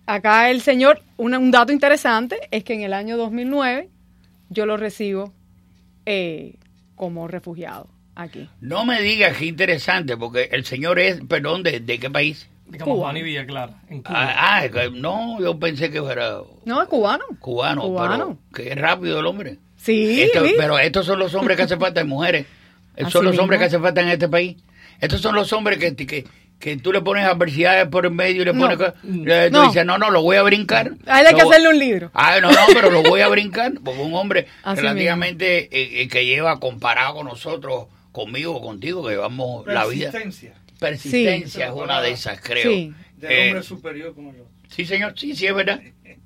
acá 0.07 0.49
el 0.49 0.61
señor, 0.61 1.01
una- 1.17 1.37
un 1.37 1.51
dato 1.51 1.71
interesante 1.71 2.37
es 2.49 2.63
que 2.63 2.73
en 2.73 2.81
el 2.81 2.93
año 2.93 3.15
2009 3.15 3.89
yo 4.49 4.65
lo 4.65 4.75
recibo 4.75 5.33
eh, 6.07 6.55
como 6.95 7.27
refugiado 7.27 7.87
aquí. 8.23 8.49
No 8.61 8.85
me 8.85 9.01
digas 9.01 9.37
qué 9.37 9.45
interesante, 9.45 10.17
porque 10.17 10.49
el 10.51 10.65
señor 10.65 10.99
es, 10.99 11.19
perdón, 11.27 11.63
¿de, 11.63 11.79
de 11.79 11.99
qué 11.99 12.09
país? 12.09 12.47
De 12.67 12.77
Campoani 12.77 13.21
Villa 13.23 13.45
Clara, 13.45 13.81
en 13.89 14.01
Cuba. 14.03 14.17
Ah, 14.35 14.63
ah, 14.63 14.67
no, 14.93 15.39
yo 15.39 15.57
pensé 15.57 15.89
que 15.89 16.01
fuera 16.01 16.39
No, 16.65 16.81
es 16.81 16.87
cubano. 16.89 17.23
cubano, 17.39 17.81
Cubano. 17.83 18.37
pero 18.51 18.69
qué 18.69 18.75
rápido 18.75 19.19
el 19.21 19.25
hombre. 19.25 19.57
Sí, 19.77 20.21
Esto- 20.23 20.41
¿viste? 20.43 20.57
pero 20.59 20.77
estos 20.77 21.05
son 21.05 21.17
los 21.19 21.33
hombres 21.33 21.55
que 21.55 21.63
hacen 21.63 21.79
falta 21.79 22.01
en 22.01 22.09
mujeres. 22.09 22.45
Estos 22.97 23.05
Así 23.07 23.13
son 23.13 23.23
los 23.25 23.31
mismo. 23.33 23.43
hombres 23.43 23.59
que 23.59 23.65
hacen 23.67 23.81
falta 23.81 24.01
en 24.01 24.09
este 24.09 24.27
país. 24.27 24.57
Estos 24.99 25.21
son 25.21 25.35
los 25.35 25.53
hombres 25.53 25.77
que, 25.77 25.95
que, 25.95 26.25
que 26.59 26.75
tú 26.77 26.91
le 26.91 26.99
pones 27.01 27.23
adversidades 27.25 27.87
por 27.87 28.05
el 28.05 28.11
medio 28.11 28.41
y 28.41 28.45
le 28.45 28.53
No. 28.53 28.59
pones... 28.59 28.77
co- 28.77 28.93
le- 29.03 29.49
tú 29.51 29.57
No. 29.57 29.63
dices, 29.67 29.85
no, 29.85 29.97
no, 29.99 30.09
lo 30.09 30.21
voy 30.23 30.35
a 30.35 30.41
brincar. 30.43 30.91
A 31.05 31.21
él 31.21 31.27
hay 31.27 31.35
que 31.35 31.43
Lo 31.43 31.49
hacerle 31.49 31.69
un 31.69 31.79
libro. 31.79 32.11
Ah, 32.15 32.39
no, 32.41 32.51
no, 32.51 32.57
pero 32.73 32.89
lo 32.89 33.01
voy 33.03 33.21
a 33.21 33.27
brincar, 33.29 33.71
porque 33.81 34.01
un 34.01 34.13
hombre 34.15 34.47
Así 34.63 34.81
relativamente 34.81 35.65
eh, 35.71 36.01
eh, 36.01 36.07
que 36.09 36.25
lleva 36.25 36.59
comparado 36.59 37.13
con 37.15 37.27
nosotros, 37.27 37.85
conmigo 38.17 38.55
o 38.55 38.61
contigo, 38.61 39.03
que 39.05 39.11
llevamos 39.11 39.65
la 39.67 39.85
vida. 39.85 40.11
Persistencia. 40.11 40.53
Persistencia 40.79 41.65
Sí. 41.67 41.71
es 41.75 41.83
una 41.83 42.01
de 42.01 42.11
esas, 42.11 42.39
creo. 42.41 42.71
Sí. 42.71 42.93
Del 43.17 43.31
Eh, 43.31 43.47
hombre 43.47 43.63
superior 43.63 44.13
como 44.13 44.33
yo. 44.35 44.43
sí, 44.69 44.85
señor, 44.85 45.13
sí, 45.17 45.35
sí, 45.35 45.47
es 45.47 45.55
verdad. 45.55 45.81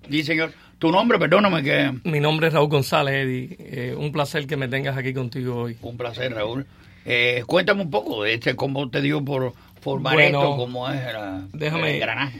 Sí, 0.09 0.23
señor. 0.23 0.51
Tu 0.79 0.91
nombre, 0.91 1.19
perdóname 1.19 1.61
que... 1.61 1.93
Mi 2.05 2.19
nombre 2.19 2.47
es 2.47 2.53
Raúl 2.53 2.67
González, 2.69 3.13
Eddie. 3.13 3.55
Eh, 3.59 3.95
un 3.95 4.11
placer 4.11 4.47
que 4.47 4.57
me 4.57 4.67
tengas 4.67 4.97
aquí 4.97 5.13
contigo 5.13 5.55
hoy. 5.63 5.77
Un 5.81 5.95
placer, 5.95 6.33
Raúl. 6.33 6.65
Eh, 7.05 7.43
cuéntame 7.45 7.83
un 7.83 7.91
poco 7.91 8.23
de 8.23 8.33
este, 8.33 8.55
cómo 8.55 8.89
te 8.89 8.99
dio 9.01 9.23
por 9.23 9.53
formar 9.79 10.13
Bueno, 10.15 10.39
esto, 10.39 10.57
cómo 10.57 10.89
es 10.89 11.01
la, 11.13 11.41
déjame- 11.53 11.89
el 11.89 11.95
engranaje. 11.95 12.39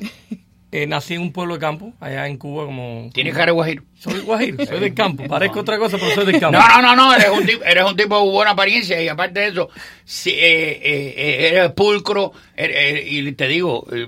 Eh, 0.73 0.87
nací 0.87 1.15
en 1.15 1.21
un 1.21 1.33
pueblo 1.33 1.55
de 1.55 1.59
campo, 1.59 1.91
allá 1.99 2.27
en 2.27 2.37
Cuba, 2.37 2.63
como... 2.65 3.09
¿Tienes 3.13 3.33
cara 3.33 3.47
de 3.47 3.51
guajiro? 3.51 3.83
Soy 3.99 4.21
guajiro, 4.21 4.65
soy 4.65 4.79
del 4.79 4.93
campo. 4.93 5.25
Parezco 5.27 5.59
otra 5.59 5.77
cosa, 5.77 5.97
pero 5.97 6.11
soy 6.15 6.25
del 6.25 6.39
campo. 6.39 6.57
No, 6.57 6.81
no, 6.81 6.81
no, 6.81 6.95
no, 6.95 7.13
eres 7.13 7.29
un 7.29 7.45
tipo, 7.45 7.63
eres 7.65 7.83
un 7.83 7.97
tipo 7.97 8.17
de 8.23 8.29
buena 8.31 8.51
apariencia 8.51 9.01
y 9.01 9.09
aparte 9.09 9.41
de 9.41 9.47
eso, 9.49 9.69
sí, 10.05 10.29
eh, 10.29 10.79
eh, 10.81 11.13
eh, 11.17 11.47
eres 11.49 11.71
pulcro 11.71 12.31
y 12.57 13.31
te 13.33 13.47
digo, 13.49 13.85
eh, 13.91 14.07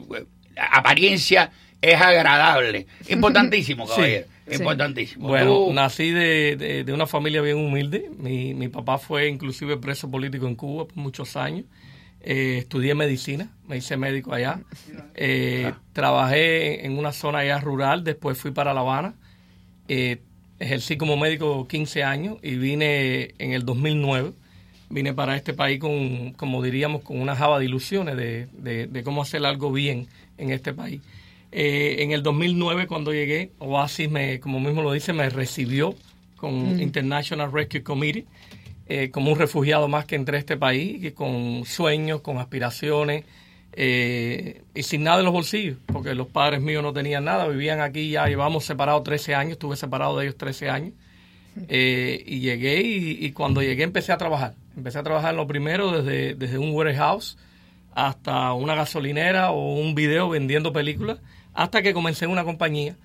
apariencia 0.55 1.51
es 1.81 1.99
agradable. 1.99 2.87
Importantísimo, 3.09 3.85
caballero. 3.87 4.25
Sí. 4.47 4.55
Importantísimo. 4.55 5.27
Bueno, 5.29 5.45
Tú- 5.67 5.73
nací 5.73 6.11
de, 6.11 6.55
de- 6.57 6.83
de 6.83 6.93
una 6.93 7.07
familia 7.07 7.41
bien 7.41 7.57
humilde. 7.57 8.09
Mi, 8.17 8.53
mi 8.53 8.67
papá 8.67 8.97
fue 8.97 9.27
inclusive 9.29 9.77
preso 9.77 10.11
político 10.11 10.47
en 10.47 10.55
Cuba 10.55 10.85
por 10.85 10.97
muchos 10.97 11.35
años. 11.37 11.65
Eh, 12.23 12.57
estudié 12.59 12.95
medicina, 12.95 13.49
me 13.67 13.77
hice 13.77 13.97
médico 13.97 14.33
allá. 14.33 14.61
Eh, 15.15 15.73
Trabajé 15.91 16.85
en 16.85 16.97
una 16.97 17.11
zona 17.11 17.39
allá 17.39 17.59
rural, 17.59 18.03
después 18.03 18.37
fui 18.37 18.51
para 18.51 18.73
La 18.73 18.79
Habana. 18.79 19.13
Eh, 19.87 20.17
ejercí 20.59 20.95
como 20.97 21.17
médico 21.17 21.67
15 21.67 22.03
años 22.03 22.37
y 22.41 22.55
vine 22.55 23.33
en 23.39 23.51
el 23.51 23.65
2009. 23.65 24.31
Vine 24.89 25.13
para 25.13 25.35
este 25.35 25.53
país 25.53 25.79
con, 25.79 26.33
como 26.33 26.61
diríamos, 26.63 27.01
con 27.01 27.19
una 27.19 27.35
java 27.35 27.59
de 27.59 27.65
ilusiones 27.65 28.15
de, 28.15 28.47
de- 28.53 28.87
de 28.87 29.03
cómo 29.03 29.21
hacer 29.23 29.45
algo 29.45 29.71
bien 29.71 30.07
en 30.37 30.51
este 30.51 30.73
país. 30.73 31.01
En 31.51 32.11
el 32.11 32.23
2009, 32.23 32.87
cuando 32.87 33.13
llegué, 33.13 33.51
Oasis, 33.59 34.09
me, 34.09 34.39
como 34.39 34.59
mismo 34.59 34.81
lo 34.81 34.91
dice, 34.91 35.13
me 35.13 35.29
recibió 35.29 35.93
con 36.37 36.77
Mm. 36.77 36.81
International 36.81 37.51
Rescue 37.51 37.83
Committee 37.83 38.25
eh, 38.87 39.09
como 39.11 39.31
un 39.31 39.39
refugiado 39.39 39.87
más 39.87 40.05
que 40.05 40.15
entré 40.15 40.37
a 40.37 40.39
este 40.39 40.57
país, 40.57 41.03
y 41.03 41.11
con 41.11 41.65
sueños, 41.65 42.21
con 42.21 42.37
aspiraciones 42.37 43.25
eh, 43.75 44.61
y 44.75 44.83
sin 44.83 45.03
nada 45.03 45.19
en 45.19 45.25
los 45.25 45.33
bolsillos, 45.33 45.77
porque 45.87 46.13
los 46.13 46.27
padres 46.27 46.61
míos 46.61 46.83
no 46.83 46.93
tenían 46.93 47.25
nada, 47.25 47.47
vivían 47.47 47.81
aquí 47.81 48.11
ya, 48.11 48.27
llevamos 48.27 48.65
separados 48.65 49.03
13 49.03 49.35
años, 49.35 49.51
estuve 49.53 49.75
separado 49.75 50.17
de 50.17 50.25
ellos 50.25 50.37
13 50.37 50.69
años. 50.69 50.93
Eh, 51.67 52.23
y 52.25 52.39
llegué 52.39 52.81
y, 52.81 53.25
y 53.25 53.31
cuando 53.31 53.61
llegué 53.61 53.83
empecé 53.83 54.11
a 54.11 54.17
trabajar. 54.17 54.55
Empecé 54.75 54.99
a 54.99 55.03
trabajar 55.03 55.35
lo 55.35 55.45
primero 55.45 55.91
desde, 55.91 56.33
desde 56.33 56.57
un 56.57 56.71
warehouse 56.71 57.37
hasta 57.93 58.53
una 58.53 58.73
gasolinera 58.73 59.51
o 59.51 59.75
un 59.75 59.93
video 59.93 60.29
vendiendo 60.29 60.73
películas, 60.73 61.19
hasta 61.53 61.83
que 61.83 61.93
comencé 61.93 62.25
en 62.25 62.31
una 62.31 62.43
compañía 62.43 62.95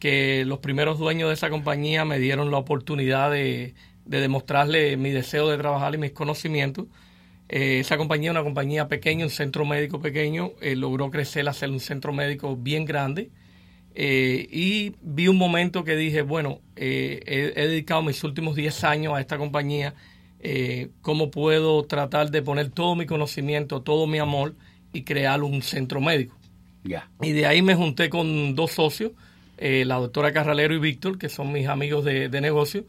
que 0.00 0.44
los 0.44 0.58
primeros 0.58 0.98
dueños 0.98 1.28
de 1.28 1.34
esa 1.34 1.50
compañía 1.50 2.04
me 2.04 2.18
dieron 2.18 2.50
la 2.50 2.58
oportunidad 2.58 3.30
de, 3.30 3.74
de 4.04 4.20
demostrarle 4.20 4.96
mi 4.96 5.10
deseo 5.10 5.48
de 5.48 5.58
trabajar 5.58 5.94
y 5.94 5.98
mis 5.98 6.12
conocimientos 6.12 6.86
Eh, 7.48 7.80
esa 7.80 7.96
compañía, 7.98 8.30
una 8.30 8.42
compañía 8.42 8.88
pequeña, 8.88 9.24
un 9.26 9.30
centro 9.30 9.64
médico 9.66 10.00
pequeño, 10.00 10.52
eh, 10.60 10.76
logró 10.76 11.10
crecer, 11.10 11.48
hacer 11.48 11.70
un 11.70 11.80
centro 11.80 12.12
médico 12.12 12.56
bien 12.56 12.84
grande. 12.86 13.30
Eh, 13.94 14.48
y 14.50 14.94
vi 15.02 15.28
un 15.28 15.36
momento 15.38 15.84
que 15.84 15.96
dije, 15.96 16.22
bueno, 16.22 16.62
he, 16.76 17.22
he 17.56 17.68
dedicado 17.68 18.02
mis 18.02 18.24
últimos 18.24 18.56
10 18.56 18.84
años 18.84 19.14
a 19.14 19.20
esta 19.20 19.38
compañía, 19.38 19.94
¿cómo 21.00 21.30
puedo 21.30 21.84
tratar 21.84 22.30
de 22.30 22.42
poner 22.42 22.70
todo 22.70 22.96
mi 22.96 23.06
conocimiento, 23.06 23.82
todo 23.82 24.06
mi 24.06 24.18
amor 24.18 24.56
y 24.92 25.02
crear 25.04 25.42
un 25.42 25.62
centro 25.62 26.00
médico? 26.00 26.36
Y 27.20 27.32
de 27.32 27.46
ahí 27.46 27.62
me 27.62 27.74
junté 27.74 28.10
con 28.10 28.54
dos 28.54 28.72
socios, 28.72 29.12
la 29.58 29.96
doctora 29.96 30.32
Carralero 30.32 30.74
y 30.74 30.78
Víctor, 30.78 31.18
que 31.18 31.28
son 31.30 31.52
mis 31.52 31.66
amigos 31.68 32.04
de, 32.04 32.28
de 32.28 32.40
negocio, 32.40 32.86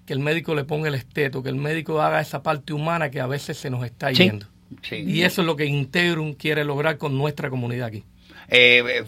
que 0.05 0.13
el 0.13 0.19
médico 0.19 0.55
le 0.55 0.63
ponga 0.63 0.87
el 0.87 0.95
esteto, 0.95 1.43
que 1.43 1.49
el 1.49 1.55
médico 1.55 2.01
haga 2.01 2.21
esa 2.21 2.41
parte 2.41 2.73
humana 2.73 3.11
que 3.11 3.19
a 3.19 3.27
veces 3.27 3.57
se 3.57 3.69
nos 3.69 3.85
está 3.85 4.11
yendo. 4.11 4.45
sí. 4.81 4.95
Y 4.95 5.23
eso 5.23 5.41
es 5.41 5.45
lo 5.45 5.55
que 5.55 5.65
Integrum 5.65 6.33
quiere 6.33 6.63
lograr 6.63 6.97
con 6.97 7.17
nuestra 7.17 7.49
comunidad 7.49 7.87
aquí. 7.87 8.03
Eh, 8.49 8.83
eh, 8.87 9.05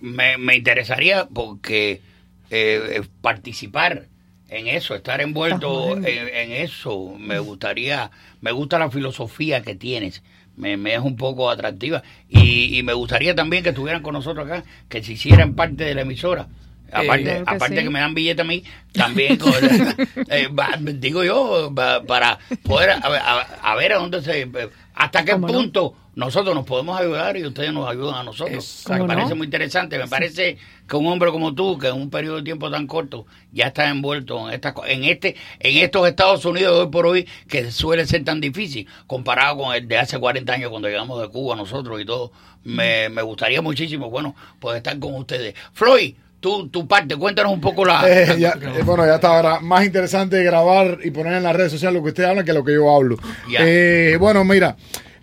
me, 0.00 0.38
me 0.38 0.56
interesaría 0.56 1.26
porque 1.26 2.00
eh, 2.54 2.98
eh, 2.98 3.02
participar 3.22 4.08
en 4.52 4.68
eso, 4.68 4.94
estar 4.94 5.20
envuelto 5.20 5.96
en, 5.96 6.06
en 6.06 6.52
eso, 6.52 7.14
me 7.18 7.38
gustaría, 7.38 8.10
me 8.40 8.52
gusta 8.52 8.78
la 8.78 8.90
filosofía 8.90 9.62
que 9.62 9.74
tienes, 9.74 10.22
me, 10.56 10.76
me 10.76 10.94
es 10.94 11.00
un 11.00 11.16
poco 11.16 11.50
atractiva 11.50 12.02
y, 12.28 12.78
y 12.78 12.82
me 12.82 12.92
gustaría 12.92 13.34
también 13.34 13.62
que 13.62 13.70
estuvieran 13.70 14.02
con 14.02 14.14
nosotros 14.14 14.46
acá, 14.46 14.64
que 14.88 15.02
se 15.02 15.12
hicieran 15.12 15.54
parte 15.54 15.84
de 15.84 15.94
la 15.94 16.02
emisora. 16.02 16.48
Aparte, 16.92 17.22
Claro 17.24 17.44
que 17.46 17.54
aparte 17.54 17.76
sí. 17.78 17.82
que 17.84 17.90
me 17.90 18.00
dan 18.00 18.14
billete 18.14 18.42
a 18.42 18.44
mí, 18.44 18.62
también 18.92 19.36
con- 19.38 19.52
eh, 20.28 20.48
va- 20.48 20.78
digo 20.78 21.24
yo, 21.24 21.72
va- 21.74 22.02
para 22.02 22.38
poder 22.62 22.90
a, 22.90 22.96
a- 22.98 23.72
a 23.72 23.74
ver 23.76 23.92
a 23.94 23.98
dónde 23.98 24.20
se, 24.22 24.48
hasta 24.94 25.24
qué 25.24 25.36
punto 25.36 25.94
nosotros 26.14 26.54
nos 26.54 26.66
podemos 26.66 27.00
ayudar 27.00 27.38
y 27.38 27.46
ustedes 27.46 27.72
nos 27.72 27.88
ayudan 27.88 28.16
a 28.16 28.22
nosotros. 28.22 28.84
Me 28.90 28.98
¿Cómo 28.98 29.06
parece 29.08 29.30
no? 29.30 29.36
muy 29.36 29.46
interesante, 29.46 29.96
me 29.96 30.06
parece 30.06 30.58
que 30.86 30.96
un 30.96 31.06
hombre 31.06 31.30
como 31.30 31.54
tú, 31.54 31.78
que 31.78 31.88
en 31.88 31.94
un 31.94 32.10
periodo 32.10 32.36
de 32.36 32.42
tiempo 32.42 32.70
tan 32.70 32.86
corto 32.86 33.24
ya 33.50 33.68
está 33.68 33.88
envuelto 33.88 34.46
en 34.48 34.54
esta, 34.54 34.74
co- 34.74 34.84
en 34.84 35.04
este, 35.04 35.34
en 35.60 35.78
estos 35.82 36.06
Estados 36.06 36.44
Unidos 36.44 36.78
hoy 36.78 36.90
por 36.90 37.06
hoy 37.06 37.26
que 37.48 37.70
suele 37.70 38.04
ser 38.04 38.24
tan 38.24 38.42
difícil 38.42 38.86
comparado 39.06 39.56
con 39.56 39.74
el 39.74 39.88
de 39.88 39.96
hace 39.98 40.18
40 40.18 40.52
años 40.52 40.68
cuando 40.68 40.88
llegamos 40.88 41.18
de 41.22 41.28
Cuba 41.28 41.56
nosotros 41.56 41.98
y 41.98 42.04
todo. 42.04 42.30
Me, 42.64 43.08
me 43.08 43.22
gustaría 43.22 43.62
muchísimo, 43.62 44.10
bueno, 44.10 44.36
pues 44.60 44.76
estar 44.76 44.96
con 44.98 45.14
ustedes. 45.14 45.54
Floyd, 45.72 46.14
tu, 46.42 46.68
tu 46.68 46.88
parte, 46.88 47.14
cuéntanos 47.16 47.52
un 47.52 47.60
poco 47.60 47.84
la... 47.84 48.02
Eh, 48.04 48.36
ya, 48.36 48.58
eh, 48.60 48.82
bueno, 48.84 49.06
ya 49.06 49.14
está 49.14 49.28
ahora 49.28 49.60
más 49.60 49.84
interesante 49.84 50.42
grabar 50.42 50.98
y 51.04 51.12
poner 51.12 51.34
en 51.34 51.44
las 51.44 51.54
redes 51.54 51.70
sociales 51.70 51.94
lo 51.94 52.02
que 52.02 52.08
usted 52.08 52.24
habla 52.24 52.42
que 52.42 52.52
lo 52.52 52.64
que 52.64 52.74
yo 52.74 52.94
hablo. 52.94 53.16
Eh, 53.60 54.16
bueno, 54.18 54.44
mira, 54.44 54.76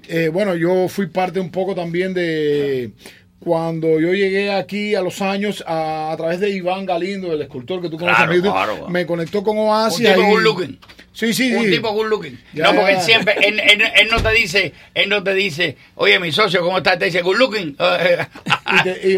eh, 0.07 0.30
bueno, 0.30 0.55
yo 0.55 0.88
fui 0.88 1.07
parte 1.07 1.41
un 1.41 1.51
poco 1.51 1.76
también 1.76 2.13
de 2.13 2.93
cuando 3.39 3.99
yo 3.99 4.13
llegué 4.13 4.51
aquí 4.51 4.95
a 4.95 5.01
los 5.01 5.21
años 5.21 5.63
a, 5.65 6.11
a 6.11 6.17
través 6.17 6.39
de 6.39 6.49
Iván 6.49 6.85
Galindo, 6.85 7.31
el 7.33 7.41
escultor 7.41 7.81
que 7.81 7.89
tú 7.89 7.97
conoces, 7.97 8.17
Claro, 8.17 8.33
YouTube, 8.33 8.51
claro. 8.51 8.89
me 8.89 9.05
conectó 9.05 9.43
con 9.43 9.57
un 9.57 9.69
Oasis. 9.69 9.99
tipo 10.07 10.21
ahí- 10.21 10.29
good 10.31 10.41
looking. 10.41 10.79
Sí, 11.13 11.33
sí, 11.33 11.53
un 11.53 11.65
sí. 11.65 11.71
tipo 11.71 11.91
good 11.91 12.07
looking. 12.07 12.39
Ya, 12.53 12.65
no, 12.65 12.75
porque 12.75 12.93
ya. 12.93 12.99
él 12.99 13.03
siempre, 13.03 13.35
él, 13.41 13.59
él- 13.59 13.81
él 13.95 14.07
no 14.09 14.21
te 14.21 14.31
dice, 14.31 14.73
él 14.93 15.09
no 15.09 15.21
te 15.23 15.33
dice, 15.33 15.75
oye, 15.95 16.17
mi 16.19 16.31
socio, 16.31 16.61
¿cómo 16.61 16.77
estás? 16.77 16.97
Te 16.99 17.05
dice 17.05 17.21
good 17.21 17.37
looking. 17.37 17.75
Y 18.71 18.83
te- 18.83 19.09
y, 19.09 19.15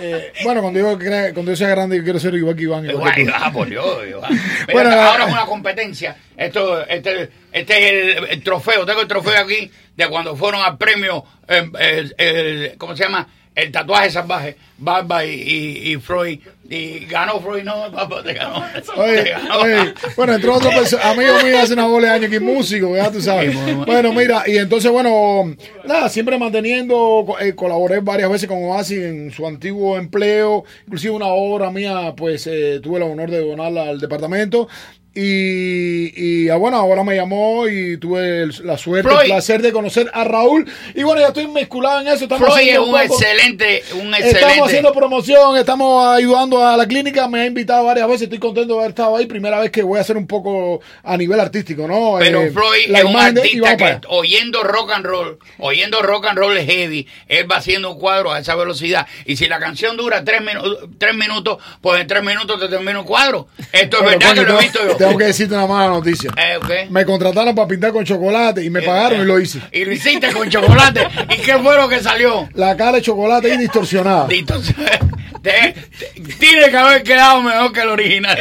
eh, 0.00 0.32
bueno, 0.42 0.62
cuando 0.62 0.80
yo, 0.80 0.98
cuando 1.34 1.52
yo 1.52 1.56
sea 1.56 1.68
grande, 1.68 1.98
yo 1.98 2.02
quiero 2.04 2.18
ser 2.18 2.34
igual 2.34 2.56
que 2.56 2.62
Iván. 2.62 2.88
igual 2.88 3.12
que 3.14 3.20
Igual, 3.22 3.36
tú. 3.36 3.44
ah, 3.44 3.52
por 3.52 3.68
Dios, 3.68 3.84
Bueno, 4.72 4.90
ahora 4.90 5.24
eh, 5.24 5.26
es 5.26 5.32
una 5.32 5.44
competencia. 5.46 6.16
Esto, 6.36 6.80
este, 6.86 7.28
este 7.52 7.74
es 8.12 8.16
el, 8.18 8.24
el 8.30 8.42
trofeo. 8.42 8.86
Tengo 8.86 9.02
el 9.02 9.08
trofeo 9.08 9.38
aquí 9.38 9.70
de 9.96 10.08
cuando 10.08 10.34
fueron 10.34 10.62
al 10.62 10.78
premio, 10.78 11.24
eh, 11.46 12.08
el- 12.18 12.74
¿cómo 12.78 12.96
se 12.96 13.04
llama? 13.04 13.28
El 13.56 13.72
tatuaje 13.72 14.10
salvaje, 14.10 14.54
Barba 14.78 15.24
y, 15.24 15.30
y, 15.32 15.92
y 15.92 15.96
Freud. 15.96 16.38
Y 16.68 17.06
ganó 17.06 17.40
Freud, 17.40 17.62
no, 17.64 17.90
papá, 17.90 18.22
te 18.22 18.34
ganó. 18.34 18.62
Oye, 18.96 19.22
Te 19.22 19.30
ganó. 19.30 19.60
oye, 19.60 19.94
bueno, 20.14 20.34
entró 20.34 20.54
otro 20.56 20.70
perso- 20.70 20.98
amigo 21.02 21.32
mío 21.42 21.58
hace 21.60 21.72
una 21.72 21.86
bola 21.86 22.08
de 22.08 22.14
años 22.14 22.30
que 22.30 22.38
músico, 22.40 22.94
ya 22.94 23.10
tú 23.10 23.22
sabes. 23.22 23.56
Bueno. 23.86 24.12
Mira, 24.12 24.42
y 24.46 24.58
entonces, 24.58 24.90
bueno, 24.90 25.54
nada, 25.86 26.08
siempre 26.10 26.36
manteniendo, 26.38 27.24
eh, 27.40 27.54
colaboré 27.54 28.00
varias 28.00 28.30
veces 28.30 28.46
con 28.48 28.62
Oasis 28.62 28.98
en 28.98 29.30
su 29.32 29.46
antiguo 29.46 29.96
empleo, 29.96 30.64
inclusive 30.84 31.14
una 31.14 31.28
obra 31.28 31.70
mía, 31.70 32.12
pues 32.16 32.46
eh, 32.48 32.80
tuve 32.82 32.98
el 32.98 33.04
honor 33.04 33.30
de 33.30 33.40
donarla 33.40 33.84
al 33.84 34.00
departamento. 34.00 34.68
Y, 35.18 36.12
y 36.44 36.48
ah, 36.50 36.56
bueno, 36.56 36.76
ahora 36.76 37.02
me 37.02 37.16
llamó 37.16 37.66
y 37.68 37.96
tuve 37.96 38.42
el- 38.42 38.54
la 38.66 38.76
suerte, 38.76 39.08
el 39.22 39.26
placer 39.26 39.62
de 39.62 39.72
conocer 39.72 40.10
a 40.12 40.24
Raúl. 40.24 40.70
Y 40.94 41.02
bueno, 41.04 41.22
ya 41.22 41.28
estoy 41.28 41.44
inmisculado 41.44 42.00
en 42.02 42.08
eso. 42.08 42.24
Estamos 42.24 42.44
Freud 42.52 42.58
es 42.58 42.62
haciendo 42.76 42.84
un 42.84 42.90
poco- 42.90 43.02
excelente, 43.22 43.82
un 43.92 43.98
Estamos 44.14 44.18
excelente. 44.20 44.62
haciendo 44.64 44.92
promoción, 44.92 45.56
estamos 45.56 46.06
ayudando 46.16 46.64
a 46.66 46.76
la 46.76 46.86
clínica, 46.86 47.28
me 47.28 47.40
ha 47.40 47.46
invitado 47.46 47.84
varias 47.84 48.06
veces, 48.08 48.22
estoy 48.24 48.38
contento 48.38 48.74
de 48.74 48.78
haber 48.80 48.90
estado 48.90 49.16
ahí, 49.16 49.24
primera 49.26 49.58
vez 49.58 49.70
que 49.70 49.82
voy 49.82 49.96
a 49.98 50.02
hacer 50.02 50.18
un 50.18 50.26
poco 50.26 50.80
a 51.02 51.16
nivel 51.16 51.40
artístico, 51.40 51.88
¿no? 51.88 52.16
Pero 52.18 52.42
Eh, 52.42 52.50
Floyd 52.50 52.86
la 52.88 52.98
es 52.98 53.04
un 53.06 53.12
de- 53.12 53.18
artista 53.40 53.76
que 53.78 54.00
oyendo 54.08 54.62
rock 54.64 54.92
and 54.92 55.06
roll, 55.06 55.38
oyendo 55.58 56.02
rock 56.02 56.26
and 56.26 56.38
roll 56.38 56.58
heavy, 56.58 57.08
él 57.28 57.50
va 57.50 57.56
haciendo 57.56 57.92
un 57.92 57.98
cuadro 57.98 58.32
a 58.32 58.38
esa 58.40 58.54
velocidad. 58.54 59.06
Y 59.24 59.36
si 59.36 59.46
la 59.48 59.58
canción 59.58 59.96
dura 59.96 60.24
tres, 60.24 60.42
minu- 60.42 60.90
tres 60.98 61.14
minutos, 61.14 61.56
pues 61.80 62.02
en 62.02 62.06
tres 62.06 62.22
minutos 62.22 62.60
te 62.60 62.68
termina 62.68 63.00
un 63.00 63.06
cuadro. 63.06 63.48
Esto 63.72 63.98
es 63.98 64.04
verdad 64.04 64.34
que 64.34 64.42
lo 64.42 64.58
he 64.58 64.62
visto 64.62 64.80
yo. 64.86 65.05
Tengo 65.06 65.18
que 65.18 65.24
decirte 65.24 65.54
una 65.54 65.66
mala 65.66 65.88
noticia. 65.88 66.30
Eh. 66.36 66.86
Me 66.90 67.04
contrataron 67.04 67.54
para 67.54 67.68
pintar 67.68 67.92
con 67.92 68.04
chocolate 68.04 68.64
y 68.64 68.70
me 68.70 68.82
pagaron 68.82 69.20
y 69.22 69.24
lo 69.24 69.38
hice. 69.40 69.60
Y 69.72 69.84
lo 69.84 69.92
hiciste 69.92 70.32
con 70.32 70.48
chocolate. 70.50 71.06
¿Y 71.30 71.36
qué 71.38 71.58
fue 71.58 71.76
lo 71.76 71.88
que 71.88 72.00
salió? 72.02 72.48
La 72.54 72.76
cara 72.76 72.92
de 72.92 73.02
chocolate 73.02 73.48
y 73.54 73.56
distorsionada. 73.58 74.26
Te- 74.28 75.74
tiene 76.40 76.70
que 76.70 76.76
haber 76.76 77.02
quedado 77.04 77.40
mejor 77.40 77.72
que 77.72 77.80
el 77.80 77.88
original. 77.90 78.36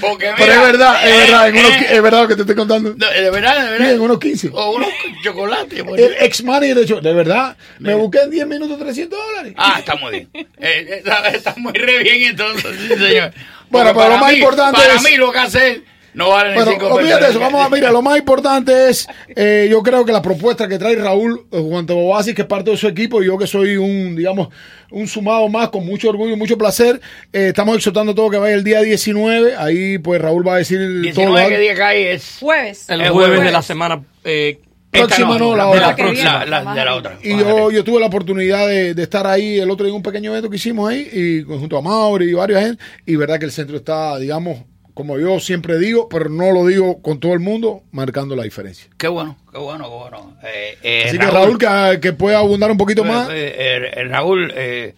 Porque 0.00 0.26
mira, 0.26 0.36
Pero 0.38 0.52
es 0.52 0.62
verdad, 0.62 1.08
es 1.08 1.12
eh, 1.12 1.18
verdad, 1.32 1.50
unos 1.50 1.62
eh, 1.64 1.74
qui- 1.80 1.90
es 1.90 2.02
verdad 2.02 2.22
lo 2.22 2.28
que 2.28 2.34
te 2.36 2.40
estoy 2.42 2.54
contando. 2.56 2.94
no, 2.96 3.06
de 3.10 3.30
verdad, 3.30 3.64
de 3.64 3.70
verdad. 3.72 3.92
en 3.92 4.00
unos 4.00 4.18
15. 4.20 4.50
O 4.52 4.70
unos 4.76 4.88
chocolates. 5.24 5.82
pues. 5.82 6.00
El 6.00 6.14
ex 6.20 6.44
manager 6.44 6.76
de, 6.76 6.86
cho- 6.86 7.00
de 7.00 7.12
verdad, 7.12 7.56
me 7.80 7.94
busqué 7.94 8.20
en 8.22 8.30
10 8.30 8.46
minutos 8.46 8.78
300 8.78 9.18
dólares. 9.18 9.54
Ah, 9.56 9.76
está 9.80 9.96
muy 9.96 10.10
bien. 10.12 10.28
Eh, 10.60 10.86
está, 10.98 11.28
está 11.30 11.54
muy 11.56 11.72
re 11.72 11.98
bien 12.02 12.22
entonces, 12.30 12.70
sí, 12.80 12.88
señor. 12.96 13.32
Bueno, 13.72 13.90
pero 13.92 14.04
lo 14.04 14.10
para 14.10 14.20
más 14.20 14.32
mí- 14.32 14.38
importante 14.38 14.80
para 14.80 14.94
es- 14.94 15.02
mí 15.02 15.16
lo 15.16 15.32
que 15.32 15.38
hace 15.38 15.70
él 15.70 15.84
no 16.14 16.28
vale 16.28 16.54
ni 16.54 16.62
cinco 16.70 16.88
olvídate 16.88 17.20
pesos. 17.20 17.30
eso. 17.36 17.40
Vamos 17.40 17.64
a, 17.64 17.70
mira, 17.70 17.90
lo 17.90 18.02
más 18.02 18.18
importante 18.18 18.90
es, 18.90 19.08
eh, 19.34 19.66
yo 19.70 19.82
creo 19.82 20.04
que 20.04 20.12
la 20.12 20.20
propuesta 20.20 20.68
que 20.68 20.78
trae 20.78 20.94
Raúl 20.96 21.46
eh, 21.50 21.58
Juan 21.58 21.86
Oasis, 21.88 22.34
que 22.34 22.42
es 22.42 22.48
parte 22.48 22.70
de 22.70 22.76
su 22.76 22.86
equipo, 22.86 23.22
y 23.22 23.26
yo 23.26 23.38
que 23.38 23.46
soy 23.46 23.78
un, 23.78 24.14
digamos, 24.14 24.48
un 24.90 25.08
sumado 25.08 25.48
más, 25.48 25.70
con 25.70 25.86
mucho 25.86 26.10
orgullo 26.10 26.34
y 26.34 26.36
mucho 26.36 26.58
placer, 26.58 27.00
eh, 27.32 27.46
estamos 27.48 27.76
exhortando 27.76 28.14
todo 28.14 28.28
que 28.28 28.36
vaya 28.36 28.54
el 28.54 28.62
día 28.62 28.82
19. 28.82 29.56
Ahí, 29.56 29.96
pues, 29.96 30.20
Raúl 30.20 30.46
va 30.46 30.56
a 30.56 30.58
decir 30.58 30.78
todo 30.78 31.00
19 31.00 31.42
lo 31.44 31.48
que 31.48 31.58
día 31.58 31.74
cae 31.74 32.12
es 32.12 32.36
Jueves. 32.40 32.90
El 32.90 33.00
El 33.00 33.08
jueves 33.10 33.28
jueves. 33.30 33.44
de 33.46 33.52
la 33.52 33.62
semana. 33.62 34.02
eh, 34.24 34.60
Próxima 34.92 35.38
no, 35.38 35.56
la 35.56 35.64
de 35.64 35.70
otra. 35.70 35.86
la 35.88 35.96
próxima. 35.96 36.44
la, 36.44 36.62
la- 36.64 36.74
de 36.74 36.84
la 36.84 36.94
otra. 36.94 37.18
Y 37.22 37.36
yo, 37.38 37.70
yo 37.70 37.82
tuve 37.82 37.98
la 37.98 38.06
oportunidad 38.06 38.68
de, 38.68 38.92
de 38.94 39.02
estar 39.02 39.26
ahí 39.26 39.58
el 39.58 39.70
otro 39.70 39.86
día 39.86 39.92
en 39.92 39.96
un 39.96 40.02
pequeño 40.02 40.30
evento 40.30 40.50
que 40.50 40.56
hicimos 40.56 40.90
ahí, 40.90 41.08
y 41.12 41.42
junto 41.42 41.78
a 41.78 41.82
Mauri 41.82 42.28
y 42.30 42.34
varias 42.34 42.62
gente, 42.64 42.84
y 43.06 43.16
verdad 43.16 43.38
que 43.38 43.46
el 43.46 43.52
centro 43.52 43.76
está, 43.78 44.18
digamos, 44.18 44.58
como 44.94 45.18
yo 45.18 45.40
siempre 45.40 45.78
digo, 45.78 46.06
pero 46.10 46.28
no 46.28 46.52
lo 46.52 46.66
digo 46.66 47.00
con 47.00 47.18
todo 47.18 47.32
el 47.32 47.40
mundo, 47.40 47.82
marcando 47.92 48.36
la 48.36 48.42
diferencia. 48.42 48.88
Qué 48.98 49.08
bueno, 49.08 49.38
qué 49.50 49.56
bueno, 49.58 49.84
qué 49.88 49.96
bueno. 49.96 50.36
Eh, 50.44 50.76
eh, 50.82 51.04
Así 51.08 51.16
que 51.18 51.24
Raúl, 51.26 51.56
que, 51.56 51.98
que 52.02 52.12
pueda 52.12 52.40
abundar 52.40 52.70
un 52.70 52.76
poquito 52.76 53.02
más. 53.02 53.30
eh, 53.30 53.54
eh, 53.56 53.90
eh, 53.96 54.04
Raúl, 54.04 54.52
eh, 54.54 54.94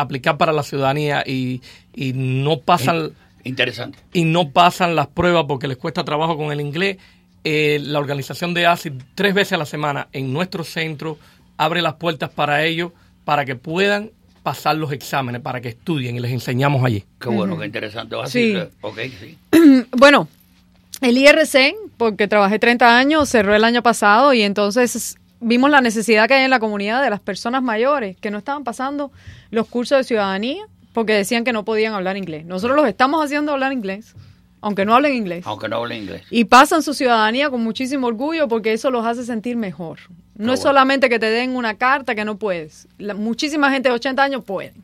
aplicar 0.00 0.36
para 0.36 0.52
la 0.52 0.62
ciudadanía 0.62 1.22
y, 1.26 1.60
y 1.94 2.12
no 2.14 2.60
pasan 2.60 3.10
Interesante. 3.44 3.98
y 4.12 4.24
no 4.24 4.50
pasan 4.50 4.94
las 4.96 5.06
pruebas 5.08 5.44
porque 5.48 5.68
les 5.68 5.76
cuesta 5.76 6.04
trabajo 6.04 6.36
con 6.36 6.52
el 6.52 6.60
inglés. 6.60 6.98
Eh, 7.44 7.78
la 7.82 7.98
organización 7.98 8.52
de 8.52 8.66
ASI 8.66 8.92
tres 9.14 9.32
veces 9.32 9.54
a 9.54 9.56
la 9.56 9.64
semana 9.66 10.08
en 10.12 10.32
nuestro 10.32 10.62
centro 10.64 11.18
abre 11.56 11.80
las 11.82 11.94
puertas 11.94 12.28
para 12.30 12.64
ellos 12.64 12.92
para 13.24 13.44
que 13.44 13.56
puedan 13.56 14.10
pasar 14.42 14.76
los 14.76 14.92
exámenes, 14.92 15.40
para 15.42 15.60
que 15.60 15.68
estudien 15.68 16.16
y 16.16 16.20
les 16.20 16.32
enseñamos 16.32 16.84
allí. 16.84 17.04
Qué 17.20 17.28
bueno, 17.28 17.58
qué 17.58 17.66
interesante. 17.66 18.16
Va 18.16 18.24
a 18.24 18.26
Sí. 18.26 18.52
ser- 18.52 18.70
Ok, 18.80 18.98
sí. 19.20 19.38
bueno, 19.92 20.28
el 21.02 21.16
IRC, 21.16 21.74
porque 21.96 22.28
trabajé 22.28 22.58
30 22.58 22.98
años, 22.98 23.28
cerró 23.28 23.54
el 23.54 23.64
año 23.64 23.82
pasado 23.82 24.32
y 24.34 24.42
entonces 24.42 25.16
vimos 25.40 25.70
la 25.70 25.80
necesidad 25.80 26.28
que 26.28 26.34
hay 26.34 26.44
en 26.44 26.50
la 26.50 26.60
comunidad 26.60 27.02
de 27.02 27.10
las 27.10 27.20
personas 27.20 27.62
mayores 27.62 28.16
que 28.16 28.30
no 28.30 28.38
estaban 28.38 28.64
pasando 28.64 29.10
los 29.50 29.66
cursos 29.66 29.98
de 29.98 30.04
ciudadanía 30.04 30.64
porque 30.92 31.12
decían 31.14 31.44
que 31.44 31.52
no 31.52 31.64
podían 31.64 31.94
hablar 31.94 32.16
inglés. 32.16 32.44
Nosotros 32.44 32.76
los 32.76 32.86
estamos 32.88 33.24
haciendo 33.24 33.52
hablar 33.52 33.72
inglés, 33.72 34.14
aunque 34.60 34.84
no 34.84 34.94
hablen 34.94 35.14
inglés. 35.14 35.46
Aunque 35.46 35.68
no 35.68 35.76
hable 35.76 35.96
inglés. 35.96 36.22
Y 36.30 36.44
pasan 36.44 36.82
su 36.82 36.94
ciudadanía 36.94 37.48
con 37.50 37.62
muchísimo 37.62 38.06
orgullo 38.08 38.48
porque 38.48 38.72
eso 38.72 38.90
los 38.90 39.06
hace 39.06 39.24
sentir 39.24 39.56
mejor. 39.56 39.98
No 40.36 40.52
es 40.52 40.60
bueno. 40.60 40.70
solamente 40.70 41.08
que 41.08 41.18
te 41.18 41.26
den 41.30 41.54
una 41.54 41.74
carta 41.74 42.14
que 42.14 42.24
no 42.24 42.36
puedes. 42.38 42.88
La- 42.98 43.14
muchísima 43.14 43.70
gente 43.70 43.88
de 43.88 43.94
80 43.94 44.22
años 44.22 44.44
pueden. 44.44 44.74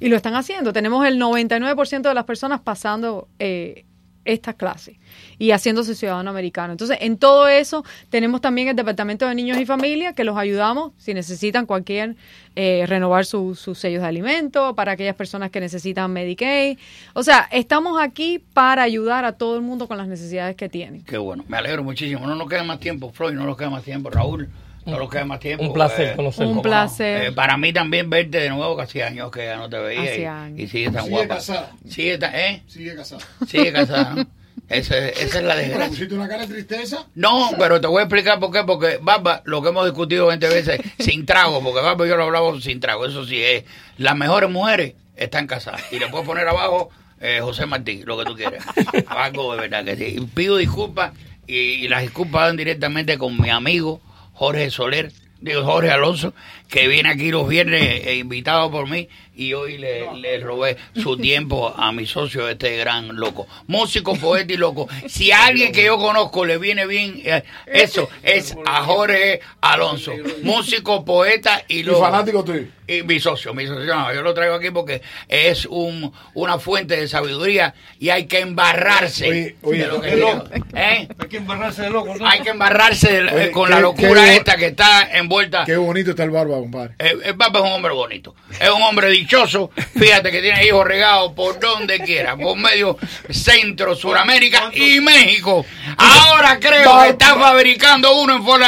Y 0.00 0.08
lo 0.08 0.16
están 0.16 0.34
haciendo. 0.36 0.72
Tenemos 0.72 1.04
el 1.06 1.18
99% 1.20 2.02
de 2.02 2.14
las 2.14 2.24
personas 2.24 2.60
pasando 2.60 3.26
eh, 3.40 3.84
estas 4.28 4.54
clases 4.54 4.96
y 5.38 5.50
haciéndose 5.52 5.94
ciudadano 5.94 6.30
americano. 6.30 6.72
Entonces, 6.72 6.98
en 7.00 7.16
todo 7.16 7.48
eso 7.48 7.84
tenemos 8.10 8.40
también 8.40 8.68
el 8.68 8.76
Departamento 8.76 9.26
de 9.26 9.34
Niños 9.34 9.58
y 9.58 9.66
Familia 9.66 10.12
que 10.12 10.22
los 10.24 10.36
ayudamos 10.36 10.92
si 10.98 11.14
necesitan 11.14 11.64
cualquier 11.66 12.14
eh, 12.56 12.84
renovar 12.86 13.24
su- 13.24 13.54
sus 13.54 13.78
sellos 13.78 14.02
de 14.02 14.08
alimento 14.08 14.74
para 14.74 14.92
aquellas 14.92 15.16
personas 15.16 15.50
que 15.50 15.60
necesitan 15.60 16.12
Medicaid. 16.12 16.76
O 17.14 17.22
sea, 17.22 17.48
estamos 17.52 18.00
aquí 18.00 18.38
para 18.52 18.82
ayudar 18.82 19.24
a 19.24 19.32
todo 19.32 19.56
el 19.56 19.62
mundo 19.62 19.88
con 19.88 19.96
las 19.96 20.08
necesidades 20.08 20.56
que 20.56 20.68
tienen. 20.68 21.02
Qué 21.02 21.18
bueno. 21.18 21.44
Me 21.48 21.56
alegro 21.56 21.82
muchísimo. 21.82 22.26
No 22.26 22.34
nos 22.34 22.48
queda 22.48 22.64
más 22.64 22.80
tiempo, 22.80 23.10
Floyd, 23.10 23.34
no 23.34 23.44
nos 23.44 23.56
queda 23.56 23.70
más 23.70 23.84
tiempo. 23.84 24.10
Raúl, 24.10 24.48
no 24.88 24.98
nos 24.98 25.10
queda 25.10 25.24
más 25.24 25.40
tiempo. 25.40 25.64
Un 25.64 25.72
placer 25.72 26.08
Eh, 26.12 26.16
conocerlo. 26.16 26.50
Un 26.52 26.62
placer. 26.62 27.26
Eh, 27.26 27.32
para 27.32 27.56
mí 27.56 27.72
también 27.72 28.08
verte 28.10 28.38
de 28.40 28.50
nuevo, 28.50 28.76
que 28.76 28.82
hacía 28.82 29.06
años 29.06 29.30
que 29.30 29.44
ya 29.44 29.56
no 29.56 29.68
te 29.68 29.78
veía. 29.78 30.16
Y- 30.18 30.24
años. 30.24 30.58
Y, 30.60 30.66
sigue 30.68 30.90
tan 30.90 31.04
Sigue 31.04 31.16
guapa. 31.16 31.34
casada. 31.36 31.70
Sigue 31.88 32.18
tan, 32.18 32.34
¿eh? 32.34 32.62
Sigue 32.66 32.94
casado. 32.96 33.20
Sigue 33.46 33.72
casada, 33.72 34.14
¿no? 34.14 34.26
Ese- 34.68 35.10
esa 35.22 35.38
es 35.38 35.44
la 35.44 35.56
desgracia. 35.56 35.88
pusiste 35.88 36.14
una 36.14 36.28
cara 36.28 36.46
de 36.46 36.52
tristeza. 36.54 37.06
No, 37.14 37.50
pero 37.58 37.80
te 37.80 37.86
voy 37.86 38.00
a 38.00 38.02
explicar 38.04 38.38
por 38.38 38.50
qué. 38.52 38.64
Porque, 38.64 38.98
Barba, 39.00 39.40
lo 39.46 39.62
que 39.62 39.68
hemos 39.70 39.84
discutido 39.86 40.26
20 40.26 40.46
veces 40.48 40.80
sin 40.98 41.24
trago, 41.24 41.62
porque 41.62 41.80
Barba 41.80 42.06
yo 42.06 42.16
lo 42.16 42.24
hablamos 42.24 42.62
sin 42.64 42.78
trago. 42.80 43.06
Eso 43.06 43.24
sí 43.24 43.42
es. 43.42 43.64
Las 43.96 44.14
mejores 44.16 44.50
mujeres 44.50 44.94
están 45.16 45.46
casadas. 45.46 45.82
Y 45.90 45.98
le 45.98 46.08
puedo 46.08 46.24
poner 46.24 46.46
abajo 46.48 46.90
eh, 47.20 47.38
José 47.40 47.64
Martí, 47.66 48.02
lo 48.04 48.18
que 48.18 48.24
tú 48.26 48.34
quieras. 48.36 48.62
Algo 49.08 49.54
de 49.54 49.68
verdad 49.68 49.84
que 49.84 49.96
sí. 49.96 50.28
Pido 50.34 50.56
disculpas 50.58 51.12
y, 51.46 51.54
y 51.56 51.88
las 51.88 52.02
disculpas 52.02 52.42
van 52.42 52.56
directamente 52.58 53.16
con 53.16 53.40
mi 53.40 53.48
amigo 53.48 54.02
Jorge 54.38 54.70
Soler. 54.70 55.10
Digo, 55.40 55.62
Jorge 55.64 55.90
Alonso, 55.90 56.32
que 56.68 56.86
viene 56.88 57.08
aquí 57.10 57.30
los 57.30 57.48
viernes 57.48 58.06
eh, 58.06 58.16
invitado 58.16 58.70
por 58.70 58.88
mí 58.88 59.08
y 59.34 59.54
hoy 59.54 59.78
le, 59.78 60.12
le 60.16 60.40
robé 60.40 60.76
su 61.00 61.16
tiempo 61.16 61.72
a 61.76 61.92
mi 61.92 62.06
socio, 62.06 62.48
este 62.48 62.76
gran 62.76 63.14
loco. 63.16 63.46
Músico, 63.68 64.16
poeta 64.16 64.52
y 64.52 64.56
loco. 64.56 64.88
Si 65.06 65.30
a 65.30 65.46
alguien 65.46 65.70
que 65.72 65.84
yo 65.84 65.96
conozco 65.96 66.44
le 66.44 66.58
viene 66.58 66.86
bien 66.86 67.20
eh, 67.24 67.44
eso, 67.66 68.08
es 68.22 68.56
a 68.66 68.82
Jorge 68.82 69.40
Alonso. 69.60 70.12
Músico, 70.42 71.04
poeta 71.04 71.62
y 71.68 71.78
Y 71.78 71.82
loco. 71.84 72.00
fanático 72.00 72.42
tuyo. 72.44 72.64
Y 72.88 73.02
mi 73.02 73.20
socio, 73.20 73.52
mi 73.54 73.66
socio, 73.66 73.84
no, 73.94 74.12
yo 74.14 74.22
lo 74.22 74.32
traigo 74.34 74.54
aquí 74.54 74.70
porque 74.70 75.02
es 75.28 75.66
un, 75.66 76.10
una 76.34 76.58
fuente 76.58 76.96
de 76.96 77.06
sabiduría 77.06 77.74
y 78.00 78.08
hay 78.08 78.26
que 78.26 78.40
embarrarse 78.40 79.28
Oye, 79.28 79.56
oye, 79.62 79.78
de 79.82 79.86
lo 79.86 80.00
que 80.00 80.16
loco. 80.16 80.44
¿Eh? 80.74 81.06
Hay 81.18 81.28
que 81.28 81.36
embarrarse 81.36 81.82
de 81.82 81.90
loco, 81.90 82.14
¿no? 82.16 82.26
Hay 82.26 82.40
que 82.40 82.48
embarrarse 82.48 83.12
de- 83.22 83.30
Oye, 83.34 83.50
con 83.52 83.66
qué- 83.68 83.74
la 83.74 83.80
locura 83.80 84.24
qué 84.24 84.36
esta 84.36 84.56
que 84.56 84.66
está 84.68 85.16
envuelta. 85.18 85.64
Qué 85.66 85.76
bonito 85.76 86.10
está 86.10 86.24
el 86.24 86.30
compadre. 86.60 86.94
Eh, 86.98 87.16
El 87.24 87.36
Papa 87.36 87.58
es 87.58 87.64
un 87.64 87.72
hombre 87.72 87.92
bonito, 87.92 88.34
es 88.60 88.70
un 88.70 88.82
hombre 88.82 89.10
dichoso. 89.10 89.70
Fíjate 89.98 90.30
que 90.30 90.40
tiene 90.42 90.66
hijos 90.66 90.86
regados 90.86 91.32
por 91.32 91.58
donde 91.60 92.00
quiera, 92.00 92.36
por 92.36 92.56
medio 92.56 92.96
Centro, 93.30 93.94
Suramérica 93.96 94.70
y 94.74 95.00
México. 95.00 95.64
Ahora 95.96 96.58
creo 96.60 97.00
que 97.02 97.08
está 97.10 97.34
fabricando 97.36 98.20
uno 98.20 98.36
en 98.36 98.44
Fort. 98.44 98.62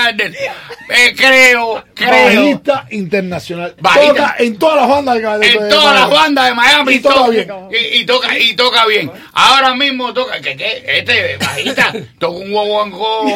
Eh, 0.93 1.15
creo, 1.17 1.85
creo. 1.95 2.11
Bajista 2.43 2.87
internacional. 2.91 3.75
Bajista. 3.81 4.09
Toca 4.09 4.35
en 4.39 4.59
todas 4.59 4.77
las 4.77 4.89
bandas 4.89 5.15
de, 5.15 5.21
de- 5.21 5.53
En 5.53 5.63
de 5.65 5.69
todas 5.69 5.95
las 6.01 6.11
bandas 6.11 6.47
de 6.47 6.55
Miami 6.55 6.95
Y 6.95 6.99
toca 7.01 7.15
to- 7.15 7.31
bien. 7.31 7.49
Y, 7.71 8.01
y 8.01 8.07
toca 8.07 8.39
y 8.39 8.55
toca 8.55 8.87
bien. 8.87 9.11
Ahora 9.33 9.75
mismo 9.75 10.13
toca 10.13 10.41
que, 10.41 10.57
que 10.57 10.83
este 10.99 11.37
bajista 11.39 11.93
toca 12.19 12.37
un 12.39 12.51
guaguancó. 12.51 13.27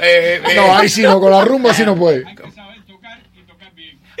Eh, 0.00 0.40
eh, 0.48 0.54
No, 0.56 0.76
ahí 0.76 0.88
sí 0.88 1.02
no, 1.02 1.20
con 1.20 1.30
la 1.32 1.44
rumba 1.44 1.74
sí 1.74 1.84
no 1.84 1.96
puede. 1.96 2.24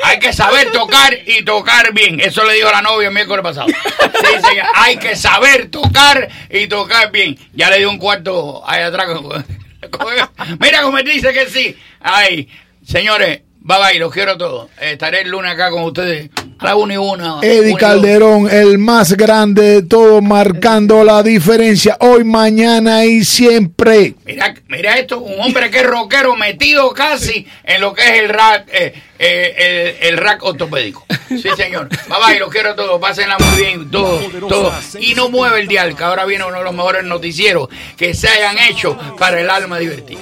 Hay 0.02 0.18
que 0.18 0.32
saber 0.32 0.70
tocar 0.72 1.16
y 1.26 1.44
tocar 1.44 1.92
bien. 1.92 2.20
Eso 2.20 2.44
le 2.44 2.54
dijo 2.54 2.70
la 2.70 2.82
novia 2.82 3.08
el 3.08 3.14
miércoles 3.14 3.42
pasado. 3.42 3.68
Sí, 3.68 4.48
señor. 4.48 4.66
Hay 4.74 4.96
que 4.96 5.16
saber 5.16 5.68
tocar 5.70 6.28
y 6.50 6.66
tocar 6.66 7.10
bien. 7.10 7.38
Ya 7.54 7.70
le 7.70 7.78
dio 7.78 7.90
un 7.90 7.98
cuarto 7.98 8.62
ahí 8.66 8.82
atrás. 8.82 9.08
Mira 10.60 10.82
cómo 10.82 10.92
me 10.92 11.02
dice 11.02 11.32
que 11.32 11.48
sí. 11.48 11.76
Ay, 12.00 12.48
señores, 12.84 13.42
bye 13.60 13.78
bye, 13.78 13.98
los 13.98 14.12
quiero 14.12 14.32
a 14.32 14.38
todos. 14.38 14.70
Estaré 14.80 15.22
el 15.22 15.30
lunes 15.30 15.52
acá 15.52 15.70
con 15.70 15.84
ustedes 15.84 16.30
a 16.58 16.64
la 16.64 16.76
una 16.76 16.94
y 16.94 16.96
una. 16.96 17.36
una 17.36 17.46
Eddie 17.46 17.72
y. 17.72 17.74
Calderón, 17.74 18.48
el 18.50 18.78
más 18.78 19.12
grande 19.16 19.62
de 19.62 19.82
todo, 19.82 20.20
marcando 20.20 21.04
la 21.04 21.22
diferencia 21.22 21.96
hoy, 22.00 22.24
mañana 22.24 23.04
y 23.04 23.24
siempre. 23.24 24.14
Mira, 24.24 24.54
mira 24.68 24.98
esto, 24.98 25.20
un 25.20 25.40
hombre 25.40 25.70
que 25.70 25.78
es 25.78 25.86
rockero 25.86 26.36
metido 26.36 26.92
casi 26.92 27.46
en 27.64 27.80
lo 27.80 27.92
que 27.94 28.02
es 28.02 28.22
el 28.22 28.28
rack, 28.28 28.68
eh, 28.72 28.94
eh, 29.24 29.96
el, 30.00 30.08
el 30.08 30.16
rack 30.18 30.42
ortopédico. 30.42 31.06
Sí, 31.28 31.48
señor. 31.56 31.88
Bye 31.88 32.18
bye, 32.26 32.38
los 32.40 32.50
quiero 32.50 32.70
a 32.70 32.74
todos, 32.74 33.00
pásenla 33.00 33.36
muy 33.38 33.62
bien, 33.62 33.90
todos, 33.90 34.20
todos. 34.48 34.96
Y 35.00 35.14
no 35.14 35.28
mueve 35.30 35.60
el 35.60 35.68
dial, 35.68 35.94
que 35.94 36.02
ahora 36.02 36.24
viene 36.24 36.44
uno 36.44 36.58
de 36.58 36.64
los 36.64 36.74
mejores 36.74 37.04
noticieros 37.04 37.68
que 37.96 38.14
se 38.14 38.28
hayan 38.28 38.58
hecho 38.58 38.98
para 39.18 39.40
el 39.40 39.48
alma 39.48 39.78
divertida. 39.78 40.18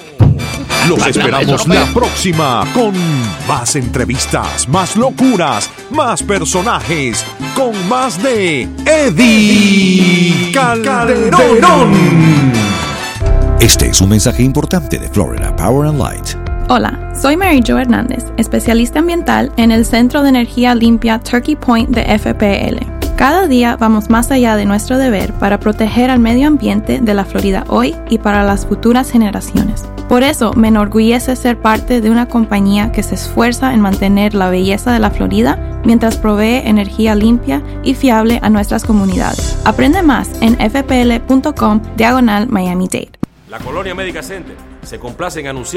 Los 0.88 1.07
esperamos 1.07 1.66
no 1.66 1.74
la 1.74 1.86
próxima 1.92 2.66
con 2.72 2.94
más 3.46 3.76
entrevistas, 3.76 4.68
más 4.68 4.96
locuras, 4.96 5.70
más 5.90 6.22
personajes, 6.22 7.24
con 7.55 7.88
más 7.88 8.22
de 8.22 8.68
Eddie 8.86 10.51
Calderón. 10.53 11.92
Este 13.61 13.88
es 13.88 14.01
un 14.01 14.09
mensaje 14.09 14.42
importante 14.42 14.98
de 14.98 15.09
Florida 15.11 15.55
Power 15.55 15.86
and 15.88 15.98
Light. 15.98 16.49
Hola, 16.73 17.12
soy 17.21 17.37
Mary 17.37 17.64
Jo 17.66 17.79
Hernández, 17.79 18.27
especialista 18.37 19.01
ambiental 19.01 19.51
en 19.57 19.73
el 19.73 19.85
Centro 19.85 20.23
de 20.23 20.29
Energía 20.29 20.73
Limpia 20.77 21.18
Turkey 21.18 21.57
Point 21.57 21.91
de 21.91 22.16
FPL. 22.16 22.87
Cada 23.16 23.49
día 23.49 23.77
vamos 23.77 24.09
más 24.09 24.31
allá 24.31 24.55
de 24.55 24.66
nuestro 24.66 24.97
deber 24.97 25.33
para 25.33 25.59
proteger 25.59 26.11
al 26.11 26.21
medio 26.21 26.47
ambiente 26.47 27.01
de 27.01 27.12
la 27.12 27.25
Florida 27.25 27.64
hoy 27.66 27.97
y 28.09 28.18
para 28.18 28.45
las 28.45 28.66
futuras 28.66 29.11
generaciones. 29.11 29.85
Por 30.09 30.23
eso 30.23 30.53
me 30.53 30.68
enorgullece 30.68 31.35
ser 31.35 31.61
parte 31.61 32.01
de 32.01 32.09
una 32.09 32.29
compañía 32.29 32.93
que 32.93 33.03
se 33.03 33.16
esfuerza 33.16 33.75
en 33.75 33.81
mantener 33.81 34.35
la 34.35 34.49
belleza 34.49 34.93
de 34.93 35.01
la 35.01 35.11
Florida 35.11 35.81
mientras 35.85 36.18
provee 36.18 36.62
energía 36.64 37.16
limpia 37.16 37.64
y 37.83 37.95
fiable 37.95 38.39
a 38.43 38.49
nuestras 38.49 38.85
comunidades. 38.85 39.61
Aprende 39.64 40.05
más 40.05 40.31
en 40.41 40.55
fpl.com 40.55 41.83
diagonal 41.97 42.47
Miami 42.49 42.87
Dade. 42.87 43.11
La 43.49 43.59
Colonia 43.59 43.97
Médica 43.97 44.23
Center 44.23 44.55
se 44.85 44.99
complace 45.01 45.41
en 45.41 45.49
anunciar 45.49 45.68